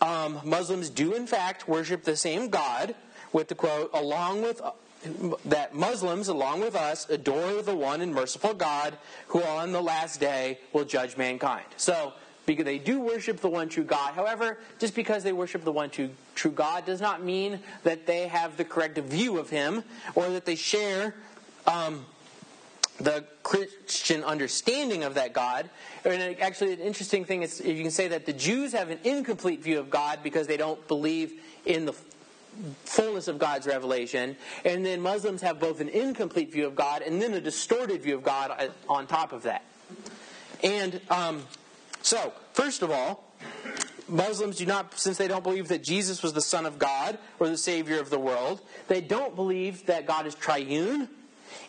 um, 0.00 0.40
Muslims 0.44 0.90
do 0.90 1.14
in 1.14 1.26
fact 1.26 1.68
worship 1.68 2.04
the 2.04 2.16
same 2.16 2.48
God, 2.48 2.94
with 3.32 3.48
the 3.48 3.54
quote, 3.54 3.90
along 3.94 4.42
with 4.42 4.60
uh, 4.60 4.72
that 5.44 5.74
Muslims, 5.74 6.28
along 6.28 6.60
with 6.60 6.76
us, 6.76 7.08
adore 7.08 7.62
the 7.62 7.74
one 7.74 8.00
and 8.00 8.14
merciful 8.14 8.54
God 8.54 8.96
who 9.28 9.42
on 9.42 9.72
the 9.72 9.82
last 9.82 10.20
day 10.20 10.58
will 10.72 10.84
judge 10.84 11.16
mankind. 11.16 11.64
So 11.76 12.12
because 12.46 12.64
they 12.64 12.78
do 12.78 13.00
worship 13.00 13.40
the 13.40 13.48
one 13.48 13.68
true 13.68 13.84
God. 13.84 14.14
However, 14.14 14.58
just 14.78 14.94
because 14.94 15.22
they 15.22 15.32
worship 15.32 15.64
the 15.64 15.72
one 15.72 15.90
true, 15.90 16.10
true 16.34 16.50
God 16.50 16.84
does 16.86 17.00
not 17.00 17.22
mean 17.22 17.60
that 17.84 18.06
they 18.06 18.28
have 18.28 18.56
the 18.56 18.64
correct 18.64 18.98
view 18.98 19.38
of 19.38 19.50
Him 19.50 19.84
or 20.14 20.28
that 20.30 20.44
they 20.44 20.56
share 20.56 21.14
um, 21.66 22.04
the 22.98 23.24
Christian 23.42 24.24
understanding 24.24 25.04
of 25.04 25.14
that 25.14 25.32
God. 25.32 25.70
And 26.04 26.40
actually, 26.40 26.72
an 26.72 26.80
interesting 26.80 27.24
thing 27.24 27.42
is 27.42 27.60
you 27.60 27.82
can 27.82 27.90
say 27.90 28.08
that 28.08 28.26
the 28.26 28.32
Jews 28.32 28.72
have 28.72 28.90
an 28.90 28.98
incomplete 29.04 29.62
view 29.62 29.78
of 29.78 29.90
God 29.90 30.20
because 30.22 30.46
they 30.46 30.56
don't 30.56 30.86
believe 30.88 31.40
in 31.64 31.86
the 31.86 31.94
fullness 32.84 33.28
of 33.28 33.38
God's 33.38 33.66
revelation, 33.66 34.36
and 34.64 34.84
then 34.84 35.00
Muslims 35.00 35.42
have 35.42 35.58
both 35.58 35.80
an 35.80 35.88
incomplete 35.88 36.52
view 36.52 36.66
of 36.66 36.74
God 36.74 37.02
and 37.02 37.20
then 37.20 37.34
a 37.34 37.40
distorted 37.40 38.02
view 38.02 38.16
of 38.16 38.22
God 38.22 38.70
on 38.88 39.06
top 39.06 39.32
of 39.32 39.42
that. 39.44 39.64
And 40.62 41.00
um, 41.10 41.44
so, 42.02 42.32
first 42.52 42.82
of 42.82 42.90
all, 42.90 43.24
Muslims 44.08 44.56
do 44.56 44.66
not, 44.66 44.98
since 44.98 45.16
they 45.16 45.28
don't 45.28 45.42
believe 45.42 45.68
that 45.68 45.82
Jesus 45.82 46.22
was 46.22 46.32
the 46.32 46.40
Son 46.40 46.66
of 46.66 46.78
God 46.78 47.18
or 47.38 47.48
the 47.48 47.56
Savior 47.56 48.00
of 48.00 48.10
the 48.10 48.18
world, 48.18 48.60
they 48.88 49.00
don't 49.00 49.34
believe 49.34 49.86
that 49.86 50.06
God 50.06 50.26
is 50.26 50.34
triune. 50.34 51.08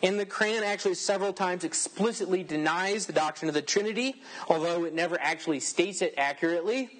And 0.02 0.18
the 0.18 0.26
Quran 0.26 0.62
actually 0.62 0.94
several 0.94 1.32
times 1.32 1.64
explicitly 1.64 2.42
denies 2.42 3.06
the 3.06 3.12
doctrine 3.12 3.48
of 3.48 3.54
the 3.54 3.62
Trinity, 3.62 4.22
although 4.48 4.84
it 4.84 4.94
never 4.94 5.18
actually 5.20 5.60
states 5.60 6.02
it 6.02 6.14
accurately. 6.18 6.90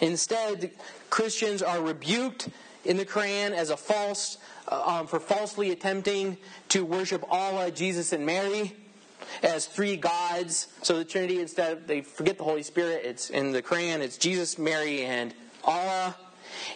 Instead, 0.00 0.72
Christians 1.10 1.62
are 1.62 1.82
rebuked 1.82 2.48
in 2.84 2.96
the 2.96 3.04
Quran 3.04 3.50
as 3.50 3.70
a 3.70 3.76
false, 3.76 4.38
uh, 4.68 4.82
um, 5.00 5.06
for 5.06 5.20
falsely 5.20 5.70
attempting 5.70 6.38
to 6.68 6.84
worship 6.84 7.24
Allah, 7.30 7.70
Jesus, 7.70 8.12
and 8.12 8.24
Mary 8.24 8.74
as 9.42 9.66
three 9.66 9.96
gods. 9.96 10.68
So 10.82 10.98
the 10.98 11.04
Trinity, 11.04 11.40
instead 11.40 11.72
of, 11.72 11.86
they 11.86 12.00
forget 12.00 12.38
the 12.38 12.44
Holy 12.44 12.62
Spirit, 12.62 13.02
it's 13.04 13.30
in 13.30 13.52
the 13.52 13.62
Quran, 13.62 14.00
it's 14.00 14.16
Jesus, 14.16 14.58
Mary, 14.58 15.04
and 15.04 15.34
Allah. 15.64 16.16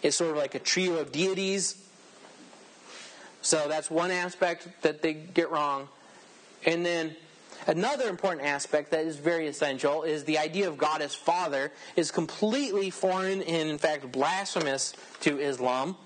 It's 0.03 0.17
sort 0.17 0.31
of 0.31 0.37
like 0.37 0.55
a 0.55 0.59
trio 0.59 0.99
of 0.99 1.13
deities. 1.13 1.81
So 3.43 3.69
that's 3.69 3.91
one 3.91 4.11
aspect 4.11 4.69
that 4.83 5.03
they 5.03 5.15
get 5.15 5.51
wrong. 5.51 5.89
And 6.65 6.85
then 6.85 7.17
Another 7.67 8.09
important 8.09 8.47
aspect 8.47 8.91
that 8.91 9.07
is 9.07 9.17
very 9.17 9.47
essential 9.47 10.03
is 10.03 10.25
the 10.25 10.39
idea 10.39 10.69
of 10.69 10.77
God 10.77 11.01
as 11.01 11.15
Father 11.15 11.73
is 11.97 12.11
completely 12.11 12.91
foreign 12.91 13.43
and, 13.43 13.71
in 13.71 13.79
fact, 13.79 14.13
blasphemous 14.13 14.93
to 15.21 15.39
Islam. 15.39 15.97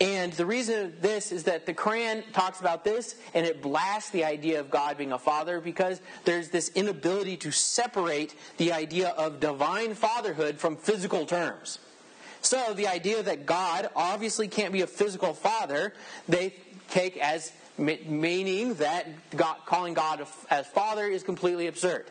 And 0.00 0.32
the 0.32 0.44
reason 0.44 0.86
of 0.86 1.00
this 1.00 1.30
is 1.30 1.44
that 1.44 1.64
the 1.64 1.72
Quran 1.72 2.24
talks 2.32 2.58
about 2.58 2.82
this 2.84 3.14
and 3.34 3.46
it 3.46 3.62
blasts 3.62 4.10
the 4.10 4.24
idea 4.24 4.58
of 4.58 4.68
God 4.68 4.98
being 4.98 5.12
a 5.12 5.18
father 5.18 5.60
because 5.60 6.00
there's 6.24 6.48
this 6.48 6.70
inability 6.74 7.36
to 7.38 7.52
separate 7.52 8.34
the 8.56 8.72
idea 8.72 9.10
of 9.10 9.38
divine 9.38 9.94
fatherhood 9.94 10.58
from 10.58 10.76
physical 10.76 11.24
terms. 11.24 11.78
So 12.40 12.74
the 12.74 12.88
idea 12.88 13.22
that 13.22 13.46
God 13.46 13.90
obviously 13.94 14.48
can't 14.48 14.72
be 14.72 14.80
a 14.80 14.88
physical 14.88 15.34
father, 15.34 15.94
they 16.28 16.54
take 16.90 17.16
as 17.16 17.52
meaning 17.78 18.74
that 18.74 19.06
God, 19.36 19.56
calling 19.66 19.94
God 19.94 20.26
as 20.50 20.66
father 20.66 21.06
is 21.06 21.22
completely 21.22 21.66
absurd. 21.66 22.06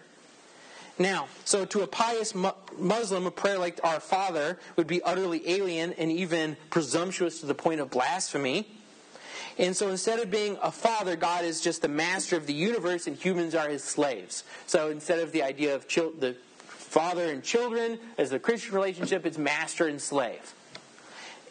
Now, 1.00 1.28
so 1.46 1.66
to 1.66 1.82
a 1.82 1.88
pious 1.88 2.34
Muslim, 2.78 3.26
a 3.26 3.32
prayer 3.32 3.58
like 3.58 3.80
Our 3.84 4.00
Father 4.00 4.60
would 4.76 4.88
be 4.88 5.02
utterly 5.02 5.42
alien 5.50 5.94
and 5.94 6.12
even 6.12 6.58
presumptuous 6.70 7.40
to 7.40 7.48
the 7.48 7.56
point 7.56 7.80
of 7.80 7.90
blasphemy. 7.90 8.68
And 9.58 9.76
so 9.76 9.90
instead 9.90 10.20
of 10.20 10.30
being 10.32 10.58
a 10.62 10.72
father, 10.72 11.16
God 11.16 11.44
is 11.44 11.62
just 11.62 11.82
the 11.82 11.88
master 11.88 12.36
of 12.38 12.48
the 12.48 12.54
universe 12.54 13.08
and 13.08 13.18
humans 13.18 13.56
are 13.56 13.70
his 13.70 13.84
slaves. 13.84 14.44
So 14.68 14.90
instead 14.90 15.20
of 15.20 15.32
the 15.32 15.44
idea 15.44 15.76
of 15.76 15.88
chil- 15.88 16.14
the 16.18 16.36
father 16.68 17.32
and 17.32 17.44
children 17.44 18.00
as 18.18 18.30
the 18.30 18.40
Christian 18.40 18.76
relationship, 18.76 19.26
it's 19.26 19.38
master 19.38 19.88
and 19.88 20.02
slave. 20.02 20.54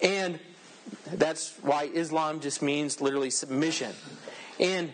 And 0.02 0.38
that's 1.12 1.54
why 1.62 1.84
Islam 1.92 2.40
just 2.40 2.62
means 2.62 3.00
literally 3.00 3.30
submission. 3.30 3.92
And 4.58 4.92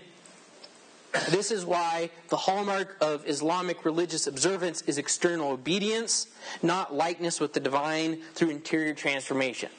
this 1.31 1.51
is 1.51 1.65
why 1.65 2.11
the 2.29 2.37
hallmark 2.37 2.97
of 3.01 3.27
Islamic 3.29 3.85
religious 3.85 4.27
observance 4.27 4.83
is 4.83 4.99
external 4.99 5.51
obedience, 5.51 6.27
not 6.63 6.95
likeness 6.95 7.41
with 7.41 7.53
the 7.53 7.61
divine 7.61 8.23
through 8.35 8.51
interior 8.51 8.95
transformation. 8.95 9.71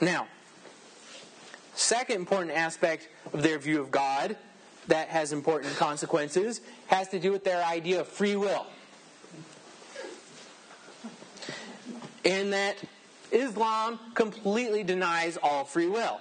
Now, 0.00 0.28
second 1.74 2.16
important 2.16 2.56
aspect 2.56 3.08
of 3.32 3.42
their 3.42 3.58
view 3.58 3.80
of 3.80 3.90
God 3.90 4.36
that 4.86 5.08
has 5.08 5.32
important 5.32 5.76
consequences 5.76 6.60
has 6.86 7.08
to 7.08 7.18
do 7.18 7.32
with 7.32 7.44
their 7.44 7.64
idea 7.64 8.00
of 8.00 8.08
free 8.08 8.36
will. 8.36 8.66
And 12.24 12.52
that 12.52 12.76
Islam 13.32 13.98
completely 14.14 14.82
denies 14.82 15.38
all 15.42 15.64
free 15.64 15.88
will 15.88 16.20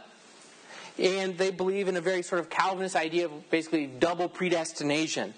and 1.00 1.38
they 1.38 1.52
believe 1.52 1.88
in 1.88 1.98
a 1.98 2.02
very 2.02 2.22
sort 2.22 2.42
of 2.42 2.50
Calvinist 2.50 2.96
idea 2.96 3.26
of 3.26 3.50
basically 3.50 3.88
double 3.88 4.28
predestination. 4.28 5.34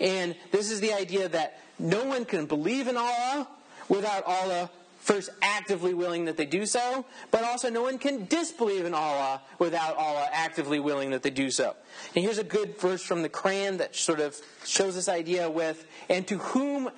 And 0.00 0.36
this 0.52 0.70
is 0.70 0.80
the 0.80 0.92
idea 0.92 1.28
that 1.28 1.60
no 1.78 2.04
one 2.04 2.24
can 2.24 2.46
believe 2.46 2.88
in 2.88 2.96
Allah 2.96 3.48
without 3.88 4.24
Allah 4.26 4.70
first 5.00 5.30
actively 5.40 5.94
willing 5.94 6.26
that 6.26 6.36
they 6.36 6.44
do 6.44 6.66
so, 6.66 7.06
but 7.30 7.42
also 7.42 7.70
no 7.70 7.82
one 7.82 7.98
can 7.98 8.26
disbelieve 8.26 8.84
in 8.84 8.92
Allah 8.92 9.40
without 9.58 9.96
Allah 9.96 10.28
actively 10.32 10.80
willing 10.80 11.10
that 11.10 11.22
they 11.22 11.30
do 11.30 11.50
so. 11.50 11.74
And 12.14 12.24
here's 12.24 12.38
a 12.38 12.44
good 12.44 12.78
verse 12.78 13.02
from 13.02 13.22
the 13.22 13.30
Quran 13.30 13.78
that 13.78 13.96
sort 13.96 14.20
of 14.20 14.36
shows 14.66 14.96
this 14.96 15.08
idea 15.08 15.48
with, 15.48 15.86
and 16.10 16.26
to 16.26 16.38
whom, 16.38 16.90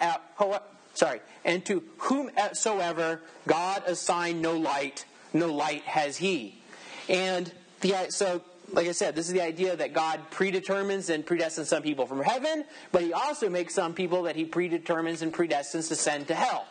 sorry, 1.00 1.20
and 1.46 1.64
to 1.64 1.82
whomsoever 1.96 3.22
God 3.46 3.84
assigned 3.86 4.42
no 4.42 4.58
light, 4.58 5.06
no 5.32 5.50
light 5.50 5.82
has 5.84 6.18
He. 6.18 6.60
And 7.08 7.50
the, 7.80 8.10
so, 8.10 8.42
like 8.70 8.86
I 8.86 8.92
said, 8.92 9.16
this 9.16 9.26
is 9.26 9.32
the 9.32 9.40
idea 9.40 9.74
that 9.74 9.94
God 9.94 10.20
predetermines 10.30 11.08
and 11.08 11.24
predestines 11.24 11.66
some 11.66 11.82
people 11.82 12.04
from 12.04 12.20
heaven, 12.20 12.66
but 12.92 13.00
He 13.00 13.14
also 13.14 13.48
makes 13.48 13.74
some 13.74 13.94
people 13.94 14.24
that 14.24 14.36
He 14.36 14.44
predetermines 14.44 15.22
and 15.22 15.32
predestines 15.32 15.88
to 15.88 15.96
send 15.96 16.28
to 16.28 16.34
hell. 16.34 16.66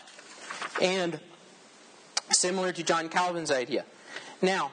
And 0.79 1.19
similar 2.29 2.71
to 2.71 2.83
John 2.83 3.09
Calvin's 3.09 3.49
idea. 3.49 3.83
Now, 4.43 4.69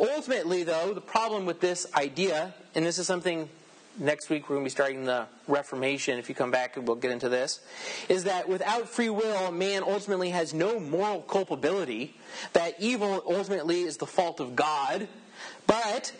ultimately, 0.00 0.62
though, 0.62 0.94
the 0.94 1.02
problem 1.02 1.44
with 1.44 1.60
this 1.60 1.86
idea, 1.94 2.54
and 2.74 2.86
this 2.86 2.98
is 2.98 3.06
something 3.06 3.50
next 3.98 4.30
week 4.30 4.48
we're 4.48 4.56
going 4.56 4.64
to 4.64 4.66
be 4.66 4.70
starting 4.70 5.04
the 5.04 5.26
Reformation. 5.46 6.18
If 6.18 6.28
you 6.28 6.34
come 6.34 6.50
back, 6.50 6.76
we'll 6.76 6.96
get 6.96 7.10
into 7.10 7.28
this. 7.28 7.60
Is 8.08 8.24
that 8.24 8.48
without 8.48 8.88
free 8.88 9.10
will, 9.10 9.50
man 9.50 9.82
ultimately 9.82 10.30
has 10.30 10.54
no 10.54 10.78
moral 10.78 11.22
culpability. 11.22 12.16
That 12.52 12.74
evil 12.78 13.22
ultimately 13.26 13.82
is 13.82 13.96
the 13.96 14.06
fault 14.06 14.40
of 14.40 14.54
God, 14.56 15.08
but 15.66 16.12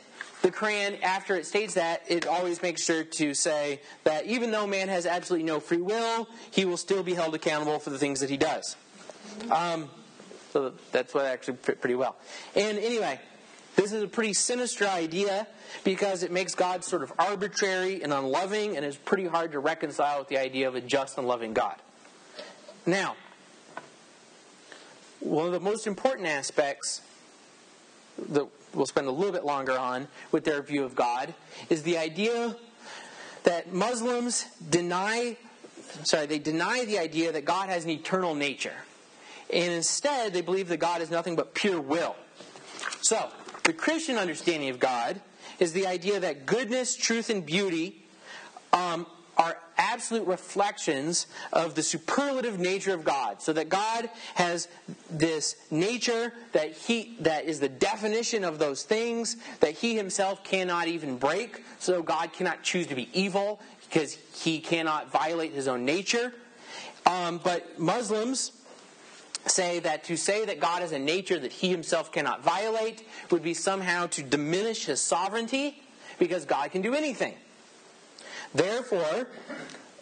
the 0.42 0.50
Quran, 0.50 1.02
after 1.02 1.36
it 1.36 1.46
states 1.46 1.74
that, 1.74 2.02
it 2.08 2.26
always 2.26 2.62
makes 2.62 2.84
sure 2.84 3.04
to 3.04 3.34
say 3.34 3.80
that 4.04 4.26
even 4.26 4.50
though 4.50 4.66
man 4.66 4.88
has 4.88 5.04
absolutely 5.04 5.46
no 5.46 5.58
free 5.58 5.80
will, 5.80 6.28
he 6.50 6.64
will 6.64 6.76
still 6.76 7.02
be 7.02 7.14
held 7.14 7.34
accountable 7.34 7.78
for 7.78 7.90
the 7.90 7.98
things 7.98 8.20
that 8.20 8.30
he 8.30 8.36
does. 8.36 8.76
Um, 9.50 9.90
so 10.52 10.72
that's 10.92 11.12
what 11.12 11.26
actually 11.26 11.56
fit 11.56 11.80
pretty 11.80 11.96
well. 11.96 12.16
And 12.54 12.78
anyway, 12.78 13.20
this 13.78 13.92
is 13.92 14.02
a 14.02 14.08
pretty 14.08 14.32
sinister 14.32 14.88
idea 14.88 15.46
because 15.84 16.24
it 16.24 16.32
makes 16.32 16.56
God 16.56 16.82
sort 16.82 17.04
of 17.04 17.12
arbitrary 17.16 18.02
and 18.02 18.12
unloving, 18.12 18.76
and 18.76 18.84
it's 18.84 18.96
pretty 18.96 19.26
hard 19.26 19.52
to 19.52 19.60
reconcile 19.60 20.18
with 20.18 20.26
the 20.26 20.36
idea 20.36 20.66
of 20.66 20.74
a 20.74 20.80
just 20.80 21.16
and 21.16 21.28
loving 21.28 21.52
God. 21.52 21.76
Now, 22.86 23.14
one 25.20 25.46
of 25.46 25.52
the 25.52 25.60
most 25.60 25.86
important 25.86 26.26
aspects 26.26 27.02
that 28.30 28.48
we'll 28.74 28.86
spend 28.86 29.06
a 29.06 29.12
little 29.12 29.32
bit 29.32 29.44
longer 29.44 29.78
on 29.78 30.08
with 30.32 30.42
their 30.42 30.60
view 30.60 30.82
of 30.82 30.96
God 30.96 31.32
is 31.70 31.84
the 31.84 31.98
idea 31.98 32.56
that 33.44 33.72
Muslims 33.72 34.46
deny 34.68 35.36
sorry, 36.02 36.26
they 36.26 36.40
deny 36.40 36.84
the 36.84 36.98
idea 36.98 37.30
that 37.30 37.44
God 37.44 37.68
has 37.68 37.84
an 37.84 37.90
eternal 37.90 38.34
nature. 38.34 38.74
And 39.52 39.72
instead, 39.72 40.32
they 40.32 40.40
believe 40.40 40.68
that 40.68 40.78
God 40.78 41.00
is 41.00 41.12
nothing 41.12 41.36
but 41.36 41.54
pure 41.54 41.80
will. 41.80 42.16
So, 43.00 43.30
the 43.68 43.74
Christian 43.74 44.16
understanding 44.16 44.70
of 44.70 44.80
God 44.80 45.20
is 45.58 45.74
the 45.74 45.86
idea 45.86 46.18
that 46.20 46.46
goodness, 46.46 46.96
truth, 46.96 47.28
and 47.28 47.44
beauty 47.44 48.02
um, 48.72 49.06
are 49.36 49.58
absolute 49.76 50.26
reflections 50.26 51.26
of 51.52 51.74
the 51.74 51.82
superlative 51.82 52.58
nature 52.58 52.94
of 52.94 53.04
God. 53.04 53.42
So 53.42 53.52
that 53.52 53.68
God 53.68 54.08
has 54.36 54.68
this 55.10 55.56
nature 55.70 56.32
that 56.52 56.72
he 56.72 57.14
that 57.20 57.44
is 57.44 57.60
the 57.60 57.68
definition 57.68 58.42
of 58.42 58.58
those 58.58 58.84
things 58.84 59.36
that 59.60 59.74
he 59.74 59.94
himself 59.94 60.42
cannot 60.42 60.88
even 60.88 61.18
break. 61.18 61.62
So 61.78 62.02
God 62.02 62.32
cannot 62.32 62.62
choose 62.62 62.86
to 62.86 62.94
be 62.94 63.10
evil 63.12 63.60
because 63.82 64.14
he 64.34 64.60
cannot 64.60 65.12
violate 65.12 65.52
his 65.52 65.68
own 65.68 65.84
nature. 65.84 66.32
Um, 67.04 67.38
but 67.44 67.78
Muslims 67.78 68.52
say 69.46 69.78
that 69.80 70.04
to 70.04 70.16
say 70.16 70.44
that 70.44 70.60
God 70.60 70.82
has 70.82 70.92
a 70.92 70.98
nature 70.98 71.38
that 71.38 71.52
he 71.52 71.68
himself 71.68 72.12
cannot 72.12 72.42
violate 72.42 73.06
would 73.30 73.42
be 73.42 73.54
somehow 73.54 74.06
to 74.08 74.22
diminish 74.22 74.86
his 74.86 75.00
sovereignty 75.00 75.80
because 76.18 76.44
God 76.44 76.70
can 76.70 76.82
do 76.82 76.94
anything. 76.94 77.34
Therefore, 78.54 79.28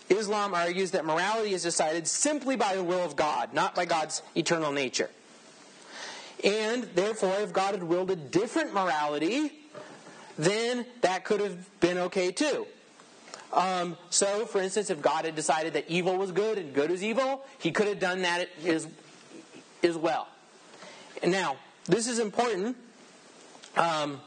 Islam 0.08 0.54
argues 0.54 0.92
that 0.92 1.04
morality 1.04 1.52
is 1.52 1.62
decided 1.62 2.06
simply 2.06 2.56
by 2.56 2.76
the 2.76 2.82
will 2.82 3.04
of 3.04 3.16
God, 3.16 3.52
not 3.52 3.74
by 3.74 3.84
God's 3.84 4.22
eternal 4.34 4.72
nature. 4.72 5.10
And 6.44 6.84
therefore, 6.94 7.34
if 7.40 7.52
God 7.52 7.74
had 7.74 7.82
willed 7.82 8.10
a 8.10 8.16
different 8.16 8.72
morality, 8.72 9.52
then 10.38 10.86
that 11.00 11.24
could 11.24 11.40
have 11.40 11.80
been 11.80 11.98
okay 11.98 12.30
too. 12.30 12.66
Um, 13.52 13.96
so, 14.10 14.44
for 14.44 14.60
instance, 14.60 14.90
if 14.90 15.00
God 15.00 15.24
had 15.24 15.34
decided 15.34 15.72
that 15.74 15.86
evil 15.88 16.16
was 16.16 16.30
good 16.30 16.58
and 16.58 16.74
good 16.74 16.90
is 16.90 17.02
evil, 17.02 17.44
he 17.58 17.70
could 17.70 17.86
have 17.86 17.98
done 17.98 18.22
that 18.22 18.48
as 19.82 19.96
well. 19.96 20.28
Now, 21.24 21.56
this 21.84 22.08
is 22.08 22.18
important. 22.18 22.76
Um, 23.76 24.20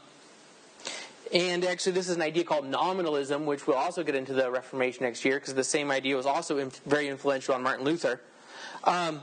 and 1.32 1.64
actually, 1.64 1.92
this 1.92 2.08
is 2.08 2.16
an 2.16 2.22
idea 2.22 2.44
called 2.44 2.66
nominalism, 2.66 3.46
which 3.46 3.66
we'll 3.66 3.76
also 3.76 4.02
get 4.02 4.14
into 4.14 4.32
the 4.32 4.50
Reformation 4.50 5.04
next 5.04 5.24
year, 5.24 5.38
because 5.38 5.54
the 5.54 5.62
same 5.62 5.90
idea 5.90 6.16
was 6.16 6.26
also 6.26 6.70
very 6.86 7.08
influential 7.08 7.54
on 7.54 7.62
Martin 7.62 7.84
Luther. 7.84 8.20
Um, 8.84 9.22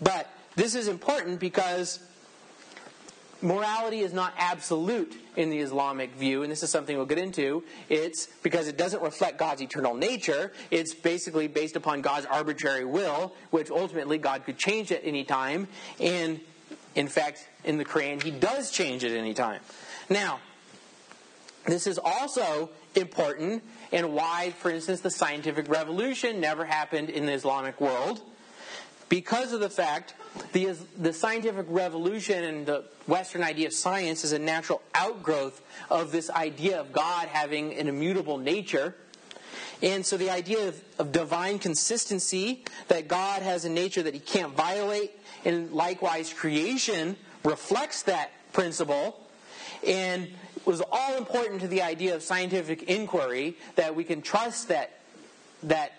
but 0.00 0.30
this 0.56 0.74
is 0.74 0.88
important 0.88 1.40
because 1.40 1.98
morality 3.42 4.00
is 4.00 4.12
not 4.12 4.32
absolute 4.38 5.14
in 5.36 5.50
the 5.50 5.58
Islamic 5.58 6.14
view, 6.14 6.42
and 6.42 6.50
this 6.50 6.62
is 6.62 6.70
something 6.70 6.96
we'll 6.96 7.06
get 7.06 7.18
into. 7.18 7.64
It's 7.88 8.26
because 8.42 8.68
it 8.68 8.76
doesn't 8.76 9.02
reflect 9.02 9.38
God's 9.38 9.62
eternal 9.62 9.94
nature. 9.94 10.52
It's 10.70 10.94
basically 10.94 11.48
based 11.48 11.76
upon 11.76 12.02
God's 12.02 12.26
arbitrary 12.26 12.84
will, 12.84 13.34
which 13.50 13.70
ultimately 13.70 14.18
God 14.18 14.44
could 14.44 14.58
change 14.58 14.92
at 14.92 15.00
any 15.04 15.24
time. 15.24 15.68
And 16.00 16.40
in 16.94 17.08
fact, 17.08 17.48
in 17.64 17.78
the 17.78 17.84
Quran, 17.84 18.22
He 18.22 18.30
does 18.30 18.70
change 18.70 19.04
at 19.04 19.12
any 19.12 19.34
time. 19.34 19.60
Now, 20.08 20.40
this 21.66 21.86
is 21.86 21.98
also 21.98 22.70
important 22.94 23.62
and 23.92 24.14
why, 24.14 24.52
for 24.58 24.70
instance, 24.70 25.00
the 25.00 25.10
scientific 25.10 25.68
revolution 25.68 26.40
never 26.40 26.64
happened 26.64 27.10
in 27.10 27.26
the 27.26 27.32
Islamic 27.32 27.80
world 27.80 28.20
because 29.12 29.52
of 29.52 29.60
the 29.60 29.68
fact 29.68 30.14
the, 30.52 30.74
the 30.98 31.12
scientific 31.12 31.66
revolution 31.68 32.44
and 32.44 32.64
the 32.64 32.82
Western 33.06 33.42
idea 33.42 33.66
of 33.66 33.74
science 33.74 34.24
is 34.24 34.32
a 34.32 34.38
natural 34.38 34.80
outgrowth 34.94 35.60
of 35.90 36.12
this 36.12 36.30
idea 36.30 36.80
of 36.80 36.94
God 36.94 37.28
having 37.28 37.74
an 37.74 37.88
immutable 37.88 38.38
nature. 38.38 38.96
And 39.82 40.06
so 40.06 40.16
the 40.16 40.30
idea 40.30 40.66
of, 40.66 40.82
of 40.98 41.12
divine 41.12 41.58
consistency, 41.58 42.64
that 42.88 43.06
God 43.06 43.42
has 43.42 43.66
a 43.66 43.68
nature 43.68 44.02
that 44.02 44.14
he 44.14 44.20
can't 44.20 44.54
violate, 44.54 45.10
and 45.44 45.72
likewise 45.72 46.32
creation 46.32 47.16
reflects 47.44 48.04
that 48.04 48.30
principle, 48.54 49.20
and 49.86 50.30
was 50.64 50.80
all 50.90 51.18
important 51.18 51.60
to 51.60 51.68
the 51.68 51.82
idea 51.82 52.14
of 52.14 52.22
scientific 52.22 52.84
inquiry 52.84 53.58
that 53.74 53.94
we 53.94 54.04
can 54.04 54.22
trust 54.22 54.68
that 54.68 55.00
that 55.64 55.92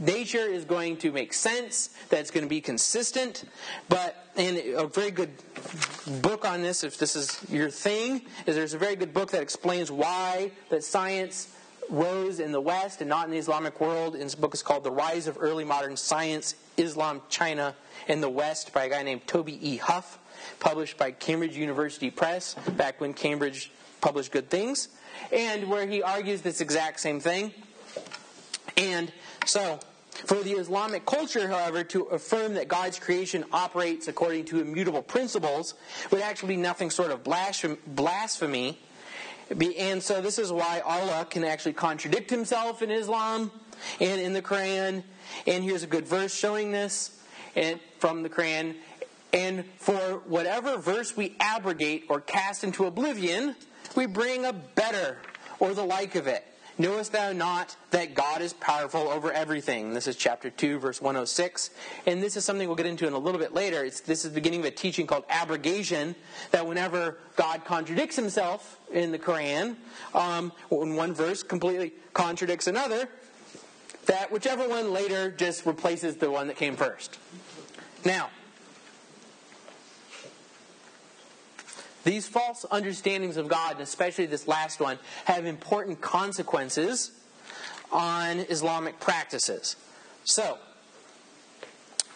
nature 0.00 0.46
is 0.46 0.64
going 0.64 0.96
to 0.98 1.12
make 1.12 1.32
sense, 1.32 1.90
that 2.08 2.20
it's 2.20 2.30
going 2.30 2.44
to 2.44 2.48
be 2.48 2.60
consistent. 2.60 3.44
But 3.88 4.16
and 4.36 4.56
a 4.56 4.86
very 4.86 5.10
good 5.10 5.30
book 6.22 6.44
on 6.44 6.62
this, 6.62 6.84
if 6.84 6.98
this 6.98 7.16
is 7.16 7.38
your 7.50 7.70
thing, 7.70 8.22
is 8.46 8.56
there's 8.56 8.74
a 8.74 8.78
very 8.78 8.96
good 8.96 9.12
book 9.12 9.30
that 9.32 9.42
explains 9.42 9.90
why 9.90 10.52
that 10.70 10.84
science 10.84 11.54
rose 11.90 12.40
in 12.40 12.52
the 12.52 12.60
West 12.60 13.00
and 13.00 13.10
not 13.10 13.26
in 13.26 13.30
the 13.30 13.38
Islamic 13.38 13.80
world. 13.80 14.14
And 14.14 14.22
this 14.22 14.34
book 14.34 14.54
is 14.54 14.62
called 14.62 14.84
The 14.84 14.90
Rise 14.90 15.26
of 15.26 15.36
Early 15.38 15.64
Modern 15.64 15.96
Science, 15.96 16.54
Islam, 16.76 17.20
China, 17.28 17.74
and 18.08 18.22
the 18.22 18.30
West 18.30 18.72
by 18.72 18.84
a 18.84 18.88
guy 18.88 19.02
named 19.02 19.26
Toby 19.26 19.58
E. 19.68 19.76
Huff, 19.76 20.18
published 20.60 20.96
by 20.96 21.10
Cambridge 21.10 21.56
University 21.56 22.10
Press 22.10 22.54
back 22.76 23.00
when 23.00 23.12
Cambridge 23.12 23.70
published 24.00 24.32
good 24.32 24.48
things, 24.48 24.88
and 25.30 25.68
where 25.68 25.86
he 25.86 26.02
argues 26.02 26.40
this 26.40 26.60
exact 26.60 27.00
same 27.00 27.20
thing. 27.20 27.52
And 28.76 29.12
so, 29.46 29.80
for 30.10 30.42
the 30.42 30.52
Islamic 30.52 31.06
culture, 31.06 31.48
however, 31.48 31.84
to 31.84 32.02
affirm 32.04 32.54
that 32.54 32.68
God's 32.68 32.98
creation 32.98 33.44
operates 33.52 34.08
according 34.08 34.44
to 34.46 34.60
immutable 34.60 35.02
principles 35.02 35.74
would 36.10 36.20
actually 36.20 36.56
be 36.56 36.60
nothing 36.60 36.90
sort 36.90 37.10
of 37.10 37.24
blasphemy. 37.24 38.78
And 39.78 40.02
so, 40.02 40.20
this 40.20 40.38
is 40.38 40.52
why 40.52 40.80
Allah 40.80 41.26
can 41.28 41.44
actually 41.44 41.74
contradict 41.74 42.30
himself 42.30 42.82
in 42.82 42.90
Islam 42.90 43.50
and 44.00 44.20
in 44.20 44.32
the 44.32 44.42
Quran. 44.42 45.02
And 45.46 45.64
here's 45.64 45.82
a 45.82 45.88
good 45.88 46.06
verse 46.06 46.34
showing 46.34 46.72
this 46.72 47.22
from 47.98 48.22
the 48.22 48.30
Quran. 48.30 48.76
And 49.32 49.64
for 49.78 50.22
whatever 50.26 50.76
verse 50.76 51.16
we 51.16 51.34
abrogate 51.40 52.04
or 52.08 52.20
cast 52.20 52.64
into 52.64 52.84
oblivion, 52.84 53.56
we 53.96 54.06
bring 54.06 54.44
a 54.44 54.52
better 54.52 55.18
or 55.58 55.72
the 55.72 55.84
like 55.84 56.14
of 56.16 56.26
it 56.26 56.46
Knowest 56.78 57.12
thou 57.12 57.32
not 57.32 57.76
that 57.90 58.14
God 58.14 58.40
is 58.40 58.54
powerful 58.54 59.02
over 59.02 59.30
everything? 59.30 59.92
This 59.92 60.06
is 60.06 60.16
chapter 60.16 60.48
2, 60.48 60.78
verse 60.78 61.02
106. 61.02 61.70
And 62.06 62.22
this 62.22 62.36
is 62.36 62.44
something 62.44 62.66
we'll 62.66 62.76
get 62.76 62.86
into 62.86 63.06
in 63.06 63.12
a 63.12 63.18
little 63.18 63.40
bit 63.40 63.52
later. 63.52 63.84
It's, 63.84 64.00
this 64.00 64.24
is 64.24 64.30
the 64.30 64.34
beginning 64.34 64.60
of 64.60 64.66
a 64.66 64.70
teaching 64.70 65.06
called 65.06 65.24
abrogation, 65.28 66.14
that 66.50 66.66
whenever 66.66 67.18
God 67.36 67.64
contradicts 67.64 68.16
himself 68.16 68.80
in 68.90 69.12
the 69.12 69.18
Quran, 69.18 69.76
um, 70.14 70.50
when 70.70 70.96
one 70.96 71.12
verse 71.12 71.42
completely 71.42 71.92
contradicts 72.14 72.66
another, 72.66 73.08
that 74.06 74.32
whichever 74.32 74.66
one 74.66 74.92
later 74.92 75.30
just 75.30 75.66
replaces 75.66 76.16
the 76.16 76.30
one 76.30 76.46
that 76.48 76.56
came 76.56 76.76
first. 76.76 77.18
Now, 78.04 78.30
These 82.04 82.26
false 82.26 82.64
understandings 82.70 83.36
of 83.36 83.48
God, 83.48 83.72
and 83.72 83.80
especially 83.80 84.26
this 84.26 84.48
last 84.48 84.80
one, 84.80 84.98
have 85.24 85.46
important 85.46 86.00
consequences 86.00 87.12
on 87.90 88.40
Islamic 88.40 88.98
practices. 88.98 89.76
So, 90.24 90.58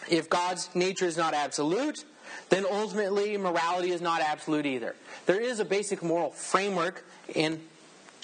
if 0.09 0.29
God's 0.29 0.69
nature 0.75 1.05
is 1.05 1.17
not 1.17 1.33
absolute, 1.33 2.05
then 2.49 2.65
ultimately 2.69 3.37
morality 3.37 3.91
is 3.91 4.01
not 4.01 4.21
absolute 4.21 4.65
either. 4.65 4.95
There 5.25 5.39
is 5.39 5.59
a 5.59 5.65
basic 5.65 6.03
moral 6.03 6.31
framework 6.31 7.05
in 7.33 7.61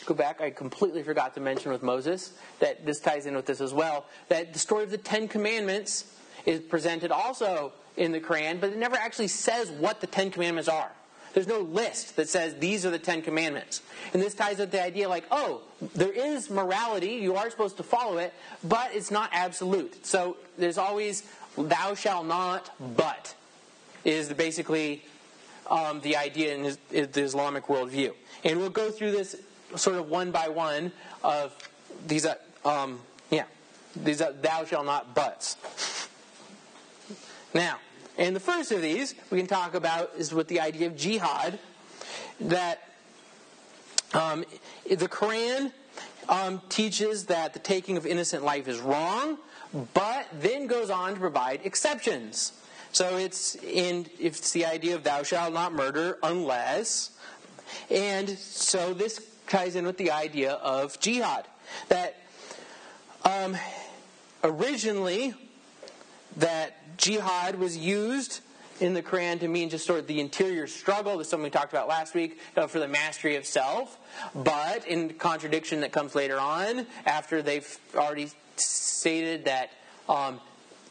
go 0.05 0.13
back, 0.13 0.41
I 0.41 0.49
completely 0.49 1.01
forgot 1.01 1.33
to 1.35 1.39
mention 1.39 1.71
with 1.71 1.81
Moses 1.81 2.33
that 2.59 2.85
this 2.85 2.99
ties 2.99 3.25
in 3.25 3.35
with 3.35 3.45
this 3.45 3.61
as 3.61 3.73
well. 3.73 4.05
That 4.27 4.51
the 4.51 4.59
story 4.59 4.83
of 4.83 4.91
the 4.91 4.97
Ten 4.97 5.29
Commandments 5.29 6.13
is 6.45 6.59
presented 6.59 7.11
also 7.11 7.71
in 7.95 8.11
the 8.11 8.19
Quran, 8.19 8.59
but 8.59 8.71
it 8.71 8.77
never 8.77 8.97
actually 8.97 9.29
says 9.29 9.71
what 9.71 10.01
the 10.01 10.07
Ten 10.07 10.31
Commandments 10.31 10.67
are. 10.67 10.91
There's 11.33 11.47
no 11.47 11.59
list 11.59 12.15
that 12.15 12.29
says 12.29 12.55
these 12.55 12.85
are 12.85 12.91
the 12.91 12.99
Ten 12.99 13.21
Commandments. 13.21 13.81
And 14.13 14.21
this 14.21 14.35
ties 14.35 14.59
with 14.59 14.71
the 14.71 14.83
idea 14.83 15.09
like, 15.09 15.25
oh, 15.31 15.61
there 15.95 16.11
is 16.11 16.49
morality, 16.49 17.13
you 17.15 17.35
are 17.35 17.49
supposed 17.49 17.77
to 17.77 17.83
follow 17.83 18.17
it, 18.17 18.33
but 18.63 18.91
it's 18.93 19.09
not 19.09 19.29
absolute. 19.33 20.05
So 20.05 20.37
there's 20.57 20.77
always 20.77 21.23
thou 21.57 21.95
shall 21.95 22.23
not, 22.23 22.69
but 22.95 23.35
is 24.05 24.31
basically 24.33 25.03
um, 25.69 26.01
the 26.01 26.17
idea 26.17 26.55
in, 26.55 26.63
his, 26.63 26.77
in 26.91 27.09
the 27.11 27.21
Islamic 27.21 27.65
worldview. 27.65 28.13
And 28.43 28.59
we'll 28.59 28.69
go 28.69 28.91
through 28.91 29.11
this 29.11 29.35
sort 29.75 29.97
of 29.97 30.09
one 30.09 30.31
by 30.31 30.49
one 30.49 30.91
of 31.23 31.55
these, 32.07 32.25
uh, 32.25 32.35
um, 32.65 32.99
yeah, 33.31 33.45
these 33.95 34.21
uh, 34.21 34.33
thou 34.41 34.65
shall 34.65 34.83
not 34.83 35.15
buts. 35.15 35.57
Now, 37.53 37.77
and 38.17 38.35
the 38.35 38.39
first 38.39 38.71
of 38.71 38.81
these 38.81 39.15
we 39.31 39.37
can 39.37 39.47
talk 39.47 39.73
about 39.73 40.11
is 40.17 40.33
with 40.33 40.47
the 40.47 40.59
idea 40.59 40.87
of 40.87 40.95
jihad, 40.95 41.59
that 42.39 42.87
um, 44.13 44.45
the 44.87 45.07
Quran 45.07 45.71
um, 46.29 46.61
teaches 46.69 47.25
that 47.25 47.53
the 47.53 47.59
taking 47.59 47.97
of 47.97 48.05
innocent 48.05 48.43
life 48.43 48.67
is 48.67 48.79
wrong, 48.79 49.37
but 49.93 50.27
then 50.39 50.67
goes 50.67 50.89
on 50.89 51.15
to 51.15 51.19
provide 51.19 51.61
exceptions. 51.63 52.53
So 52.91 53.17
it's 53.17 53.55
in 53.55 54.05
it's 54.19 54.51
the 54.51 54.65
idea 54.67 54.95
of 54.95 55.03
thou 55.03 55.23
shalt 55.23 55.53
not 55.53 55.73
murder 55.73 56.19
unless, 56.21 57.11
and 57.89 58.29
so 58.29 58.93
this 58.93 59.19
ties 59.47 59.75
in 59.75 59.85
with 59.85 59.97
the 59.97 60.11
idea 60.11 60.53
of 60.53 60.99
jihad 60.99 61.45
that 61.89 62.15
um, 63.25 63.57
originally 64.43 65.33
that 66.37 66.82
jihad 66.97 67.59
was 67.59 67.77
used 67.77 68.41
in 68.79 68.93
the 68.93 69.01
Quran 69.01 69.39
to 69.39 69.47
mean 69.47 69.69
just 69.69 69.85
sort 69.85 69.99
of 69.99 70.07
the 70.07 70.19
interior 70.19 70.67
struggle. 70.67 71.17
That's 71.17 71.29
something 71.29 71.43
we 71.43 71.49
talked 71.49 71.71
about 71.71 71.87
last 71.87 72.13
week 72.13 72.39
uh, 72.57 72.67
for 72.67 72.79
the 72.79 72.87
mastery 72.87 73.35
of 73.35 73.45
self. 73.45 73.97
But 74.35 74.87
in 74.87 75.09
contradiction 75.11 75.81
that 75.81 75.91
comes 75.91 76.15
later 76.15 76.39
on, 76.39 76.87
after 77.05 77.41
they've 77.41 77.77
already 77.95 78.29
stated 78.55 79.45
that 79.45 79.71
um, 80.09 80.39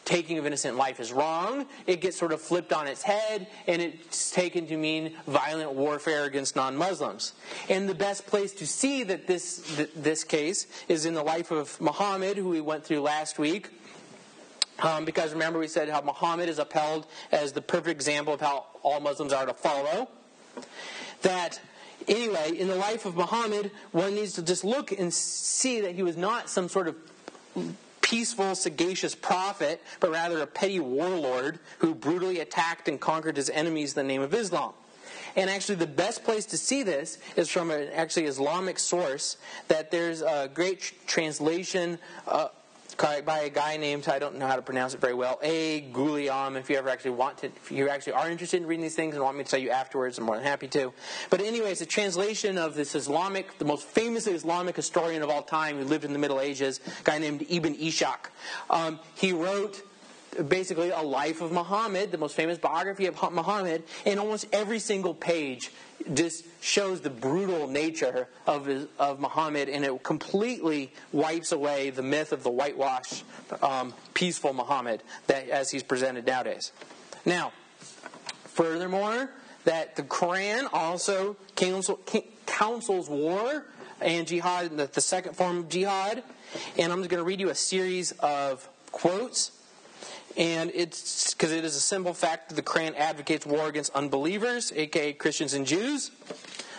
taking 0.05 0.39
of 0.39 0.47
innocent 0.47 0.77
life 0.77 1.01
is 1.01 1.13
wrong, 1.13 1.67
it 1.87 2.01
gets 2.01 2.17
sort 2.17 2.33
of 2.33 2.41
flipped 2.41 2.73
on 2.73 2.87
its 2.87 3.03
head 3.03 3.47
and 3.67 3.83
it's 3.83 4.31
taken 4.31 4.67
to 4.67 4.77
mean 4.77 5.15
violent 5.27 5.73
warfare 5.73 6.25
against 6.25 6.57
non 6.57 6.77
Muslims. 6.77 7.33
And 7.69 7.89
the 7.89 7.95
best 7.95 8.27
place 8.27 8.53
to 8.55 8.67
see 8.67 9.03
that 9.05 9.27
this, 9.27 9.89
this 9.95 10.25
case 10.25 10.67
is 10.89 11.05
in 11.05 11.15
the 11.15 11.23
life 11.23 11.51
of 11.51 11.81
Muhammad, 11.81 12.37
who 12.37 12.49
we 12.49 12.61
went 12.61 12.85
through 12.85 13.01
last 13.01 13.39
week 13.39 13.71
um, 14.83 15.05
because 15.05 15.33
remember, 15.33 15.59
we 15.59 15.69
said 15.69 15.89
how 15.89 16.01
Muhammad 16.01 16.49
is 16.49 16.59
upheld 16.59 17.07
as 17.31 17.53
the 17.53 17.63
perfect 17.63 17.91
example 17.91 18.35
of 18.35 18.41
how 18.41 18.67
all 18.83 19.01
Muslims 19.01 19.33
are 19.33 19.47
to 19.47 19.55
follow. 19.55 20.09
That, 21.23 21.61
anyway, 22.09 22.57
in 22.57 22.69
the 22.69 22.77
life 22.77 23.07
of 23.07 23.17
Muhammad, 23.17 23.71
one 23.93 24.15
needs 24.15 24.35
to 24.35 24.43
just 24.43 24.65
look 24.65 24.93
and 24.93 25.13
see 25.15 25.81
that 25.81 25.95
he 25.95 26.03
was 26.03 26.17
not 26.17 26.51
some 26.51 26.69
sort 26.69 26.89
of 26.89 26.97
peaceful, 28.01 28.55
sagacious 28.55 29.15
prophet, 29.15 29.81
but 30.01 30.11
rather 30.11 30.41
a 30.43 30.47
petty 30.47 30.81
warlord 30.81 31.59
who 31.79 31.95
brutally 31.95 32.41
attacked 32.41 32.89
and 32.89 33.01
conquered 33.01 33.37
his 33.37 33.49
enemies 33.51 33.97
in 33.97 34.07
the 34.07 34.13
name 34.13 34.21
of 34.21 34.35
Islam. 34.35 34.73
And 35.35 35.49
actually, 35.49 35.77
the 35.77 35.87
best 35.87 36.25
place 36.25 36.45
to 36.47 36.59
see 36.59 36.83
this 36.83 37.17
is 37.37 37.49
from 37.49 37.71
an 37.71 37.89
actually 37.95 38.27
Islamic 38.27 38.79
source. 38.79 39.39
That 39.69 39.91
there's 39.91 40.21
a 40.21 40.51
great 40.53 40.93
translation 41.07 41.99
uh, 42.27 42.49
by 43.03 43.41
a 43.41 43.51
guy 43.51 43.77
named 43.77 44.09
I 44.09 44.19
don't 44.19 44.39
know 44.39 44.47
how 44.47 44.57
to 44.57 44.63
pronounce 44.63 44.95
it 44.95 45.01
very 45.01 45.15
well. 45.15 45.39
A 45.43 45.83
Guliam. 45.93 46.57
If 46.57 46.71
you 46.71 46.77
ever 46.77 46.89
actually 46.89 47.13
want 47.13 47.39
to, 47.39 47.47
if 47.47 47.71
you 47.73 47.89
actually 47.89 48.13
are 48.13 48.31
interested 48.31 48.63
in 48.63 48.69
reading 48.69 48.83
these 48.83 48.95
things 48.95 49.15
and 49.15 49.25
want 49.25 49.37
me 49.37 49.45
to 49.45 49.51
tell 49.51 49.61
you 49.61 49.71
afterwards, 49.71 50.19
I'm 50.19 50.25
more 50.25 50.37
than 50.37 50.45
happy 50.45 50.69
to. 50.69 50.93
But 51.29 51.41
anyway, 51.41 51.73
it's 51.73 51.81
a 51.81 51.87
translation 51.87 52.59
of 52.59 52.75
this 52.75 52.95
Islamic, 52.95 53.59
the 53.59 53.65
most 53.65 53.87
famous 53.87 54.27
Islamic 54.27 54.77
historian 54.77 55.23
of 55.23 55.31
all 55.31 55.43
time 55.43 55.79
who 55.79 55.85
lived 55.85 56.05
in 56.05 56.13
the 56.13 56.19
Middle 56.19 56.41
Ages, 56.41 56.81
a 57.01 57.03
guy 57.03 57.19
named 57.19 57.45
Ibn 57.49 57.75
Ishaq. 57.75 58.31
Um, 58.71 59.01
he 59.15 59.33
wrote 59.33 59.83
basically 60.49 60.91
a 60.91 61.03
life 61.03 61.41
of 61.41 61.53
Muhammad, 61.53 62.11
the 62.11 62.19
most 62.19 62.35
famous 62.35 62.59
biography 62.59 63.07
of 63.07 63.21
Muhammad, 63.33 63.83
and 64.07 64.19
almost 64.19 64.47
every 64.53 64.79
single 64.79 65.15
page 65.15 65.71
just 66.15 66.45
shows 66.61 67.01
the 67.01 67.11
brutal 67.11 67.67
nature 67.67 68.29
of, 68.47 68.69
of 68.99 69.21
Muhammad, 69.21 69.69
and 69.69 69.85
it 69.85 70.03
completely 70.03 70.93
wipes 71.13 71.53
away 71.53 71.91
the 71.91 72.03
myth 72.03 72.33
of 72.33 72.43
the 72.43 72.51
whitewash, 72.51 73.23
um, 73.63 73.95
peaceful 74.15 74.53
Muhammad 74.53 75.03
that 75.27 75.49
as 75.49 75.71
he's 75.71 75.83
presented 75.83 76.27
nowadays. 76.27 76.73
Now, 77.25 77.53
furthermore, 78.45 79.31
that 79.65 79.97
the 79.97 80.03
Quran 80.03 80.69
also 80.73 81.37
counsel, 81.55 82.01
counsels 82.47 83.09
war 83.09 83.65
and 84.01 84.27
jihad, 84.27 84.77
the, 84.77 84.87
the 84.87 85.01
second 85.01 85.37
form 85.37 85.59
of 85.59 85.69
jihad, 85.69 86.23
and 86.79 86.93
I'm 86.93 86.99
just 86.99 87.11
going 87.11 87.21
to 87.21 87.25
read 87.25 87.41
you 87.41 87.51
a 87.51 87.55
series 87.55 88.13
of 88.13 88.69
quotes 88.91 89.53
And 90.37 90.71
it's 90.75 91.35
because 91.35 91.53
it 91.53 91.65
is 91.65 91.77
a 91.77 91.81
simple 91.81 92.15
fact 92.15 92.49
that 92.49 92.55
the 92.55 92.63
Quran 92.63 92.95
advocates 92.97 93.45
war 93.45 93.69
against 93.69 93.93
unbelievers, 93.95 94.73
aka 94.75 95.13
Christians 95.13 95.55
and 95.55 95.67
Jews. 95.67 96.11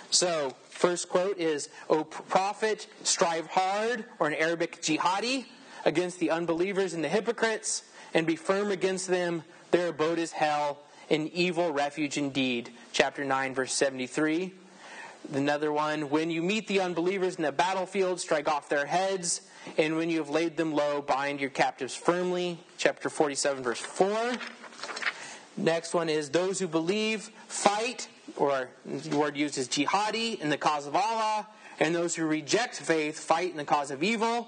So, 0.09 0.55
first 0.69 1.09
quote 1.09 1.37
is, 1.37 1.69
O 1.89 2.03
Prophet, 2.03 2.87
strive 3.03 3.47
hard, 3.47 4.05
or 4.19 4.27
in 4.27 4.33
Arabic, 4.35 4.81
jihadi, 4.81 5.45
against 5.85 6.19
the 6.19 6.31
unbelievers 6.31 6.93
and 6.93 7.03
the 7.03 7.09
hypocrites, 7.09 7.83
and 8.13 8.25
be 8.25 8.35
firm 8.35 8.71
against 8.71 9.07
them. 9.07 9.43
Their 9.71 9.87
abode 9.89 10.19
is 10.19 10.31
hell, 10.31 10.79
an 11.09 11.29
evil 11.33 11.71
refuge 11.71 12.17
indeed. 12.17 12.69
Chapter 12.91 13.25
9, 13.25 13.55
verse 13.55 13.73
73. 13.73 14.53
Another 15.31 15.71
one, 15.71 16.09
when 16.09 16.29
you 16.29 16.43
meet 16.43 16.67
the 16.67 16.81
unbelievers 16.81 17.35
in 17.35 17.43
the 17.43 17.51
battlefield, 17.51 18.19
strike 18.19 18.47
off 18.47 18.69
their 18.69 18.85
heads, 18.85 19.41
and 19.77 19.95
when 19.95 20.09
you 20.09 20.19
have 20.19 20.29
laid 20.29 20.57
them 20.57 20.73
low, 20.73 21.01
bind 21.01 21.39
your 21.39 21.49
captives 21.49 21.95
firmly. 21.95 22.59
Chapter 22.77 23.09
47, 23.09 23.63
verse 23.63 23.79
4. 23.79 24.33
Next 25.57 25.93
one 25.93 26.09
is, 26.09 26.29
those 26.29 26.59
who 26.59 26.67
believe 26.67 27.29
fight, 27.47 28.07
or 28.35 28.69
the 28.85 29.17
word 29.17 29.37
used 29.37 29.57
is 29.57 29.67
jihadi, 29.67 30.39
in 30.39 30.49
the 30.49 30.57
cause 30.57 30.87
of 30.87 30.95
Allah, 30.95 31.47
and 31.79 31.93
those 31.93 32.15
who 32.15 32.25
reject 32.25 32.75
faith 32.75 33.19
fight 33.19 33.51
in 33.51 33.57
the 33.57 33.65
cause 33.65 33.91
of 33.91 34.03
evil. 34.03 34.47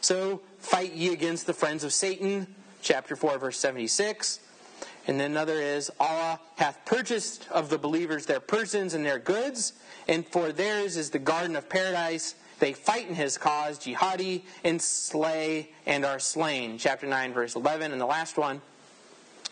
So, 0.00 0.40
fight 0.58 0.92
ye 0.92 1.12
against 1.12 1.46
the 1.46 1.52
friends 1.52 1.84
of 1.84 1.92
Satan. 1.92 2.46
Chapter 2.82 3.16
4, 3.16 3.38
verse 3.38 3.58
76. 3.58 4.40
And 5.06 5.20
then 5.20 5.32
another 5.32 5.60
is, 5.60 5.90
Allah 6.00 6.40
hath 6.56 6.84
purchased 6.84 7.46
of 7.50 7.70
the 7.70 7.78
believers 7.78 8.26
their 8.26 8.40
persons 8.40 8.94
and 8.94 9.04
their 9.04 9.18
goods, 9.18 9.74
and 10.08 10.26
for 10.26 10.52
theirs 10.52 10.96
is 10.96 11.10
the 11.10 11.18
garden 11.18 11.54
of 11.54 11.68
paradise. 11.68 12.34
They 12.58 12.72
fight 12.72 13.08
in 13.08 13.14
his 13.14 13.38
cause, 13.38 13.78
jihadi, 13.78 14.42
and 14.64 14.80
slay 14.80 15.70
and 15.86 16.04
are 16.04 16.18
slain. 16.18 16.78
Chapter 16.78 17.06
9, 17.06 17.32
verse 17.32 17.54
11. 17.54 17.92
And 17.92 18.00
the 18.00 18.06
last 18.06 18.38
one 18.38 18.62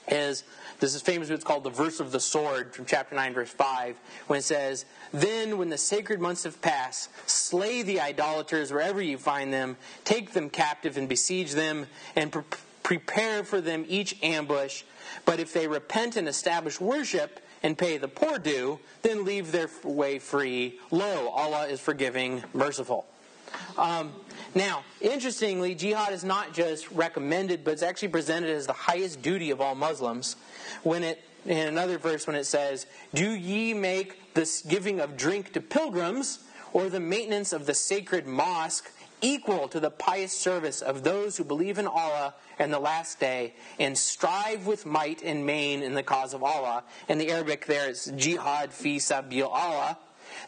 is, 0.08 0.44
this 0.80 0.94
is 0.94 1.02
famous, 1.02 1.30
it's 1.30 1.44
called 1.44 1.64
the 1.64 1.70
verse 1.70 2.00
of 2.00 2.12
the 2.12 2.20
sword 2.20 2.74
from 2.74 2.84
chapter 2.86 3.14
9, 3.14 3.34
verse 3.34 3.50
5, 3.50 3.96
when 4.26 4.38
it 4.38 4.42
says, 4.42 4.84
Then 5.12 5.58
when 5.58 5.68
the 5.68 5.78
sacred 5.78 6.20
months 6.20 6.44
have 6.44 6.60
passed, 6.62 7.10
slay 7.28 7.82
the 7.82 8.00
idolaters 8.00 8.72
wherever 8.72 9.02
you 9.02 9.18
find 9.18 9.52
them, 9.52 9.76
take 10.04 10.32
them 10.32 10.50
captive 10.50 10.96
and 10.96 11.08
besiege 11.08 11.52
them, 11.52 11.86
and 12.16 12.32
pre- 12.32 12.42
prepare 12.82 13.44
for 13.44 13.60
them 13.60 13.84
each 13.88 14.16
ambush 14.22 14.82
but 15.24 15.40
if 15.40 15.52
they 15.52 15.68
repent 15.68 16.16
and 16.16 16.28
establish 16.28 16.80
worship 16.80 17.40
and 17.64 17.76
pay 17.76 17.96
the 17.96 18.06
poor 18.06 18.38
due, 18.38 18.78
then 19.02 19.24
leave 19.24 19.50
their 19.50 19.70
way 19.82 20.18
free. 20.18 20.78
Lo, 20.90 21.30
Allah 21.30 21.66
is 21.66 21.80
forgiving, 21.80 22.44
merciful. 22.52 23.06
Um, 23.78 24.12
now, 24.54 24.84
interestingly, 25.00 25.74
jihad 25.74 26.12
is 26.12 26.24
not 26.24 26.52
just 26.52 26.90
recommended, 26.90 27.64
but 27.64 27.72
it's 27.72 27.82
actually 27.82 28.08
presented 28.08 28.50
as 28.50 28.66
the 28.66 28.74
highest 28.74 29.22
duty 29.22 29.50
of 29.50 29.60
all 29.60 29.74
Muslims. 29.74 30.36
When 30.82 31.02
it, 31.02 31.24
in 31.46 31.66
another 31.66 31.96
verse, 31.98 32.26
when 32.26 32.36
it 32.36 32.44
says, 32.44 32.86
"Do 33.14 33.30
ye 33.30 33.72
make 33.72 34.34
this 34.34 34.60
giving 34.60 35.00
of 35.00 35.16
drink 35.16 35.54
to 35.54 35.60
pilgrims, 35.60 36.40
or 36.74 36.90
the 36.90 37.00
maintenance 37.00 37.52
of 37.52 37.64
the 37.66 37.74
sacred 37.74 38.26
mosque 38.26 38.90
equal 39.24 39.68
to 39.68 39.80
the 39.80 39.90
pious 39.90 40.32
service 40.32 40.82
of 40.82 41.02
those 41.02 41.36
who 41.36 41.44
believe 41.44 41.78
in 41.78 41.86
Allah 41.86 42.34
and 42.58 42.70
the 42.70 42.78
last 42.78 43.18
day 43.18 43.54
and 43.80 43.96
strive 43.96 44.66
with 44.66 44.84
might 44.84 45.22
and 45.22 45.46
main 45.46 45.82
in 45.82 45.94
the 45.94 46.02
cause 46.02 46.34
of 46.34 46.42
Allah. 46.44 46.84
In 47.08 47.16
the 47.16 47.30
Arabic, 47.32 47.64
there 47.64 47.88
is 47.88 48.12
jihad 48.16 48.70
fi 48.72 48.98
sabil 48.98 49.48
Allah. 49.48 49.96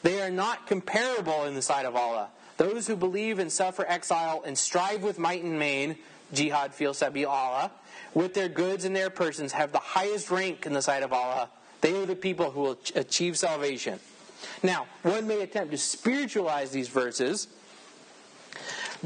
They 0.03 0.21
are 0.21 0.31
not 0.31 0.67
comparable 0.67 1.45
in 1.45 1.55
the 1.55 1.63
sight 1.63 1.87
of 1.87 1.97
Allah. 1.97 2.29
Those 2.59 2.87
who 2.87 2.97
believe 2.97 3.39
and 3.39 3.51
suffer 3.51 3.87
exile 3.89 4.43
and 4.45 4.57
strive 4.57 5.03
with 5.03 5.19
might 5.19 5.43
and 5.43 5.59
main, 5.59 5.97
jihad 6.35 6.75
fi 6.75 6.85
sabil 6.85 7.27
Allah, 7.27 7.71
with 8.13 8.35
their 8.35 8.51
goods 8.51 8.85
and 8.85 8.95
their 8.95 9.11
persons 9.11 9.53
have 9.53 9.73
the 9.73 9.79
highest 9.79 10.31
rank 10.31 10.67
in 10.67 10.75
the 10.75 10.83
sight 10.83 11.03
of 11.03 11.15
Allah. 11.15 11.49
They 11.81 12.03
are 12.03 12.07
the 12.07 12.17
people 12.17 12.51
who 12.51 12.61
will 12.61 12.79
achieve 12.95 13.39
salvation. 13.39 14.01
Now, 14.63 14.87
one 15.03 15.27
may 15.27 15.41
attempt 15.41 15.73
to 15.73 15.79
spiritualize 15.79 16.71
these 16.71 16.89
verses 16.89 17.49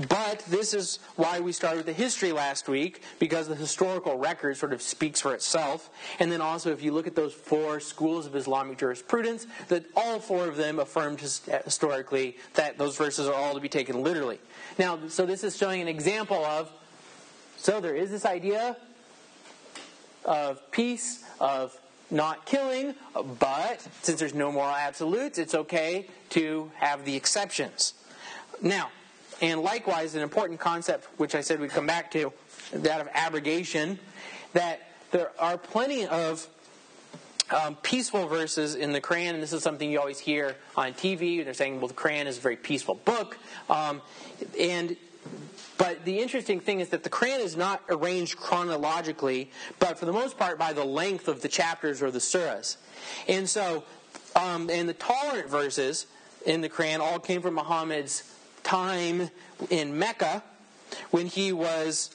but 0.09 0.41
this 0.49 0.75
is 0.75 0.99
why 1.17 1.41
we 1.41 1.53
started 1.53 1.79
with 1.79 1.87
the 1.87 1.93
history 1.93 2.33
last 2.33 2.69
week, 2.69 3.03
because 3.19 3.49
the 3.49 3.55
historical 3.55 4.19
record 4.19 4.57
sort 4.57 4.73
of 4.73 4.83
speaks 4.83 5.21
for 5.21 5.35
itself. 5.35 5.91
And 6.19 6.31
then 6.31 6.41
also, 6.41 6.73
if 6.73 6.83
you 6.83 6.93
look 6.93 7.07
at 7.07 7.15
those 7.15 7.33
four 7.33 7.81
schools 7.81 8.27
of 8.27 8.37
Islamic 8.37 8.79
jurisprudence, 8.79 9.47
that 9.69 9.85
all 9.97 10.19
four 10.21 10.47
of 10.47 10.57
them 10.57 10.79
affirmed 10.79 11.23
uh, 11.23 11.59
historically 11.65 12.37
that 12.55 12.79
those 12.79 12.97
verses 12.97 13.27
are 13.27 13.35
all 13.35 13.55
to 13.55 13.61
be 13.61 13.69
taken 13.69 14.03
literally. 14.03 14.39
Now, 14.79 14.99
so 15.09 15.27
this 15.27 15.45
is 15.45 15.57
showing 15.57 15.81
an 15.81 15.89
example 15.89 16.45
of 16.45 16.71
so 17.57 17.79
there 17.79 17.95
is 17.95 18.11
this 18.11 18.25
idea 18.25 18.75
of 20.25 20.71
peace, 20.71 21.23
of 21.39 21.79
not 22.11 22.47
killing, 22.47 22.95
but 23.39 23.87
since 24.01 24.19
there's 24.19 24.35
no 24.35 24.51
moral 24.51 24.75
absolutes, 24.75 25.39
it's 25.39 25.55
okay 25.55 26.07
to 26.31 26.71
have 26.77 27.05
the 27.05 27.15
exceptions. 27.15 27.93
Now, 28.63 28.91
and 29.41 29.63
likewise, 29.63 30.15
an 30.15 30.23
important 30.23 30.61
concept, 30.61 31.07
which 31.17 31.35
I 31.35 31.41
said 31.41 31.61
we'd 31.61 31.71
come 31.71 31.87
back 31.87 32.11
to, 32.13 32.33
that 32.73 33.01
of 33.01 33.09
abrogation, 33.15 33.99
that 34.53 34.81
there 35.11 35.31
are 35.39 35.57
plenty 35.57 36.07
of 36.07 36.47
um, 37.51 37.77
peaceful 37.77 38.27
verses 38.27 38.75
in 38.75 38.93
the 38.93 39.01
Quran, 39.01 39.31
and 39.31 39.43
this 39.43 39.53
is 39.53 39.63
something 39.63 39.91
you 39.91 39.99
always 39.99 40.21
hear 40.21 40.57
on 40.77 40.93
TV. 40.93 41.45
They're 41.45 41.55
saying, 41.55 41.81
well, 41.81 41.89
the 41.89 41.95
Quran 41.95 42.27
is 42.27 42.39
a 42.39 42.41
very 42.41 42.57
peaceful 42.57 42.97
book. 42.97 43.39
Um, 43.69 44.03
and 44.59 44.97
but 45.79 46.05
the 46.05 46.19
interesting 46.19 46.61
thing 46.61 46.81
is 46.81 46.91
that 46.91 47.05
the 47.05 47.11
Quran 47.11 47.41
is 47.41 47.57
not 47.57 47.83
arranged 47.89 48.37
chronologically, 48.37 49.51
but 49.79 49.99
for 49.99 50.05
the 50.05 50.13
most 50.13 50.39
part 50.39 50.59
by 50.59 50.75
the 50.75 50.85
length 50.85 51.27
of 51.27 51.41
the 51.41 51.49
chapters 51.49 52.03
or 52.03 52.11
the 52.11 52.19
surahs. 52.19 52.77
And 53.27 53.49
so, 53.49 53.85
um, 54.37 54.69
and 54.69 54.87
the 54.89 54.95
tolerant 54.95 55.49
verses 55.49 56.07
in 56.45 56.61
the 56.61 56.69
Quran 56.69 57.01
all 57.01 57.19
came 57.19 57.41
from 57.41 57.55
Muhammad's 57.55 58.31
time 58.63 59.31
in 59.71 59.99
Mecca 59.99 60.43
when 61.11 61.27
he 61.27 61.53
was 61.53 62.15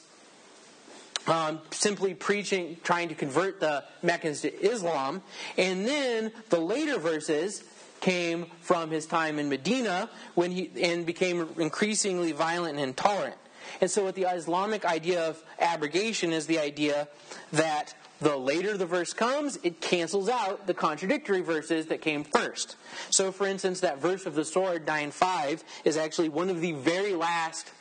um, 1.26 1.60
simply 1.70 2.14
preaching, 2.14 2.76
trying 2.82 3.08
to 3.08 3.14
convert 3.14 3.60
the 3.60 3.84
Meccans 4.02 4.42
to 4.42 4.52
Islam. 4.64 5.22
And 5.58 5.86
then 5.86 6.32
the 6.50 6.60
later 6.60 6.98
verses 6.98 7.64
came 8.00 8.46
from 8.60 8.90
his 8.90 9.06
time 9.06 9.38
in 9.38 9.48
Medina 9.48 10.08
when 10.34 10.50
he 10.52 10.70
and 10.82 11.06
became 11.06 11.48
increasingly 11.58 12.32
violent 12.32 12.78
and 12.78 12.88
intolerant. 12.88 13.36
And 13.80 13.90
so, 13.90 14.04
what 14.04 14.14
the 14.14 14.24
Islamic 14.24 14.84
idea 14.84 15.28
of 15.28 15.42
abrogation 15.58 16.32
is 16.32 16.46
the 16.46 16.58
idea 16.58 17.08
that 17.52 17.94
the 18.20 18.36
later 18.36 18.76
the 18.76 18.86
verse 18.86 19.12
comes, 19.12 19.58
it 19.62 19.80
cancels 19.80 20.28
out 20.28 20.66
the 20.66 20.74
contradictory 20.74 21.42
verses 21.42 21.86
that 21.86 22.00
came 22.00 22.24
first. 22.24 22.76
So, 23.10 23.30
for 23.30 23.46
instance, 23.46 23.80
that 23.80 24.00
verse 24.00 24.26
of 24.26 24.34
the 24.34 24.44
sword, 24.44 24.86
9 24.86 25.10
5, 25.10 25.64
is 25.84 25.96
actually 25.96 26.30
one 26.30 26.48
of 26.48 26.60
the 26.60 26.72
very 26.72 27.14
last 27.14 27.72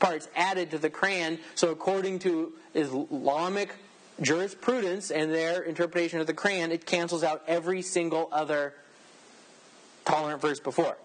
parts 0.00 0.28
added 0.34 0.70
to 0.72 0.78
the 0.78 0.90
Quran. 0.90 1.38
So, 1.54 1.70
according 1.70 2.20
to 2.20 2.52
Islamic 2.74 3.74
jurisprudence 4.20 5.10
and 5.10 5.32
their 5.32 5.62
interpretation 5.62 6.20
of 6.20 6.26
the 6.26 6.34
Quran, 6.34 6.70
it 6.70 6.86
cancels 6.86 7.22
out 7.22 7.42
every 7.46 7.82
single 7.82 8.28
other 8.32 8.74
tolerant 10.04 10.40
verse 10.40 10.60
before. 10.60 10.96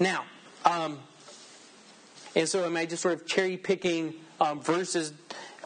Now, 0.00 0.24
um, 0.64 0.98
and 2.34 2.48
so 2.48 2.64
am 2.64 2.76
I 2.76 2.86
just 2.86 3.02
sort 3.02 3.14
of 3.14 3.26
cherry 3.26 3.56
picking 3.56 4.14
um, 4.40 4.60
verses 4.60 5.12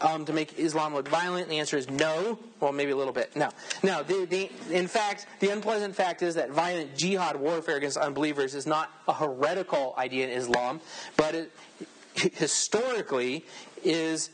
um, 0.02 0.24
to 0.26 0.32
make 0.32 0.58
Islam 0.58 0.94
look 0.94 1.08
violent? 1.08 1.48
The 1.48 1.58
answer 1.58 1.76
is 1.76 1.88
no. 1.88 2.38
Well, 2.60 2.72
maybe 2.72 2.90
a 2.90 2.96
little 2.96 3.12
bit. 3.12 3.34
No. 3.36 3.50
No. 3.82 4.02
The, 4.02 4.26
the, 4.26 4.50
in 4.70 4.88
fact, 4.88 5.26
the 5.40 5.50
unpleasant 5.50 5.94
fact 5.94 6.22
is 6.22 6.34
that 6.34 6.50
violent 6.50 6.96
jihad 6.96 7.36
warfare 7.36 7.76
against 7.76 7.96
unbelievers 7.96 8.54
is 8.54 8.66
not 8.66 8.90
a 9.08 9.12
heretical 9.12 9.94
idea 9.96 10.26
in 10.26 10.32
Islam, 10.32 10.80
but 11.16 11.34
it 11.34 11.52
historically 12.14 13.44
is. 13.84 14.30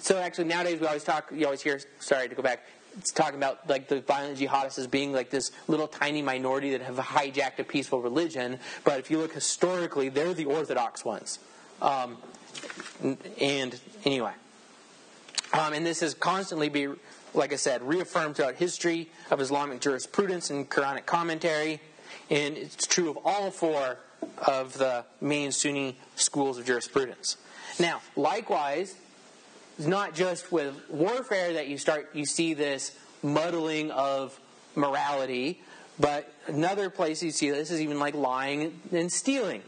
So 0.00 0.18
actually, 0.18 0.44
nowadays 0.44 0.80
we 0.80 0.86
always 0.86 1.04
talk. 1.04 1.30
You 1.32 1.46
always 1.46 1.62
hear. 1.62 1.80
Sorry 1.98 2.28
to 2.28 2.34
go 2.34 2.42
back. 2.42 2.64
It's 2.98 3.10
talking 3.10 3.36
about 3.36 3.68
like 3.70 3.88
the 3.88 4.02
violent 4.02 4.38
jihadists 4.38 4.78
as 4.78 4.86
being 4.86 5.12
like 5.12 5.30
this 5.30 5.50
little 5.66 5.88
tiny 5.88 6.20
minority 6.20 6.72
that 6.72 6.82
have 6.82 6.96
hijacked 6.96 7.58
a 7.58 7.64
peaceful 7.64 8.02
religion. 8.02 8.58
But 8.84 8.98
if 8.98 9.10
you 9.10 9.18
look 9.18 9.32
historically, 9.32 10.10
they're 10.10 10.34
the 10.34 10.44
orthodox 10.44 11.04
ones. 11.04 11.38
Um, 11.80 12.18
and 13.40 13.80
anyway, 14.04 14.32
um, 15.52 15.72
and 15.72 15.84
this 15.84 16.00
has 16.00 16.14
constantly 16.14 16.68
been, 16.68 16.96
like 17.34 17.52
I 17.52 17.56
said, 17.56 17.82
reaffirmed 17.82 18.36
throughout 18.36 18.54
history 18.56 19.10
of 19.30 19.40
Islamic 19.40 19.80
jurisprudence 19.80 20.50
and 20.50 20.68
Quranic 20.68 21.06
commentary. 21.06 21.80
And 22.30 22.56
it's 22.56 22.86
true 22.86 23.10
of 23.10 23.18
all 23.24 23.50
four 23.50 23.98
of 24.46 24.78
the 24.78 25.04
main 25.20 25.52
Sunni 25.52 25.98
schools 26.16 26.58
of 26.58 26.64
jurisprudence. 26.64 27.36
Now, 27.78 28.00
likewise, 28.16 28.94
it's 29.78 29.86
not 29.86 30.14
just 30.14 30.52
with 30.52 30.74
warfare 30.88 31.54
that 31.54 31.68
you 31.68 31.78
start 31.78 32.10
you 32.14 32.24
see 32.26 32.54
this 32.54 32.96
muddling 33.22 33.90
of 33.90 34.38
morality, 34.74 35.60
but 35.98 36.32
another 36.46 36.90
place 36.90 37.22
you 37.22 37.30
see 37.30 37.50
this 37.50 37.70
is 37.70 37.80
even 37.80 37.98
like 37.98 38.14
lying 38.14 38.80
and 38.92 39.10
stealing. 39.10 39.62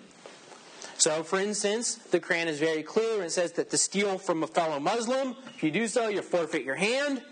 So, 0.97 1.23
for 1.23 1.41
instance, 1.41 1.97
the 1.97 2.21
Quran 2.21 2.47
is 2.47 2.59
very 2.59 2.83
clear 2.83 3.23
and 3.23 3.31
says 3.31 3.53
that 3.53 3.71
to 3.71 3.79
steal 3.79 4.19
from 4.19 4.43
a 4.43 4.47
fellow 4.47 4.79
Muslim, 4.79 5.37
if 5.55 5.63
you 5.63 5.71
do 5.71 5.87
so, 5.87 6.09
you 6.09 6.23
forfeit 6.23 6.65
your 6.65 6.77
hand. 6.77 7.23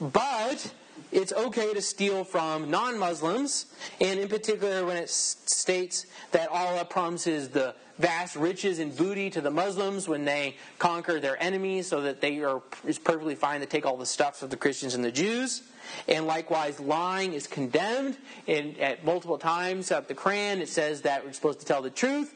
But 0.00 0.72
it's 1.12 1.32
okay 1.32 1.74
to 1.74 1.82
steal 1.82 2.24
from 2.24 2.70
non 2.70 2.98
Muslims, 2.98 3.66
and 4.00 4.18
in 4.18 4.28
particular 4.28 4.84
when 4.86 4.96
it 4.96 5.10
states 5.10 6.06
that 6.32 6.48
Allah 6.48 6.84
promises 6.84 7.50
the 7.50 7.74
vast 7.98 8.34
riches 8.34 8.78
and 8.78 8.96
booty 8.96 9.28
to 9.30 9.40
the 9.40 9.50
Muslims 9.50 10.08
when 10.08 10.24
they 10.24 10.56
conquer 10.78 11.20
their 11.20 11.40
enemies, 11.40 11.86
so 11.86 12.00
that 12.00 12.20
they 12.20 12.40
are 12.40 12.60
perfectly 13.04 13.34
fine 13.34 13.60
to 13.60 13.66
take 13.66 13.84
all 13.84 13.96
the 13.96 14.06
stuff 14.06 14.42
of 14.42 14.50
the 14.50 14.56
Christians 14.56 14.94
and 14.94 15.04
the 15.04 15.12
Jews. 15.12 15.62
And 16.08 16.26
likewise, 16.26 16.80
lying 16.80 17.34
is 17.34 17.46
condemned. 17.46 18.16
And 18.48 18.78
at 18.78 19.04
multiple 19.04 19.38
times 19.38 19.90
of 19.92 20.08
the 20.08 20.14
Quran, 20.14 20.60
it 20.60 20.68
says 20.68 21.02
that 21.02 21.24
we're 21.24 21.32
supposed 21.32 21.60
to 21.60 21.66
tell 21.66 21.82
the 21.82 21.90
truth. 21.90 22.34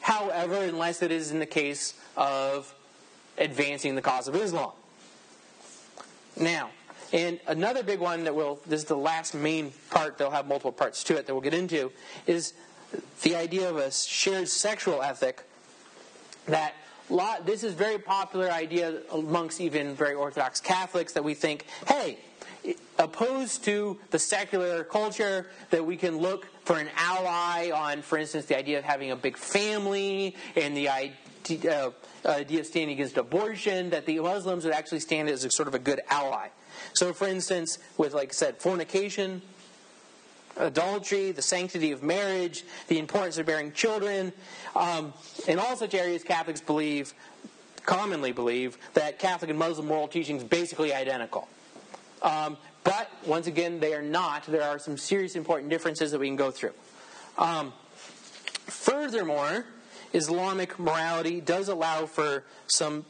However, 0.00 0.56
unless 0.56 1.02
it 1.02 1.12
is 1.12 1.30
in 1.30 1.38
the 1.38 1.46
case 1.46 1.94
of 2.16 2.74
advancing 3.36 3.94
the 3.94 4.02
cause 4.02 4.28
of 4.28 4.34
Islam. 4.34 4.72
Now, 6.38 6.70
and 7.12 7.40
another 7.46 7.82
big 7.82 8.00
one 8.00 8.24
that 8.24 8.34
will, 8.34 8.60
this 8.66 8.80
is 8.80 8.86
the 8.86 8.96
last 8.96 9.34
main 9.34 9.72
part, 9.90 10.18
they'll 10.18 10.30
have 10.30 10.46
multiple 10.46 10.72
parts 10.72 11.02
to 11.04 11.16
it 11.16 11.26
that 11.26 11.32
we'll 11.32 11.42
get 11.42 11.54
into, 11.54 11.90
is 12.26 12.52
the 13.22 13.34
idea 13.36 13.68
of 13.68 13.76
a 13.76 13.90
shared 13.90 14.48
sexual 14.48 15.02
ethic 15.02 15.44
that 16.46 16.74
lot, 17.10 17.46
this 17.46 17.64
is 17.64 17.74
very 17.74 17.98
popular 17.98 18.50
idea 18.50 19.00
amongst 19.12 19.60
even 19.60 19.94
very 19.94 20.14
Orthodox 20.14 20.60
Catholics 20.60 21.12
that 21.14 21.24
we 21.24 21.34
think, 21.34 21.66
hey, 21.86 22.18
opposed 22.98 23.64
to 23.64 23.98
the 24.10 24.18
secular 24.18 24.84
culture, 24.84 25.46
that 25.70 25.84
we 25.84 25.96
can 25.96 26.18
look 26.18 26.46
for 26.68 26.78
an 26.78 26.90
ally 26.96 27.70
on, 27.70 28.02
for 28.02 28.18
instance, 28.18 28.44
the 28.44 28.54
idea 28.54 28.76
of 28.76 28.84
having 28.84 29.10
a 29.10 29.16
big 29.16 29.38
family 29.38 30.36
and 30.54 30.76
the 30.76 30.86
idea, 30.86 31.94
uh, 32.26 32.28
idea 32.28 32.60
of 32.60 32.66
standing 32.66 32.90
against 32.90 33.16
abortion, 33.16 33.88
that 33.88 34.04
the 34.04 34.18
Muslims 34.18 34.66
would 34.66 34.74
actually 34.74 35.00
stand 35.00 35.30
as 35.30 35.46
a 35.46 35.50
sort 35.50 35.66
of 35.66 35.72
a 35.72 35.78
good 35.78 36.02
ally. 36.10 36.48
So, 36.92 37.14
for 37.14 37.26
instance, 37.26 37.78
with, 37.96 38.12
like 38.12 38.28
I 38.28 38.32
said, 38.32 38.58
fornication, 38.58 39.40
adultery, 40.58 41.32
the 41.32 41.40
sanctity 41.40 41.90
of 41.90 42.02
marriage, 42.02 42.64
the 42.88 42.98
importance 42.98 43.38
of 43.38 43.46
bearing 43.46 43.72
children, 43.72 44.34
um, 44.76 45.14
in 45.46 45.58
all 45.58 45.74
such 45.74 45.94
areas, 45.94 46.22
Catholics 46.22 46.60
believe, 46.60 47.14
commonly 47.86 48.32
believe, 48.32 48.76
that 48.92 49.18
Catholic 49.18 49.48
and 49.48 49.58
Muslim 49.58 49.86
moral 49.86 50.06
teachings 50.06 50.44
basically 50.44 50.92
identical. 50.92 51.48
Um, 52.20 52.58
but 52.88 53.10
once 53.26 53.46
again, 53.46 53.80
they 53.80 53.92
are 53.92 54.00
not. 54.00 54.44
There 54.44 54.62
are 54.62 54.78
some 54.78 54.96
serious 54.96 55.36
important 55.36 55.68
differences 55.68 56.10
that 56.12 56.20
we 56.20 56.26
can 56.26 56.36
go 56.36 56.50
through. 56.50 56.72
Um, 57.36 57.74
furthermore, 58.66 59.66
Islamic 60.14 60.78
morality 60.78 61.42
does 61.42 61.68
allow 61.68 62.06
for 62.06 62.44
some 62.66 63.04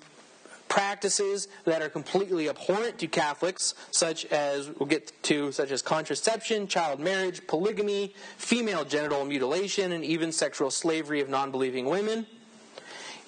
practices 0.67 1.47
that 1.65 1.81
are 1.81 1.89
completely 1.89 2.49
abhorrent 2.49 2.99
to 2.99 3.07
Catholics, 3.07 3.75
such 3.93 4.25
as 4.27 4.69
we'll 4.69 4.89
get 4.89 5.13
to, 5.23 5.53
such 5.53 5.71
as 5.71 5.81
contraception, 5.81 6.67
child 6.67 6.99
marriage, 6.99 7.47
polygamy, 7.47 8.15
female 8.37 8.85
genital 8.85 9.25
mutilation, 9.25 9.93
and 9.93 10.05
even 10.05 10.33
sexual 10.33 10.73
slavery 10.73 11.21
of 11.21 11.29
non 11.29 11.53
believing 11.53 11.85
women. 11.85 12.27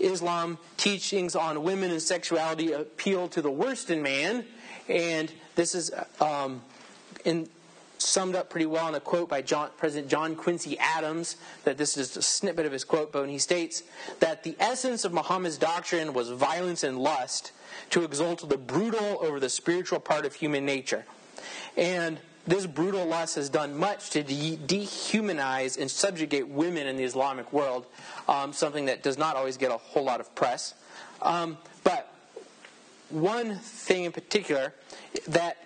Islam 0.00 0.58
teachings 0.76 1.36
on 1.36 1.62
women 1.62 1.92
and 1.92 2.02
sexuality 2.02 2.72
appeal 2.72 3.28
to 3.28 3.40
the 3.40 3.52
worst 3.52 3.88
in 3.88 4.02
man, 4.02 4.44
and 4.88 5.32
this 5.54 5.74
is 5.74 5.90
um, 6.20 6.62
in, 7.24 7.48
summed 7.98 8.34
up 8.34 8.50
pretty 8.50 8.66
well 8.66 8.88
in 8.88 8.94
a 8.94 9.00
quote 9.00 9.28
by 9.28 9.42
John, 9.42 9.70
President 9.76 10.10
John 10.10 10.36
Quincy 10.36 10.78
Adams. 10.78 11.36
That 11.64 11.78
this 11.78 11.96
is 11.96 12.16
a 12.16 12.22
snippet 12.22 12.66
of 12.66 12.72
his 12.72 12.84
quote, 12.84 13.12
but 13.12 13.28
he 13.28 13.38
states 13.38 13.82
that 14.20 14.42
the 14.42 14.56
essence 14.58 15.04
of 15.04 15.12
Muhammad's 15.12 15.58
doctrine 15.58 16.12
was 16.12 16.30
violence 16.30 16.82
and 16.82 16.98
lust 16.98 17.52
to 17.90 18.04
exalt 18.04 18.48
the 18.48 18.56
brutal 18.56 19.18
over 19.20 19.38
the 19.38 19.48
spiritual 19.48 20.00
part 20.00 20.24
of 20.24 20.34
human 20.34 20.64
nature, 20.64 21.04
and 21.76 22.18
this 22.46 22.66
brutal 22.66 23.04
lust 23.06 23.36
has 23.36 23.48
done 23.48 23.78
much 23.78 24.10
to 24.10 24.22
de- 24.22 24.56
dehumanize 24.56 25.78
and 25.78 25.90
subjugate 25.90 26.48
women 26.48 26.86
in 26.86 26.96
the 26.96 27.04
Islamic 27.04 27.52
world, 27.52 27.86
um, 28.28 28.52
something 28.52 28.86
that 28.86 29.02
does 29.02 29.18
not 29.18 29.36
always 29.36 29.56
get 29.56 29.70
a 29.70 29.76
whole 29.76 30.04
lot 30.04 30.20
of 30.20 30.34
press. 30.34 30.74
Um, 31.22 31.58
one 33.10 33.56
thing 33.56 34.04
in 34.04 34.12
particular 34.12 34.74
that 35.28 35.56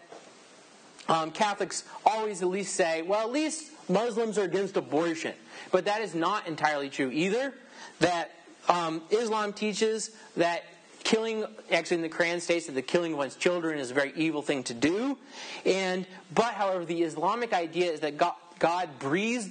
um, 1.09 1.31
Catholics 1.31 1.85
always 2.07 2.43
at 2.43 2.49
least 2.49 2.75
say, 2.75 3.03
well, 3.03 3.27
at 3.27 3.33
least 3.33 3.71
Muslims 3.89 4.39
are 4.39 4.45
against 4.45 4.77
abortion. 4.77 5.35
But 5.71 5.85
that 5.85 6.01
is 6.01 6.15
not 6.15 6.47
entirely 6.47 6.89
true 6.89 7.11
either. 7.11 7.53
That 8.01 8.31
um, 8.69 9.03
Islam 9.11 9.53
teaches 9.53 10.11
that 10.37 10.65
killing, 11.03 11.45
actually 11.71 11.99
in 11.99 12.03
the 12.03 12.09
Quran 12.09 12.41
states 12.41 12.67
that 12.67 12.73
the 12.73 12.83
killing 12.83 13.13
of 13.13 13.19
one's 13.19 13.37
children 13.37 13.79
is 13.79 13.91
a 13.91 13.95
very 13.95 14.13
evil 14.17 14.43
thing 14.43 14.63
to 14.65 14.75
do. 14.75 15.19
And, 15.67 16.07
but 16.35 16.55
however, 16.55 16.85
the 16.85 17.03
Islamic 17.03 17.53
idea 17.53 17.93
is 17.93 18.01
that 18.01 18.17
God, 18.17 18.35
God 18.59 18.89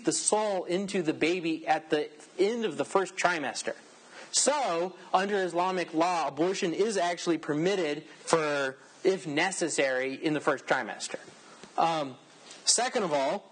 the 0.04 0.12
soul 0.12 0.66
into 0.66 1.04
the 1.04 1.14
baby 1.14 1.68
at 1.68 1.89
the 1.89 2.10
end 2.39 2.66
of 2.66 2.78
the 2.78 2.86
first 2.86 3.16
trimester. 3.16 3.76
So, 4.34 4.94
under 5.14 5.36
Islamic 5.44 5.94
law, 5.94 6.28
abortion 6.28 6.74
is 6.74 6.98
actually 6.98 7.38
permitted 7.38 8.04
for, 8.26 8.78
if 9.04 9.28
necessary, 9.28 10.16
in 10.16 10.34
the 10.34 10.40
first 10.40 10.66
trimester. 10.66 11.20
Um, 11.78 12.16
second 12.66 13.04
of 13.04 13.14
all, 13.14 13.52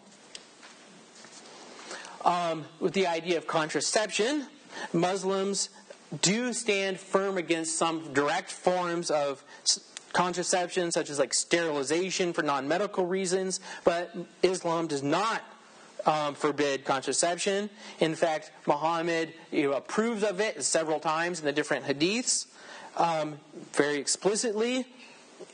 um, 2.26 2.66
with 2.80 2.94
the 2.94 3.06
idea 3.06 3.38
of 3.38 3.46
contraception, 3.46 4.48
Muslims 4.92 5.70
do 6.22 6.52
stand 6.52 7.00
firm 7.00 7.38
against 7.38 7.78
some 7.78 8.12
direct 8.14 8.52
forms 8.52 9.12
of 9.12 9.44
contraception, 10.14 10.92
such 10.92 11.12
as 11.12 11.20
like 11.20 11.34
sterilization 11.34 12.34
for 12.34 12.42
non 12.42 12.68
medical 12.68 13.06
reasons, 13.06 13.60
but 13.84 14.16
Islam 14.42 14.88
does 14.88 15.04
not 15.04 15.44
um, 16.06 16.36
forbid 16.36 16.86
contraception. 16.86 17.70
In 18.00 18.16
fact, 18.16 18.52
Muhammad 18.66 19.34
you 19.52 19.70
know, 19.70 19.74
approves 19.74 20.24
of 20.24 20.40
it 20.40 20.64
several 20.64 21.00
times 21.00 21.40
in 21.40 21.46
the 21.46 21.52
different 21.52 21.86
hadiths, 21.86 22.48
um, 22.98 23.40
very 23.74 23.98
explicitly 23.98 24.86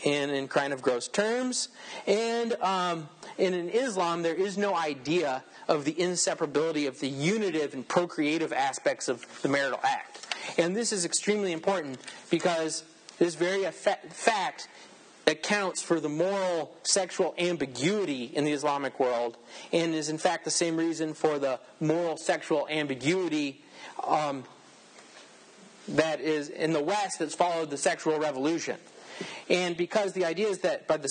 and 0.05 0.31
in 0.31 0.47
kind 0.47 0.73
of 0.73 0.81
gross 0.81 1.07
terms. 1.07 1.69
And, 2.05 2.53
um, 2.61 3.09
and 3.39 3.55
in 3.55 3.69
Islam, 3.69 4.21
there 4.21 4.35
is 4.35 4.57
no 4.57 4.75
idea 4.75 5.43
of 5.67 5.85
the 5.85 5.93
inseparability 5.93 6.87
of 6.87 6.99
the 6.99 7.07
unitive 7.07 7.73
and 7.73 7.87
procreative 7.87 8.53
aspects 8.53 9.07
of 9.07 9.25
the 9.41 9.49
marital 9.49 9.79
act. 9.83 10.35
And 10.57 10.75
this 10.75 10.93
is 10.93 11.03
extremely 11.03 11.51
important 11.51 11.99
because 12.29 12.83
this 13.19 13.35
very 13.35 13.65
fact 13.65 14.67
accounts 15.27 15.81
for 15.81 15.99
the 15.99 16.09
moral 16.09 16.73
sexual 16.83 17.35
ambiguity 17.37 18.23
in 18.33 18.45
the 18.45 18.53
Islamic 18.53 18.99
world 18.99 19.37
and 19.73 19.93
is 19.93 20.09
in 20.09 20.17
fact 20.17 20.45
the 20.45 20.51
same 20.51 20.77
reason 20.77 21.13
for 21.13 21.37
the 21.37 21.59
moral 21.81 22.15
sexual 22.17 22.65
ambiguity 22.69 23.61
um, 24.07 24.45
that 25.89 26.21
is 26.21 26.49
in 26.49 26.71
the 26.73 26.81
West 26.81 27.19
that's 27.19 27.35
followed 27.35 27.69
the 27.69 27.77
sexual 27.77 28.17
revolution. 28.19 28.77
And 29.49 29.75
because 29.75 30.13
the 30.13 30.25
idea 30.25 30.47
is 30.47 30.59
that 30.59 30.87
by 30.87 30.97
the 30.97 31.09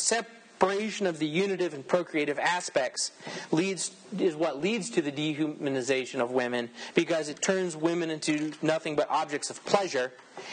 separation 0.59 1.07
of 1.07 1.18
the 1.18 1.26
unitive 1.26 1.74
and 1.74 1.86
procreative 1.86 2.38
aspects 2.38 3.12
leads 3.50 3.90
is 4.18 4.34
what 4.34 4.59
leads 4.61 4.88
to 4.88 5.02
the 5.02 5.12
dehumanization 5.12 6.18
of 6.18 6.30
women 6.30 6.70
because 6.94 7.28
it 7.28 7.42
turns 7.42 7.76
women 7.76 8.11
into 8.11 8.52
nothing 8.62 8.96
but 8.96 9.07
objects 9.11 9.50
of 9.50 9.62
pleasure 9.66 10.12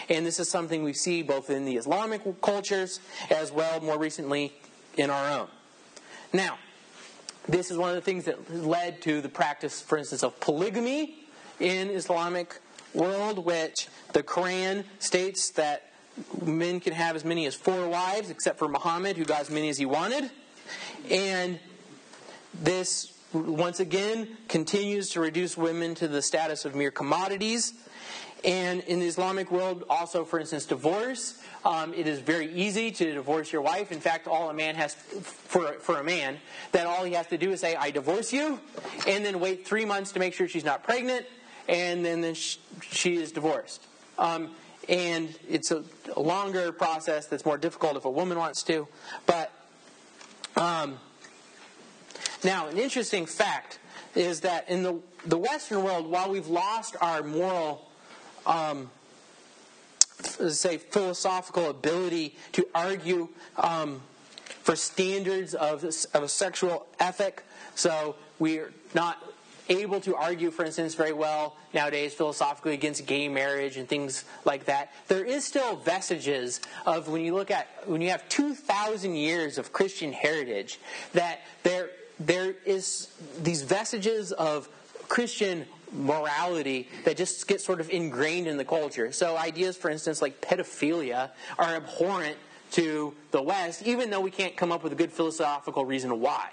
and 0.10 0.26
this 0.26 0.42
is 0.42 0.50
something 0.50 0.84
we 0.84 0.92
see 0.92 1.22
both 1.22 1.50
in 1.50 1.64
the 1.64 1.78
Islamic 1.78 2.22
cultures 2.42 3.00
as 3.30 3.52
well 3.52 3.80
more 3.80 3.98
recently 3.98 4.52
in 4.98 5.10
our 5.10 5.40
own. 5.40 5.48
Now, 6.34 6.58
this 7.48 7.72
is 7.72 7.78
one 7.78 7.90
of 7.90 7.96
the 7.96 8.02
things 8.02 8.26
that 8.26 8.54
led 8.54 9.02
to 9.04 9.22
the 9.22 9.30
practice, 9.30 9.82
for 9.82 9.98
instance, 9.98 10.24
of 10.24 10.38
polygamy 10.42 11.28
in 11.62 11.90
Islamic 11.90 12.60
world, 12.94 13.40
which 13.40 13.88
the 14.12 14.24
Quran 14.24 14.84
states 15.00 15.52
that 15.52 15.93
men 16.46 16.80
can 16.80 16.94
have 16.94 17.16
as 17.16 17.26
many 17.26 17.46
as 17.46 17.56
four 17.56 17.88
wives, 17.88 18.30
except 18.30 18.60
for 18.60 18.68
Muhammad, 18.68 19.18
who 19.18 19.26
got 19.26 19.42
as 19.42 19.50
many 19.50 19.70
as 19.70 19.78
he 19.78 19.86
wanted. 19.86 20.30
And 21.10 21.60
this, 22.54 23.14
once 23.34 23.80
again, 23.80 24.38
continues 24.48 25.10
to 25.10 25.20
reduce 25.20 25.58
women 25.58 25.96
to 25.96 26.08
the 26.08 26.22
status 26.22 26.66
of 26.66 26.76
mere 26.76 26.92
commodities. 26.92 27.74
And 28.44 28.82
in 28.82 29.00
the 29.00 29.08
Islamic 29.08 29.52
world, 29.52 29.86
also, 29.90 30.26
for 30.26 30.40
instance, 30.40 30.66
divorce. 30.66 31.42
Um, 31.64 31.94
it 31.94 32.08
is 32.08 32.20
very 32.20 32.54
easy 32.54 32.92
to 32.92 33.14
divorce 33.14 33.54
your 33.54 33.62
wife. 33.62 33.94
In 33.94 34.02
fact, 34.02 34.28
all 34.28 34.50
a 34.50 34.54
man 34.54 34.76
has, 34.76 34.94
for, 34.96 35.74
for 35.80 35.98
a 35.98 36.04
man, 36.04 36.38
that 36.74 36.86
all 36.86 37.06
he 37.06 37.14
has 37.14 37.28
to 37.28 37.38
do 37.38 37.52
is 37.52 37.62
say, 37.62 37.76
I 37.76 37.90
divorce 37.90 38.34
you, 38.34 38.60
and 39.08 39.26
then 39.26 39.40
wait 39.40 39.66
three 39.66 39.86
months 39.86 40.12
to 40.12 40.20
make 40.20 40.34
sure 40.34 40.50
she's 40.50 40.66
not 40.66 40.84
pregnant, 40.84 41.26
and 41.70 42.04
then, 42.04 42.20
then 42.20 42.34
she, 42.34 42.60
she 42.82 43.16
is 43.16 43.32
divorced. 43.32 43.88
Um, 44.20 44.50
and 44.90 45.34
it's 45.50 45.72
a, 45.72 45.84
a, 46.16 46.20
longer 46.20 46.72
process 46.72 47.28
that's 47.28 47.46
more 47.46 47.58
difficult 47.58 47.96
if 47.96 48.06
a 48.06 48.10
woman 48.10 48.38
wants 48.38 48.64
to. 48.64 48.88
But 49.26 49.52
um, 50.56 51.00
now, 52.44 52.68
an 52.68 52.78
interesting 52.78 53.26
fact 53.26 53.80
is 54.16 54.42
that 54.42 54.70
in 54.70 54.84
the, 54.84 55.00
the 55.26 55.38
Western 55.38 55.84
world, 55.84 56.08
while 56.08 56.30
we've 56.30 56.48
lost 56.48 56.96
our 57.02 57.24
moral 57.24 57.90
um, 58.46 58.90
say 60.24 60.78
philosophical 60.78 61.70
ability 61.70 62.36
to 62.54 62.68
argue 62.74 63.30
um, 63.58 64.02
for 64.46 64.76
standards 64.76 65.54
of, 65.54 65.84
of 66.14 66.24
a 66.24 66.30
sexual 66.30 66.88
ethic. 67.00 67.44
So 67.76 68.16
we're 68.40 68.74
not 68.94 69.33
able 69.70 70.00
to 70.02 70.16
argue, 70.16 70.52
for 70.52 70.66
instance, 70.66 70.96
very 70.96 71.14
well 71.14 71.56
nowadays 71.74 72.14
philosophically 72.14 72.74
against 72.74 73.06
gay 73.06 73.28
marriage 73.28 73.78
and 73.78 73.88
things 73.88 74.26
like 74.46 74.66
that. 74.66 74.92
There 75.08 75.24
is 75.24 75.46
still 75.46 75.78
vestiges 75.78 76.60
of 76.86 77.08
when 77.08 77.24
you 77.24 77.34
look 77.34 77.52
at 77.52 77.68
when 77.86 78.02
you 78.02 78.10
have 78.10 78.28
two 78.30 78.54
thousand 78.56 79.16
years 79.16 79.58
of 79.58 79.72
Christian 79.72 80.12
heritage 80.12 80.80
that 81.14 81.42
there 81.64 81.90
there 82.20 82.56
is 82.66 83.10
these 83.42 83.62
vestiges 83.62 84.32
of 84.32 84.70
Christian 85.08 85.66
morality 85.92 86.90
that 87.06 87.18
just 87.18 87.48
get 87.48 87.62
sort 87.62 87.80
of 87.80 87.90
ingrained 87.90 88.48
in 88.48 88.58
the 88.58 88.66
culture. 88.66 89.12
So 89.12 89.38
ideas, 89.38 89.78
for 89.78 89.90
instance, 89.90 90.22
like 90.22 90.42
pedophilia 90.42 91.30
are 91.60 91.76
abhorrent 91.76 92.38
to 92.72 93.14
the 93.30 93.42
West, 93.42 93.84
even 93.84 94.10
though 94.10 94.22
we 94.22 94.32
can't 94.32 94.56
come 94.56 94.72
up 94.72 94.84
with 94.84 94.92
a 94.92 94.96
good 94.96 95.12
philosophical 95.12 95.86
reason 95.86 96.20
why. 96.20 96.50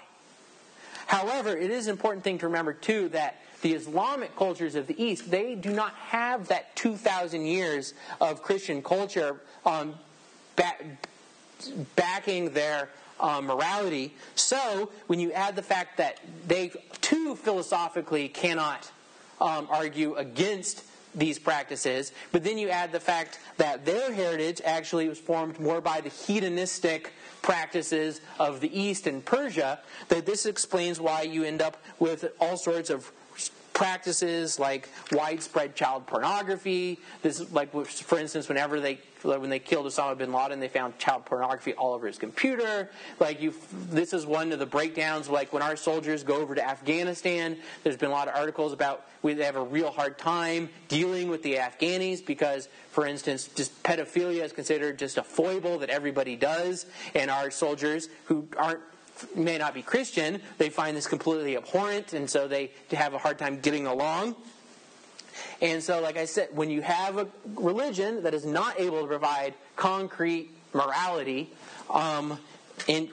However, 1.11 1.57
it 1.57 1.71
is 1.71 1.87
an 1.87 1.91
important 1.91 2.23
thing 2.23 2.37
to 2.37 2.45
remember 2.45 2.71
too 2.71 3.09
that 3.09 3.41
the 3.63 3.73
Islamic 3.73 4.33
cultures 4.37 4.75
of 4.75 4.87
the 4.87 5.03
East, 5.03 5.29
they 5.29 5.55
do 5.55 5.71
not 5.71 5.93
have 5.95 6.47
that 6.47 6.73
2,000 6.77 7.45
years 7.45 7.93
of 8.21 8.41
Christian 8.41 8.81
culture 8.81 9.41
um, 9.65 9.95
back, 10.55 10.81
backing 11.97 12.51
their 12.53 12.87
uh, 13.19 13.41
morality. 13.41 14.13
So, 14.35 14.89
when 15.07 15.19
you 15.19 15.33
add 15.33 15.57
the 15.57 15.61
fact 15.61 15.97
that 15.97 16.21
they 16.47 16.71
too 17.01 17.35
philosophically 17.35 18.29
cannot 18.29 18.89
um, 19.41 19.67
argue 19.69 20.15
against 20.15 20.85
these 21.13 21.39
practices, 21.39 22.11
but 22.31 22.43
then 22.43 22.57
you 22.57 22.69
add 22.69 22.91
the 22.91 22.99
fact 22.99 23.39
that 23.57 23.85
their 23.85 24.13
heritage 24.13 24.61
actually 24.63 25.09
was 25.09 25.19
formed 25.19 25.59
more 25.59 25.81
by 25.81 26.01
the 26.01 26.09
hedonistic 26.09 27.13
practices 27.41 28.21
of 28.39 28.61
the 28.61 28.79
East 28.79 29.07
and 29.07 29.23
Persia, 29.25 29.79
that 30.09 30.25
this 30.25 30.45
explains 30.45 30.99
why 30.99 31.23
you 31.23 31.43
end 31.43 31.61
up 31.61 31.77
with 31.99 32.31
all 32.39 32.57
sorts 32.57 32.89
of 32.89 33.11
practices 33.81 34.59
like 34.59 34.87
widespread 35.11 35.75
child 35.75 36.05
pornography. 36.05 36.99
This, 37.23 37.51
like 37.51 37.71
for 37.87 38.19
instance, 38.19 38.47
whenever 38.47 38.79
they 38.79 38.99
when 39.23 39.49
they 39.49 39.57
killed 39.57 39.87
Osama 39.87 40.15
bin 40.15 40.31
Laden, 40.31 40.59
they 40.59 40.67
found 40.67 40.99
child 40.99 41.25
pornography 41.25 41.73
all 41.73 41.95
over 41.95 42.05
his 42.05 42.19
computer. 42.19 42.91
Like 43.19 43.41
you, 43.41 43.55
this 43.89 44.13
is 44.13 44.23
one 44.23 44.51
of 44.51 44.59
the 44.59 44.67
breakdowns. 44.67 45.29
Like 45.29 45.51
when 45.51 45.63
our 45.63 45.75
soldiers 45.75 46.23
go 46.23 46.35
over 46.35 46.53
to 46.53 46.63
Afghanistan, 46.63 47.57
there's 47.83 47.97
been 47.97 48.09
a 48.09 48.13
lot 48.13 48.27
of 48.27 48.35
articles 48.35 48.71
about 48.71 49.07
we 49.23 49.35
have 49.39 49.55
a 49.55 49.63
real 49.63 49.89
hard 49.89 50.19
time 50.19 50.69
dealing 50.87 51.27
with 51.29 51.41
the 51.41 51.55
Afghanis 51.55 52.23
because, 52.23 52.67
for 52.91 53.07
instance, 53.07 53.49
just 53.55 53.81
pedophilia 53.81 54.43
is 54.43 54.53
considered 54.53 54.99
just 54.99 55.17
a 55.17 55.23
foible 55.23 55.79
that 55.79 55.89
everybody 55.89 56.35
does, 56.35 56.85
and 57.15 57.31
our 57.31 57.49
soldiers 57.49 58.09
who 58.25 58.47
aren't 58.57 58.81
may 59.35 59.57
not 59.57 59.73
be 59.73 59.81
Christian, 59.81 60.41
they 60.57 60.69
find 60.69 60.95
this 60.95 61.07
completely 61.07 61.57
abhorrent, 61.57 62.13
and 62.13 62.29
so 62.29 62.47
they 62.47 62.71
have 62.91 63.13
a 63.13 63.17
hard 63.17 63.37
time 63.37 63.59
getting 63.59 63.87
along. 63.87 64.35
And 65.61 65.83
so, 65.83 66.01
like 66.01 66.17
I 66.17 66.25
said, 66.25 66.49
when 66.53 66.69
you 66.69 66.81
have 66.81 67.17
a 67.17 67.27
religion 67.55 68.23
that 68.23 68.33
is 68.33 68.45
not 68.45 68.79
able 68.79 69.01
to 69.01 69.07
provide 69.07 69.53
concrete 69.75 70.49
morality, 70.73 71.51
um, 71.89 72.39
and 72.87 73.09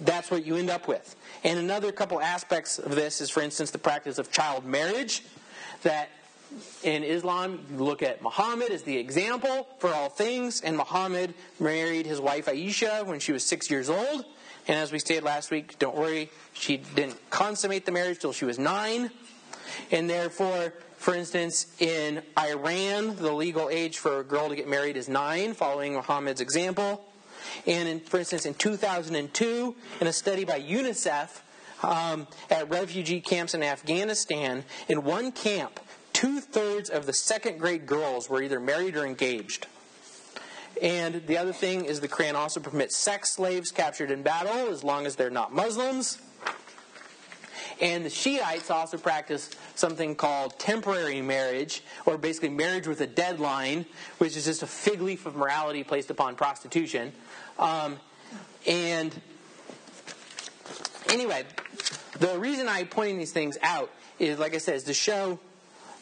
that's 0.00 0.30
what 0.30 0.44
you 0.44 0.56
end 0.56 0.70
up 0.70 0.88
with. 0.88 1.14
And 1.44 1.58
another 1.58 1.92
couple 1.92 2.20
aspects 2.20 2.78
of 2.78 2.94
this 2.94 3.20
is, 3.20 3.30
for 3.30 3.40
instance, 3.40 3.70
the 3.70 3.78
practice 3.78 4.18
of 4.18 4.32
child 4.32 4.64
marriage. 4.64 5.22
That 5.82 6.08
in 6.82 7.02
Islam, 7.02 7.60
you 7.70 7.84
look 7.84 8.02
at 8.02 8.22
Muhammad 8.22 8.70
as 8.70 8.82
the 8.82 8.96
example 8.96 9.68
for 9.78 9.90
all 9.90 10.08
things, 10.08 10.60
and 10.60 10.76
Muhammad 10.76 11.34
married 11.60 12.06
his 12.06 12.20
wife 12.20 12.46
Aisha 12.46 13.04
when 13.06 13.20
she 13.20 13.32
was 13.32 13.44
six 13.44 13.70
years 13.70 13.90
old. 13.90 14.24
And 14.66 14.78
as 14.78 14.92
we 14.92 14.98
stated 14.98 15.24
last 15.24 15.50
week, 15.50 15.78
don't 15.78 15.96
worry, 15.96 16.30
she 16.52 16.78
didn't 16.78 17.18
consummate 17.30 17.84
the 17.86 17.92
marriage 17.92 18.18
till 18.18 18.32
she 18.32 18.44
was 18.44 18.58
nine. 18.58 19.10
And 19.90 20.08
therefore, 20.08 20.72
for 20.96 21.14
instance, 21.14 21.66
in 21.80 22.22
Iran, 22.38 23.16
the 23.16 23.32
legal 23.32 23.68
age 23.68 23.98
for 23.98 24.20
a 24.20 24.24
girl 24.24 24.48
to 24.48 24.56
get 24.56 24.68
married 24.68 24.96
is 24.96 25.08
nine, 25.08 25.52
following 25.52 25.94
Muhammad's 25.94 26.40
example. 26.40 27.04
And 27.66 27.88
in, 27.88 28.00
for 28.00 28.18
instance, 28.18 28.46
in 28.46 28.54
2002, 28.54 29.76
in 30.00 30.06
a 30.06 30.12
study 30.12 30.44
by 30.44 30.60
UNICEF 30.60 31.42
um, 31.82 32.26
at 32.50 32.70
refugee 32.70 33.20
camps 33.20 33.52
in 33.52 33.62
Afghanistan, 33.62 34.64
in 34.88 35.04
one 35.04 35.30
camp, 35.30 35.78
two 36.14 36.40
thirds 36.40 36.88
of 36.88 37.04
the 37.04 37.12
second 37.12 37.58
grade 37.58 37.86
girls 37.86 38.30
were 38.30 38.42
either 38.42 38.58
married 38.58 38.96
or 38.96 39.04
engaged. 39.04 39.66
And 40.82 41.26
the 41.26 41.38
other 41.38 41.52
thing 41.52 41.84
is 41.84 42.00
the 42.00 42.08
Quran 42.08 42.34
also 42.34 42.60
permits 42.60 42.96
sex 42.96 43.30
slaves 43.30 43.70
captured 43.70 44.10
in 44.10 44.22
battle 44.22 44.68
as 44.72 44.82
long 44.82 45.06
as 45.06 45.16
they're 45.16 45.30
not 45.30 45.52
Muslims. 45.52 46.18
And 47.80 48.04
the 48.04 48.10
Shiites 48.10 48.70
also 48.70 48.96
practice 48.98 49.50
something 49.74 50.14
called 50.14 50.58
temporary 50.58 51.20
marriage, 51.20 51.82
or 52.06 52.16
basically 52.16 52.50
marriage 52.50 52.86
with 52.86 53.00
a 53.00 53.06
deadline, 53.06 53.84
which 54.18 54.36
is 54.36 54.44
just 54.44 54.62
a 54.62 54.66
fig 54.66 55.00
leaf 55.00 55.26
of 55.26 55.34
morality 55.34 55.82
placed 55.82 56.10
upon 56.10 56.36
prostitution. 56.36 57.12
Um, 57.58 57.98
and 58.66 59.14
anyway, 61.08 61.44
the 62.18 62.38
reason 62.38 62.68
I'm 62.68 62.86
pointing 62.86 63.18
these 63.18 63.32
things 63.32 63.58
out 63.62 63.90
is, 64.18 64.38
like 64.38 64.54
I 64.54 64.58
said, 64.58 64.76
is 64.76 64.84
to 64.84 64.94
show 64.94 65.40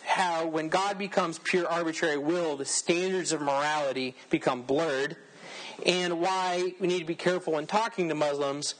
how 0.05 0.47
when 0.47 0.69
God 0.69 0.99
becomes 0.99 1.39
pure 1.39 1.67
arbitrary 1.67 2.19
will, 2.19 2.57
the 2.57 2.65
standards 2.65 3.33
of 3.33 3.41
morality 3.41 4.17
become 4.31 4.63
blurred, 4.63 5.17
and 5.87 6.21
why 6.21 6.75
we 6.81 6.87
need 6.87 7.01
to 7.01 7.05
be 7.05 7.15
careful 7.15 7.55
when 7.55 7.67
talking 7.67 8.09
to 8.09 8.15
Muslims 8.15 8.75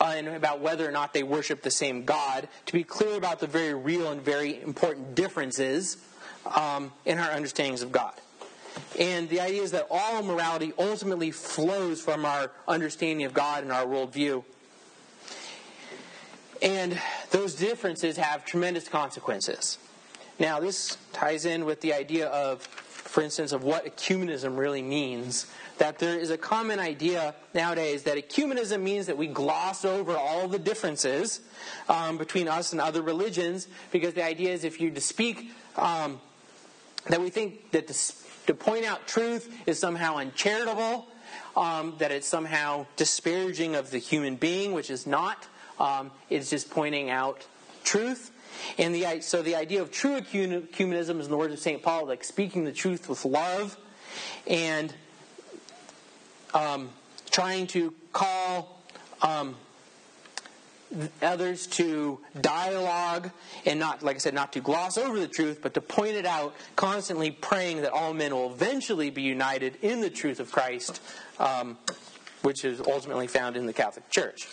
uh, 0.00 0.14
and 0.16 0.28
about 0.28 0.60
whether 0.60 0.88
or 0.88 0.92
not 0.92 1.14
they 1.14 1.22
worship 1.22 1.62
the 1.62 1.70
same 1.70 2.04
God, 2.04 2.48
to 2.66 2.72
be 2.72 2.84
clear 2.84 3.16
about 3.16 3.40
the 3.40 3.46
very 3.46 3.74
real 3.74 4.10
and 4.10 4.20
very 4.20 4.60
important 4.60 5.14
differences 5.14 5.96
um, 6.56 6.92
in 7.04 7.18
our 7.18 7.30
understandings 7.30 7.82
of 7.82 7.92
God. 7.92 8.14
And 8.98 9.28
the 9.28 9.40
idea 9.40 9.62
is 9.62 9.70
that 9.70 9.86
all 9.90 10.22
morality 10.22 10.72
ultimately 10.78 11.30
flows 11.30 12.00
from 12.00 12.24
our 12.24 12.50
understanding 12.66 13.24
of 13.24 13.34
God 13.34 13.62
and 13.62 13.72
our 13.72 13.86
worldview. 13.86 14.44
And 16.60 17.00
those 17.30 17.54
differences 17.54 18.16
have 18.16 18.44
tremendous 18.44 18.88
consequences. 18.88 19.78
Now, 20.38 20.58
this 20.58 20.96
ties 21.12 21.44
in 21.44 21.64
with 21.64 21.80
the 21.80 21.94
idea 21.94 22.26
of, 22.26 22.62
for 22.62 23.22
instance, 23.22 23.52
of 23.52 23.62
what 23.62 23.86
ecumenism 23.86 24.58
really 24.58 24.82
means. 24.82 25.46
That 25.78 25.98
there 25.98 26.18
is 26.18 26.30
a 26.30 26.38
common 26.38 26.78
idea 26.78 27.34
nowadays 27.52 28.04
that 28.04 28.16
ecumenism 28.16 28.80
means 28.82 29.06
that 29.06 29.16
we 29.16 29.26
gloss 29.26 29.84
over 29.84 30.16
all 30.16 30.48
the 30.48 30.58
differences 30.58 31.40
um, 31.88 32.18
between 32.18 32.48
us 32.48 32.72
and 32.72 32.80
other 32.80 33.02
religions, 33.02 33.68
because 33.90 34.14
the 34.14 34.24
idea 34.24 34.52
is 34.52 34.64
if 34.64 34.80
you 34.80 34.90
to 34.90 35.00
speak, 35.00 35.50
um, 35.76 36.20
that 37.08 37.20
we 37.20 37.30
think 37.30 37.70
that 37.72 37.86
to, 37.88 37.94
to, 38.46 38.54
point 38.54 38.84
out 38.84 39.06
truth 39.06 39.52
is 39.66 39.78
somehow 39.78 40.16
uncharitable, 40.16 41.06
um, 41.56 41.94
that 41.98 42.10
it's 42.10 42.26
somehow 42.26 42.86
disparaging 42.96 43.74
of 43.74 43.90
the 43.90 43.98
human 43.98 44.36
being, 44.36 44.72
which 44.72 44.90
is 44.90 45.06
not. 45.06 45.46
Um, 45.78 46.12
it's 46.30 46.50
just 46.50 46.70
pointing 46.70 47.10
out 47.10 47.46
truth. 47.82 48.30
And 48.78 48.94
the, 48.94 49.20
so 49.20 49.42
the 49.42 49.56
idea 49.56 49.82
of 49.82 49.90
true 49.90 50.20
ecumenism 50.20 51.20
is 51.20 51.26
in 51.26 51.30
the 51.30 51.36
words 51.36 51.52
of 51.52 51.58
St. 51.60 51.82
Paul, 51.82 52.06
like 52.06 52.24
speaking 52.24 52.64
the 52.64 52.72
truth 52.72 53.08
with 53.08 53.24
love 53.24 53.76
and 54.46 54.94
um, 56.52 56.90
trying 57.30 57.66
to 57.68 57.92
call 58.12 58.80
um, 59.22 59.56
others 61.22 61.66
to 61.66 62.20
dialogue 62.40 63.30
and 63.66 63.80
not, 63.80 64.02
like 64.02 64.16
I 64.16 64.18
said, 64.18 64.34
not 64.34 64.52
to 64.52 64.60
gloss 64.60 64.96
over 64.96 65.18
the 65.18 65.28
truth, 65.28 65.60
but 65.62 65.74
to 65.74 65.80
point 65.80 66.16
it 66.16 66.26
out, 66.26 66.54
constantly 66.76 67.30
praying 67.30 67.82
that 67.82 67.92
all 67.92 68.14
men 68.14 68.34
will 68.34 68.52
eventually 68.52 69.10
be 69.10 69.22
united 69.22 69.76
in 69.82 70.00
the 70.00 70.10
truth 70.10 70.40
of 70.40 70.52
Christ, 70.52 71.00
um, 71.38 71.76
which 72.42 72.64
is 72.64 72.80
ultimately 72.80 73.26
found 73.26 73.56
in 73.56 73.66
the 73.66 73.72
Catholic 73.72 74.08
Church. 74.10 74.46